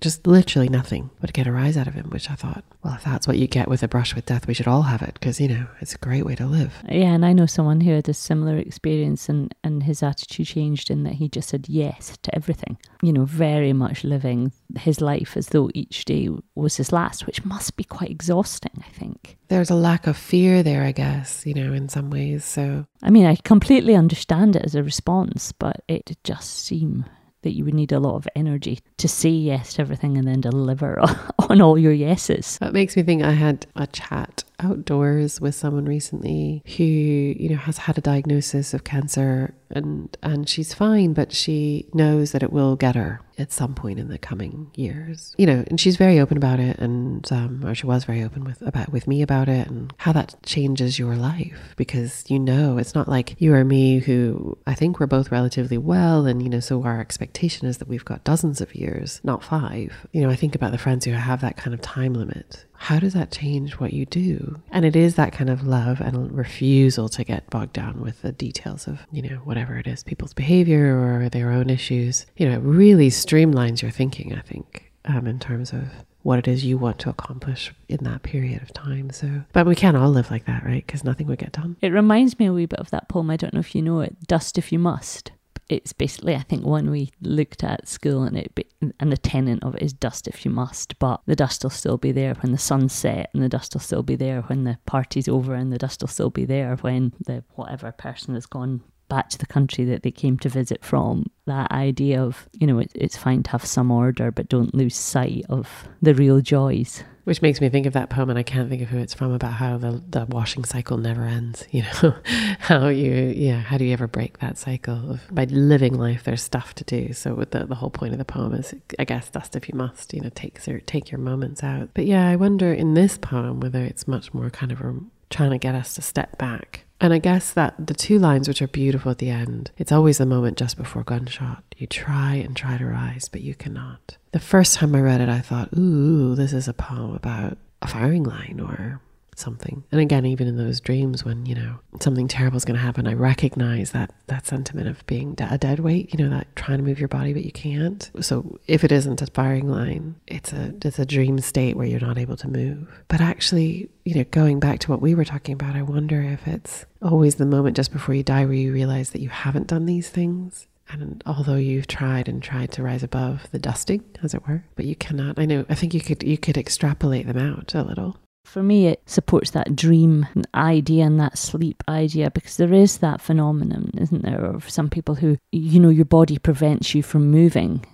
just 0.00 0.26
literally 0.26 0.68
nothing 0.68 1.10
would 1.20 1.32
get 1.32 1.46
a 1.46 1.52
rise 1.52 1.76
out 1.76 1.86
of 1.86 1.94
him, 1.94 2.10
which 2.10 2.30
I 2.30 2.34
thought, 2.34 2.64
well, 2.82 2.94
if 2.94 3.04
that's 3.04 3.26
what 3.26 3.38
you 3.38 3.46
get 3.46 3.68
with 3.68 3.82
a 3.82 3.88
brush 3.88 4.14
with 4.14 4.26
death, 4.26 4.46
we 4.46 4.54
should 4.54 4.68
all 4.68 4.82
have 4.82 5.02
it 5.02 5.14
because, 5.14 5.40
you 5.40 5.48
know, 5.48 5.66
it's 5.80 5.94
a 5.94 5.98
great 5.98 6.24
way 6.24 6.34
to 6.36 6.46
live. 6.46 6.74
Yeah, 6.88 7.12
and 7.12 7.24
I 7.24 7.32
know 7.32 7.46
someone 7.46 7.80
who 7.80 7.92
had 7.92 8.08
a 8.08 8.14
similar 8.14 8.56
experience 8.56 9.28
and, 9.28 9.54
and 9.62 9.82
his 9.82 10.02
attitude 10.02 10.46
changed 10.46 10.90
in 10.90 11.04
that 11.04 11.14
he 11.14 11.28
just 11.28 11.48
said 11.48 11.68
yes 11.68 12.18
to 12.22 12.34
everything, 12.34 12.76
you 13.02 13.12
know, 13.12 13.24
very 13.24 13.72
much 13.72 14.04
living 14.04 14.52
his 14.78 15.00
life 15.00 15.36
as 15.36 15.48
though 15.48 15.70
each 15.74 16.04
day 16.04 16.28
was 16.54 16.76
his 16.76 16.92
last, 16.92 17.26
which 17.26 17.44
must 17.44 17.76
be 17.76 17.84
quite 17.84 18.10
exhausting, 18.10 18.84
I 18.86 18.90
think. 18.90 19.38
There's 19.48 19.70
a 19.70 19.74
lack 19.74 20.06
of 20.06 20.16
fear 20.16 20.62
there, 20.62 20.82
I 20.82 20.92
guess, 20.92 21.46
you 21.46 21.54
know, 21.54 21.72
in 21.72 21.88
some 21.88 22.10
ways. 22.10 22.44
So, 22.44 22.86
I 23.02 23.10
mean, 23.10 23.26
I 23.26 23.36
completely 23.36 23.94
understand 23.94 24.56
it 24.56 24.64
as 24.64 24.74
a 24.74 24.82
response, 24.82 25.52
but 25.52 25.82
it 25.88 26.04
did 26.04 26.18
just 26.24 26.66
seem 26.66 27.04
that 27.42 27.52
you 27.52 27.64
would 27.64 27.74
need 27.74 27.92
a 27.92 28.00
lot 28.00 28.16
of 28.16 28.28
energy 28.34 28.80
to 28.98 29.08
say 29.08 29.28
yes 29.28 29.74
to 29.74 29.82
everything 29.82 30.16
and 30.16 30.26
then 30.26 30.40
deliver 30.40 31.00
on 31.48 31.60
all 31.60 31.78
your 31.78 31.92
yeses. 31.92 32.58
That 32.58 32.72
makes 32.72 32.96
me 32.96 33.02
think 33.02 33.22
I 33.22 33.32
had 33.32 33.66
a 33.76 33.86
chat 33.86 34.44
outdoors 34.60 35.40
with 35.40 35.54
someone 35.54 35.84
recently 35.84 36.62
who, 36.76 36.84
you 36.84 37.48
know, 37.48 37.56
has 37.56 37.78
had 37.78 37.98
a 37.98 38.02
diagnosis 38.02 38.74
of 38.74 38.84
cancer 38.84 39.54
and 39.70 40.16
and 40.22 40.48
she's 40.48 40.74
fine, 40.74 41.12
but 41.12 41.32
she 41.32 41.86
knows 41.92 42.32
that 42.32 42.42
it 42.42 42.52
will 42.52 42.76
get 42.76 42.94
her 42.94 43.20
at 43.36 43.52
some 43.52 43.74
point 43.74 43.98
in 43.98 44.08
the 44.08 44.18
coming 44.18 44.70
years. 44.74 45.34
You 45.38 45.46
know, 45.46 45.64
and 45.68 45.80
she's 45.80 45.96
very 45.96 46.18
open 46.18 46.36
about 46.36 46.60
it, 46.60 46.78
and 46.78 47.30
um, 47.32 47.64
or 47.64 47.74
she 47.74 47.86
was 47.86 48.04
very 48.04 48.22
open 48.22 48.44
with 48.44 48.62
about 48.62 48.90
with 48.90 49.06
me 49.06 49.22
about 49.22 49.48
it, 49.48 49.68
and 49.68 49.92
how 49.98 50.12
that 50.12 50.34
changes 50.42 50.98
your 50.98 51.16
life 51.16 51.74
because 51.76 52.24
you 52.28 52.38
know 52.38 52.78
it's 52.78 52.94
not 52.94 53.08
like 53.08 53.36
you 53.38 53.54
or 53.54 53.64
me 53.64 53.98
who 53.98 54.56
I 54.66 54.74
think 54.74 54.98
we're 54.98 55.06
both 55.06 55.30
relatively 55.30 55.78
well, 55.78 56.26
and 56.26 56.42
you 56.42 56.48
know, 56.48 56.60
so 56.60 56.82
our 56.84 57.00
expectation 57.00 57.66
is 57.66 57.78
that 57.78 57.88
we've 57.88 58.04
got 58.04 58.24
dozens 58.24 58.60
of 58.60 58.74
years, 58.74 59.20
not 59.22 59.44
five. 59.44 60.06
You 60.12 60.22
know, 60.22 60.30
I 60.30 60.36
think 60.36 60.54
about 60.54 60.72
the 60.72 60.78
friends 60.78 61.04
who 61.04 61.12
have 61.12 61.40
that 61.42 61.56
kind 61.56 61.74
of 61.74 61.80
time 61.80 62.14
limit 62.14 62.64
how 62.80 62.98
does 63.00 63.12
that 63.12 63.32
change 63.32 63.74
what 63.74 63.92
you 63.92 64.06
do? 64.06 64.60
And 64.70 64.84
it 64.84 64.94
is 64.94 65.16
that 65.16 65.32
kind 65.32 65.50
of 65.50 65.66
love 65.66 66.00
and 66.00 66.32
refusal 66.32 67.08
to 67.10 67.24
get 67.24 67.50
bogged 67.50 67.72
down 67.72 68.00
with 68.00 68.22
the 68.22 68.32
details 68.32 68.86
of, 68.86 69.00
you 69.10 69.22
know, 69.22 69.36
whatever 69.38 69.76
it 69.76 69.86
is, 69.88 70.04
people's 70.04 70.32
behavior 70.32 70.96
or 70.96 71.28
their 71.28 71.50
own 71.50 71.70
issues. 71.70 72.24
You 72.36 72.48
know, 72.48 72.54
it 72.54 72.62
really 72.62 73.10
streamlines 73.10 73.82
your 73.82 73.90
thinking, 73.90 74.32
I 74.32 74.42
think, 74.42 74.92
um, 75.04 75.26
in 75.26 75.40
terms 75.40 75.72
of 75.72 75.88
what 76.22 76.38
it 76.38 76.48
is 76.48 76.64
you 76.64 76.78
want 76.78 76.98
to 77.00 77.10
accomplish 77.10 77.72
in 77.88 78.04
that 78.04 78.22
period 78.22 78.62
of 78.62 78.72
time. 78.72 79.10
So, 79.10 79.42
but 79.52 79.66
we 79.66 79.74
can't 79.74 79.96
all 79.96 80.10
live 80.10 80.30
like 80.30 80.46
that, 80.46 80.64
right? 80.64 80.84
Because 80.86 81.04
nothing 81.04 81.26
would 81.26 81.38
get 81.38 81.52
done. 81.52 81.76
It 81.80 81.92
reminds 81.92 82.38
me 82.38 82.46
a 82.46 82.52
wee 82.52 82.66
bit 82.66 82.78
of 82.80 82.90
that 82.90 83.08
poem. 83.08 83.30
I 83.30 83.36
don't 83.36 83.54
know 83.54 83.60
if 83.60 83.74
you 83.74 83.82
know 83.82 84.00
it, 84.00 84.16
"Dust 84.26 84.56
If 84.56 84.72
You 84.72 84.78
Must." 84.78 85.32
It's 85.68 85.92
basically 85.92 86.34
I 86.34 86.42
think 86.42 86.64
one 86.64 86.90
we 86.90 87.10
looked 87.20 87.62
at 87.62 87.88
school 87.88 88.22
and 88.22 88.36
it 88.36 88.72
and 89.00 89.12
the 89.12 89.16
tenant 89.16 89.64
of 89.64 89.74
it 89.74 89.82
is 89.82 89.92
dust 89.92 90.26
if 90.26 90.44
you 90.44 90.50
must, 90.50 90.98
but 90.98 91.20
the 91.26 91.36
dust 91.36 91.62
will 91.62 91.70
still 91.70 91.98
be 91.98 92.12
there 92.12 92.34
when 92.34 92.52
the 92.52 92.58
sun 92.58 92.88
set, 92.88 93.30
and 93.34 93.42
the 93.42 93.48
dust 93.48 93.74
will 93.74 93.80
still 93.80 94.02
be 94.02 94.16
there 94.16 94.42
when 94.42 94.64
the 94.64 94.78
party's 94.86 95.28
over, 95.28 95.54
and 95.54 95.72
the 95.72 95.78
dust 95.78 96.00
will 96.00 96.08
still 96.08 96.30
be 96.30 96.44
there 96.44 96.76
when 96.76 97.12
the 97.26 97.44
whatever 97.54 97.92
person 97.92 98.34
has 98.34 98.46
gone 98.46 98.82
back 99.08 99.28
to 99.30 99.38
the 99.38 99.46
country 99.46 99.84
that 99.86 100.02
they 100.02 100.10
came 100.10 100.38
to 100.38 100.48
visit 100.48 100.84
from. 100.84 101.30
That 101.46 101.70
idea 101.72 102.22
of, 102.22 102.48
you 102.52 102.66
know, 102.66 102.78
it, 102.78 102.92
it's 102.94 103.16
fine 103.16 103.42
to 103.44 103.50
have 103.50 103.64
some 103.64 103.90
order, 103.90 104.30
but 104.30 104.48
don't 104.48 104.74
lose 104.74 104.96
sight 104.96 105.44
of 105.48 105.88
the 106.02 106.14
real 106.14 106.40
joys. 106.40 107.02
Which 107.24 107.42
makes 107.42 107.60
me 107.60 107.68
think 107.68 107.84
of 107.84 107.92
that 107.92 108.08
poem, 108.08 108.30
and 108.30 108.38
I 108.38 108.42
can't 108.42 108.70
think 108.70 108.80
of 108.80 108.88
who 108.88 108.96
it's 108.96 109.12
from 109.12 109.32
about 109.32 109.52
how 109.52 109.76
the, 109.76 110.02
the 110.08 110.24
washing 110.24 110.64
cycle 110.64 110.96
never 110.96 111.24
ends. 111.24 111.66
You 111.70 111.82
know, 112.02 112.14
how 112.58 112.88
you, 112.88 113.12
yeah, 113.36 113.60
how 113.60 113.76
do 113.76 113.84
you 113.84 113.92
ever 113.92 114.06
break 114.06 114.38
that 114.38 114.56
cycle 114.56 115.10
of 115.10 115.20
by 115.30 115.44
living 115.44 115.92
life? 115.92 116.24
There's 116.24 116.42
stuff 116.42 116.74
to 116.76 116.84
do. 116.84 117.12
So 117.12 117.34
the 117.34 117.66
the 117.66 117.74
whole 117.74 117.90
point 117.90 118.12
of 118.12 118.18
the 118.18 118.24
poem 118.24 118.54
is, 118.54 118.74
I 118.98 119.04
guess, 119.04 119.28
dust 119.28 119.56
if 119.56 119.68
you 119.68 119.74
must. 119.74 120.14
You 120.14 120.22
know, 120.22 120.30
take 120.34 120.58
take 120.86 121.10
your 121.10 121.18
moments 121.18 121.62
out. 121.62 121.90
But 121.92 122.06
yeah, 122.06 122.26
I 122.26 122.36
wonder 122.36 122.72
in 122.72 122.94
this 122.94 123.18
poem 123.18 123.60
whether 123.60 123.84
it's 123.84 124.08
much 124.08 124.32
more 124.32 124.48
kind 124.48 124.72
of 124.72 124.80
a, 124.80 124.98
trying 125.28 125.50
to 125.50 125.58
get 125.58 125.74
us 125.74 125.92
to 125.94 126.02
step 126.02 126.38
back 126.38 126.86
and 127.00 127.12
I 127.12 127.18
guess 127.18 127.52
that 127.52 127.74
the 127.86 127.94
two 127.94 128.18
lines, 128.18 128.48
which 128.48 128.60
are 128.60 128.68
beautiful 128.68 129.10
at 129.10 129.18
the 129.18 129.30
end, 129.30 129.70
it's 129.76 129.92
always 129.92 130.18
the 130.18 130.26
moment 130.26 130.58
just 130.58 130.76
before 130.76 131.04
gunshot. 131.04 131.62
You 131.76 131.86
try 131.86 132.34
and 132.34 132.56
try 132.56 132.76
to 132.76 132.86
rise, 132.86 133.28
but 133.28 133.40
you 133.40 133.54
cannot. 133.54 134.16
The 134.32 134.40
first 134.40 134.74
time 134.74 134.94
I 134.94 135.00
read 135.00 135.20
it, 135.20 135.28
I 135.28 135.40
thought, 135.40 135.70
ooh, 135.76 136.34
this 136.34 136.52
is 136.52 136.68
a 136.68 136.74
poem 136.74 137.14
about 137.14 137.56
a 137.82 137.86
firing 137.86 138.24
line 138.24 138.60
or 138.62 139.00
something. 139.38 139.84
And 139.92 140.00
again, 140.00 140.26
even 140.26 140.46
in 140.46 140.56
those 140.56 140.80
dreams 140.80 141.24
when, 141.24 141.46
you 141.46 141.54
know, 141.54 141.78
something 142.00 142.28
terrible 142.28 142.56
is 142.56 142.64
going 142.64 142.76
to 142.76 142.82
happen, 142.82 143.06
I 143.06 143.14
recognize 143.14 143.92
that 143.92 144.12
that 144.26 144.46
sentiment 144.46 144.88
of 144.88 145.06
being 145.06 145.36
a 145.38 145.58
dead 145.58 145.80
weight, 145.80 146.12
you 146.12 146.22
know, 146.22 146.30
that 146.30 146.54
trying 146.56 146.78
to 146.78 146.84
move 146.84 146.98
your 146.98 147.08
body 147.08 147.32
but 147.32 147.44
you 147.44 147.52
can't. 147.52 148.10
So 148.20 148.58
if 148.66 148.84
it 148.84 148.92
isn't 148.92 149.22
a 149.22 149.26
firing 149.26 149.68
line, 149.68 150.16
it's 150.26 150.52
a 150.52 150.74
it's 150.82 150.98
a 150.98 151.06
dream 151.06 151.38
state 151.38 151.76
where 151.76 151.86
you're 151.86 152.00
not 152.00 152.18
able 152.18 152.36
to 152.36 152.48
move. 152.48 152.88
But 153.08 153.20
actually, 153.20 153.88
you 154.04 154.14
know, 154.14 154.24
going 154.24 154.60
back 154.60 154.80
to 154.80 154.90
what 154.90 155.00
we 155.00 155.14
were 155.14 155.24
talking 155.24 155.54
about, 155.54 155.76
I 155.76 155.82
wonder 155.82 156.22
if 156.22 156.46
it's 156.46 156.86
always 157.02 157.36
the 157.36 157.46
moment 157.46 157.76
just 157.76 157.92
before 157.92 158.14
you 158.14 158.22
die 158.22 158.44
where 158.44 158.54
you 158.54 158.72
realize 158.72 159.10
that 159.10 159.22
you 159.22 159.28
haven't 159.28 159.68
done 159.68 159.86
these 159.86 160.08
things 160.08 160.66
and 160.90 161.22
although 161.26 161.56
you've 161.56 161.86
tried 161.86 162.28
and 162.28 162.42
tried 162.42 162.72
to 162.72 162.82
rise 162.82 163.02
above 163.02 163.48
the 163.52 163.58
dusting 163.58 164.02
as 164.22 164.34
it 164.34 164.46
were 164.48 164.64
but 164.74 164.84
you 164.84 164.96
cannot 164.96 165.38
i 165.38 165.44
know 165.44 165.64
i 165.68 165.74
think 165.74 165.92
you 165.94 166.00
could 166.00 166.22
you 166.22 166.38
could 166.38 166.56
extrapolate 166.56 167.26
them 167.26 167.36
out 167.38 167.74
a 167.74 167.82
little 167.82 168.16
for 168.48 168.62
me, 168.62 168.86
it 168.86 169.02
supports 169.06 169.50
that 169.50 169.76
dream 169.76 170.26
idea 170.54 171.04
and 171.04 171.20
that 171.20 171.36
sleep 171.36 171.84
idea 171.88 172.30
because 172.30 172.56
there 172.56 172.72
is 172.72 172.98
that 172.98 173.20
phenomenon, 173.20 173.90
isn't 173.98 174.22
there, 174.22 174.44
of 174.44 174.68
some 174.68 174.88
people 174.88 175.16
who, 175.16 175.36
you 175.52 175.78
know, 175.78 175.90
your 175.90 176.04
body 176.04 176.38
prevents 176.38 176.94
you 176.94 177.02
from 177.02 177.30
moving 177.30 177.84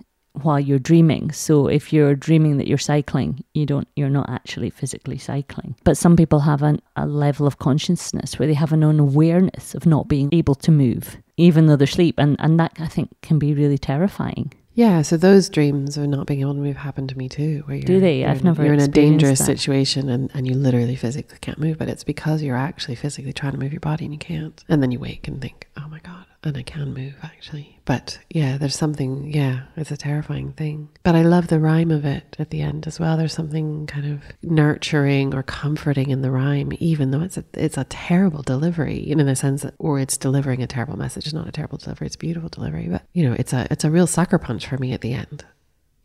while 0.41 0.59
you're 0.59 0.79
dreaming. 0.79 1.31
So 1.31 1.67
if 1.67 1.91
you're 1.93 2.15
dreaming 2.15 2.57
that 2.57 2.67
you're 2.67 2.77
cycling, 2.77 3.43
you 3.53 3.65
don't 3.65 3.87
you're 3.95 4.09
not 4.09 4.29
actually 4.29 4.69
physically 4.69 5.17
cycling. 5.17 5.75
But 5.83 5.97
some 5.97 6.15
people 6.15 6.41
have 6.41 6.61
an, 6.61 6.81
a 6.95 7.05
level 7.05 7.47
of 7.47 7.59
consciousness 7.59 8.39
where 8.39 8.47
they 8.47 8.53
have 8.53 8.73
an 8.73 8.83
unawareness 8.83 9.75
of 9.75 9.85
not 9.85 10.07
being 10.07 10.29
able 10.31 10.55
to 10.55 10.71
move, 10.71 11.17
even 11.37 11.67
though 11.67 11.75
they're 11.75 11.85
asleep, 11.85 12.15
and 12.17 12.35
and 12.39 12.59
that 12.59 12.73
I 12.79 12.87
think 12.87 13.09
can 13.21 13.39
be 13.39 13.53
really 13.53 13.77
terrifying. 13.77 14.53
Yeah, 14.75 15.03
so 15.03 15.15
those 15.15 15.47
dreams 15.47 15.97
of 15.97 16.07
not 16.09 16.27
being 16.27 16.41
able 16.41 16.53
to 16.53 16.59
move 16.59 16.75
happen 16.75 17.07
to 17.07 17.17
me 17.17 17.29
too. 17.29 17.63
Where 17.65 17.79
Do 17.79 18.01
they? 18.01 18.25
I've 18.25 18.43
never. 18.43 18.63
You're 18.63 18.73
in 18.73 18.81
a 18.81 18.89
dangerous 18.89 19.39
that. 19.39 19.45
situation 19.45 20.09
and, 20.09 20.29
and 20.33 20.45
you 20.45 20.53
literally 20.53 20.97
physically 20.97 21.37
can't 21.39 21.57
move, 21.57 21.77
but 21.77 21.87
it's 21.87 22.03
because 22.03 22.43
you're 22.43 22.57
actually 22.57 22.95
physically 22.95 23.31
trying 23.31 23.53
to 23.53 23.57
move 23.57 23.71
your 23.71 23.79
body 23.79 24.03
and 24.03 24.13
you 24.13 24.19
can't. 24.19 24.63
And 24.67 24.83
then 24.83 24.91
you 24.91 24.99
wake 24.99 25.29
and 25.29 25.41
think, 25.41 25.69
oh 25.77 25.87
my 25.87 25.99
God, 25.99 26.24
and 26.45 26.57
I 26.57 26.63
can 26.63 26.93
move 26.93 27.15
actually. 27.23 27.79
But 27.85 28.19
yeah, 28.29 28.57
there's 28.57 28.75
something, 28.75 29.31
yeah, 29.31 29.63
it's 29.75 29.91
a 29.91 29.97
terrifying 29.97 30.53
thing. 30.53 30.89
But 31.03 31.15
I 31.15 31.21
love 31.21 31.47
the 31.47 31.59
rhyme 31.59 31.91
of 31.91 32.05
it 32.05 32.35
at 32.39 32.49
the 32.49 32.61
end 32.61 32.87
as 32.87 32.99
well. 32.99 33.15
There's 33.17 33.33
something 33.33 33.85
kind 33.85 34.11
of 34.11 34.23
nurturing 34.41 35.35
or 35.35 35.43
comforting 35.43 36.09
in 36.09 36.21
the 36.21 36.31
rhyme, 36.31 36.71
even 36.79 37.11
though 37.11 37.21
it's 37.21 37.37
a, 37.37 37.45
it's 37.53 37.77
a 37.77 37.83
terrible 37.85 38.41
delivery, 38.41 38.97
in 38.97 39.23
the 39.23 39.35
sense 39.35 39.61
that, 39.61 39.75
or 39.77 39.99
it's 39.99 40.17
delivering 40.17 40.63
a 40.63 40.67
terrible 40.67 40.97
message. 40.97 41.25
It's 41.25 41.33
not 41.33 41.47
a 41.47 41.51
terrible 41.51 41.77
delivery, 41.77 42.07
it's 42.07 42.15
beautiful 42.15 42.49
delivery. 42.49 42.87
But, 42.87 43.03
you 43.13 43.27
know, 43.27 43.35
it's 43.37 43.53
a, 43.53 43.67
it's 43.69 43.83
a 43.83 43.91
real 43.91 44.07
sucker 44.07 44.39
punch 44.39 44.67
for 44.67 44.77
me 44.77 44.93
at 44.93 45.01
the 45.01 45.13
end 45.13 45.45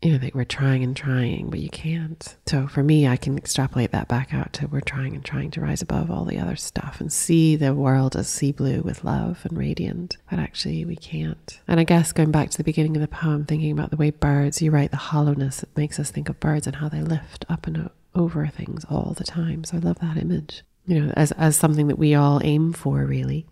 you 0.01 0.11
know, 0.11 0.17
that 0.17 0.33
we're 0.33 0.43
trying 0.43 0.83
and 0.83 0.97
trying, 0.97 1.49
but 1.49 1.59
you 1.59 1.69
can't. 1.69 2.35
So 2.47 2.67
for 2.67 2.81
me, 2.81 3.07
I 3.07 3.17
can 3.17 3.37
extrapolate 3.37 3.91
that 3.91 4.07
back 4.07 4.33
out 4.33 4.51
to 4.53 4.67
we're 4.67 4.81
trying 4.81 5.13
and 5.13 5.23
trying 5.23 5.51
to 5.51 5.61
rise 5.61 5.81
above 5.81 6.09
all 6.09 6.25
the 6.25 6.39
other 6.39 6.55
stuff 6.55 6.99
and 6.99 7.13
see 7.13 7.55
the 7.55 7.75
world 7.75 8.15
as 8.15 8.27
sea 8.27 8.51
blue 8.51 8.81
with 8.81 9.03
love 9.03 9.41
and 9.43 9.57
radiant, 9.57 10.17
but 10.29 10.39
actually 10.39 10.85
we 10.85 10.95
can't. 10.95 11.59
And 11.67 11.79
I 11.79 11.83
guess 11.83 12.11
going 12.11 12.31
back 12.31 12.49
to 12.49 12.57
the 12.57 12.63
beginning 12.63 12.95
of 12.95 13.01
the 13.01 13.07
poem, 13.07 13.45
thinking 13.45 13.71
about 13.71 13.91
the 13.91 13.97
way 13.97 14.09
birds, 14.09 14.61
you 14.61 14.71
write 14.71 14.91
the 14.91 14.97
hollowness, 14.97 15.59
that 15.59 15.77
makes 15.77 15.99
us 15.99 16.09
think 16.09 16.29
of 16.29 16.39
birds 16.39 16.65
and 16.65 16.77
how 16.77 16.89
they 16.89 17.01
lift 17.01 17.45
up 17.47 17.67
and 17.67 17.89
over 18.15 18.47
things 18.47 18.85
all 18.89 19.13
the 19.15 19.23
time. 19.23 19.63
So 19.63 19.77
I 19.77 19.81
love 19.81 19.99
that 19.99 20.17
image. 20.17 20.63
You 20.87 20.99
know, 20.99 21.13
as, 21.15 21.31
as 21.33 21.55
something 21.55 21.87
that 21.87 21.99
we 21.99 22.15
all 22.15 22.41
aim 22.43 22.73
for, 22.73 23.05
really 23.05 23.45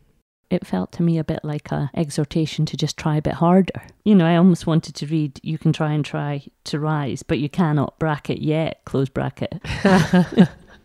it 0.49 0.65
felt 0.65 0.91
to 0.93 1.03
me 1.03 1.17
a 1.17 1.23
bit 1.23 1.41
like 1.43 1.71
a 1.71 1.91
exhortation 1.95 2.65
to 2.67 2.77
just 2.77 2.97
try 2.97 3.17
a 3.17 3.21
bit 3.21 3.35
harder. 3.35 3.81
You 4.03 4.15
know, 4.15 4.25
I 4.25 4.35
almost 4.35 4.65
wanted 4.65 4.95
to 4.95 5.05
read, 5.05 5.39
you 5.43 5.57
can 5.57 5.73
try 5.73 5.93
and 5.93 6.03
try 6.03 6.43
to 6.65 6.79
rise, 6.79 7.23
but 7.23 7.39
you 7.39 7.49
cannot 7.49 7.99
bracket 7.99 8.39
yet, 8.41 8.81
close 8.85 9.09
bracket. 9.09 9.61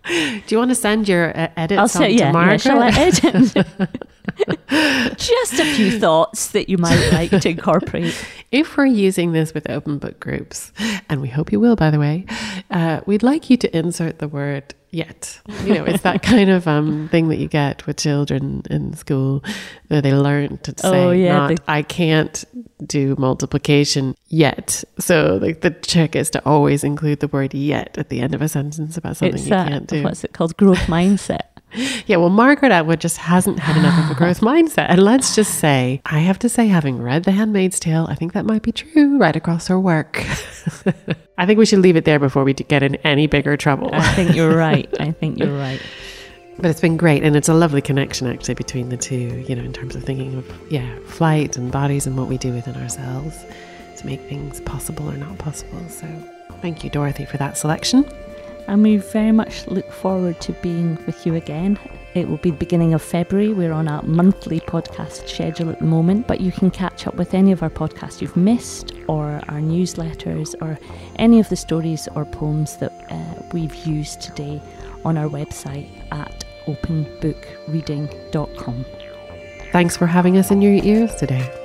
Do 0.07 0.42
you 0.48 0.59
want 0.59 0.70
to 0.70 0.74
send 0.74 1.09
your 1.09 1.31
uh, 1.37 1.48
edits 1.57 1.79
I'll 1.79 1.88
say, 1.88 2.11
yeah, 2.11 2.27
to 2.27 2.33
Margaret? 2.33 2.64
Yeah, 2.64 2.72
shall 2.72 2.83
I 2.83 2.88
edit? 2.88 3.66
Just 5.17 5.55
a 5.55 5.75
few 5.75 5.99
thoughts 5.99 6.49
that 6.49 6.69
you 6.69 6.79
might 6.79 7.11
like 7.13 7.31
to 7.31 7.49
incorporate. 7.49 8.15
If 8.53 8.77
we're 8.77 8.87
using 8.87 9.33
this 9.33 9.53
with 9.53 9.69
open 9.69 9.99
book 9.99 10.21
groups, 10.21 10.71
and 11.09 11.21
we 11.21 11.27
hope 11.27 11.51
you 11.51 11.59
will, 11.59 11.75
by 11.75 11.91
the 11.91 11.99
way, 11.99 12.25
uh, 12.71 13.01
we'd 13.05 13.25
like 13.25 13.51
you 13.51 13.57
to 13.57 13.77
insert 13.77 14.21
the 14.21 14.29
word 14.29 14.75
yet. 14.95 15.41
You 15.65 15.75
know, 15.75 15.85
it's 15.85 16.05
that 16.05 16.23
kind 16.23 16.49
of 16.51 16.69
um, 16.69 17.09
thing 17.09 17.29
that 17.31 17.39
you 17.39 17.49
get 17.49 17.85
with 17.85 17.97
children 17.97 18.63
in 18.71 18.95
school 18.95 19.43
that 19.89 20.05
they 20.05 20.15
learn 20.15 20.59
to 20.59 20.75
oh, 20.85 20.91
say, 20.91 21.05
oh, 21.05 21.11
yeah, 21.11 21.49
not, 21.49 21.61
I 21.67 21.83
can't 21.83 22.45
do 22.87 23.17
multiplication 23.19 24.15
yet. 24.29 24.85
So, 25.01 25.41
like, 25.43 25.63
the 25.63 25.71
trick 25.71 26.15
is 26.15 26.31
to 26.31 26.45
always 26.47 26.85
include 26.85 27.19
the 27.19 27.29
word 27.29 27.55
yet 27.55 27.99
at 27.99 28.09
the 28.09 28.21
end 28.21 28.35
of 28.35 28.43
a 28.43 28.49
sentence 28.49 28.97
about 28.97 29.17
something 29.17 29.43
you 29.43 29.49
can't 29.49 29.89
do. 29.89 30.05
What's 30.05 30.23
it 30.23 30.33
called? 30.33 30.57
Growth 30.57 30.79
mindset. 30.87 31.54
Yeah, 32.07 32.17
well, 32.17 32.31
Margaret 32.31 32.73
Atwood 32.73 33.01
just 33.01 33.17
hasn't 33.17 33.59
had 33.59 33.77
enough 33.77 34.05
of 34.05 34.15
a 34.15 34.19
growth 34.19 34.41
mindset. 34.43 34.87
And 34.89 35.03
let's 35.03 35.35
just 35.35 35.59
say, 35.59 36.01
I 36.05 36.19
have 36.21 36.39
to 36.41 36.49
say, 36.49 36.67
having 36.67 37.01
read 37.01 37.25
The 37.25 37.33
Handmaid's 37.33 37.81
Tale, 37.81 38.07
I 38.09 38.15
think 38.15 38.33
that 38.35 38.45
might 38.45 38.63
be 38.63 38.73
true 38.73 39.19
right 39.19 39.35
across 39.35 39.69
her 39.69 39.81
work. 39.81 40.19
I 41.39 41.47
think 41.47 41.59
we 41.59 41.67
should 41.67 41.81
leave 41.81 41.97
it 41.97 42.05
there 42.05 42.19
before 42.19 42.45
we 42.45 42.53
get 42.53 42.83
in 42.83 42.97
any 42.97 43.27
bigger 43.27 43.57
trouble. 43.57 43.91
I 43.93 44.13
think 44.15 44.35
you're 44.35 44.57
right. 44.57 44.89
I 45.01 45.13
think 45.13 45.39
you're 45.39 45.57
right. 45.57 45.81
But 46.57 46.67
it's 46.67 46.81
been 46.81 46.97
great, 46.97 47.25
and 47.25 47.35
it's 47.35 47.49
a 47.49 47.55
lovely 47.55 47.81
connection 47.81 48.29
actually 48.29 48.55
between 48.55 48.89
the 48.89 48.97
two, 48.97 49.45
you 49.49 49.57
know, 49.57 49.65
in 49.65 49.73
terms 49.73 49.97
of 49.97 50.05
thinking 50.05 50.37
of, 50.37 50.47
yeah, 50.71 50.99
flight 51.07 51.57
and 51.57 51.73
bodies 51.73 52.07
and 52.07 52.17
what 52.17 52.29
we 52.29 52.39
do 52.39 52.53
within 52.53 52.77
ourselves 52.77 53.45
to 53.97 54.07
make 54.07 54.21
things 54.29 54.61
possible 54.61 55.11
or 55.11 55.17
not 55.17 55.37
possible. 55.39 55.81
So 55.89 56.07
thank 56.61 56.85
you, 56.85 56.91
Dorothy, 56.91 57.25
for 57.25 57.39
that 57.39 57.57
selection 57.59 58.05
and 58.66 58.83
we 58.83 58.96
very 58.96 59.33
much 59.33 59.66
look 59.66 59.90
forward 59.90 60.40
to 60.42 60.53
being 60.55 60.98
with 61.07 61.27
you 61.27 61.35
again. 61.35 61.79
It 62.14 62.29
will 62.29 62.38
be 62.38 62.50
the 62.50 62.57
beginning 62.57 62.94
of 62.94 63.03
February. 63.03 63.53
We're 63.53 63.72
on 63.72 63.88
a 63.88 64.00
monthly 64.05 64.61
podcast 64.61 65.29
schedule 65.29 65.70
at 65.70 65.81
the 65.81 65.85
moment, 65.85 66.29
but 66.29 66.40
you 66.40 66.53
can 66.53 66.70
catch 66.70 67.07
up 67.07 67.16
with 67.16 67.35
any 67.35 67.53
of 67.53 67.62
our 67.62 67.70
podcasts 67.70 68.20
you've 68.20 68.37
missed, 68.37 68.92
or 69.09 69.40
our 69.48 69.61
newsletters, 69.61 70.55
or 70.62 70.79
any 71.16 71.40
of 71.40 71.48
the 71.48 71.57
stories 71.57 72.07
or 72.14 72.24
poems 72.24 72.77
that 72.77 72.92
uh, 73.11 73.42
we've 73.53 73.74
used 73.87 74.20
today 74.20 74.62
on 75.05 75.18
our 75.18 75.29
website 75.29 75.88
at 76.12 76.44
openbookreading.com. 76.66 78.85
Thanks 79.72 79.96
for 79.96 80.07
having 80.07 80.38
us 80.38 80.53
in 80.53 80.62
your 80.62 80.74
ears 80.85 81.16
today. 81.16 81.63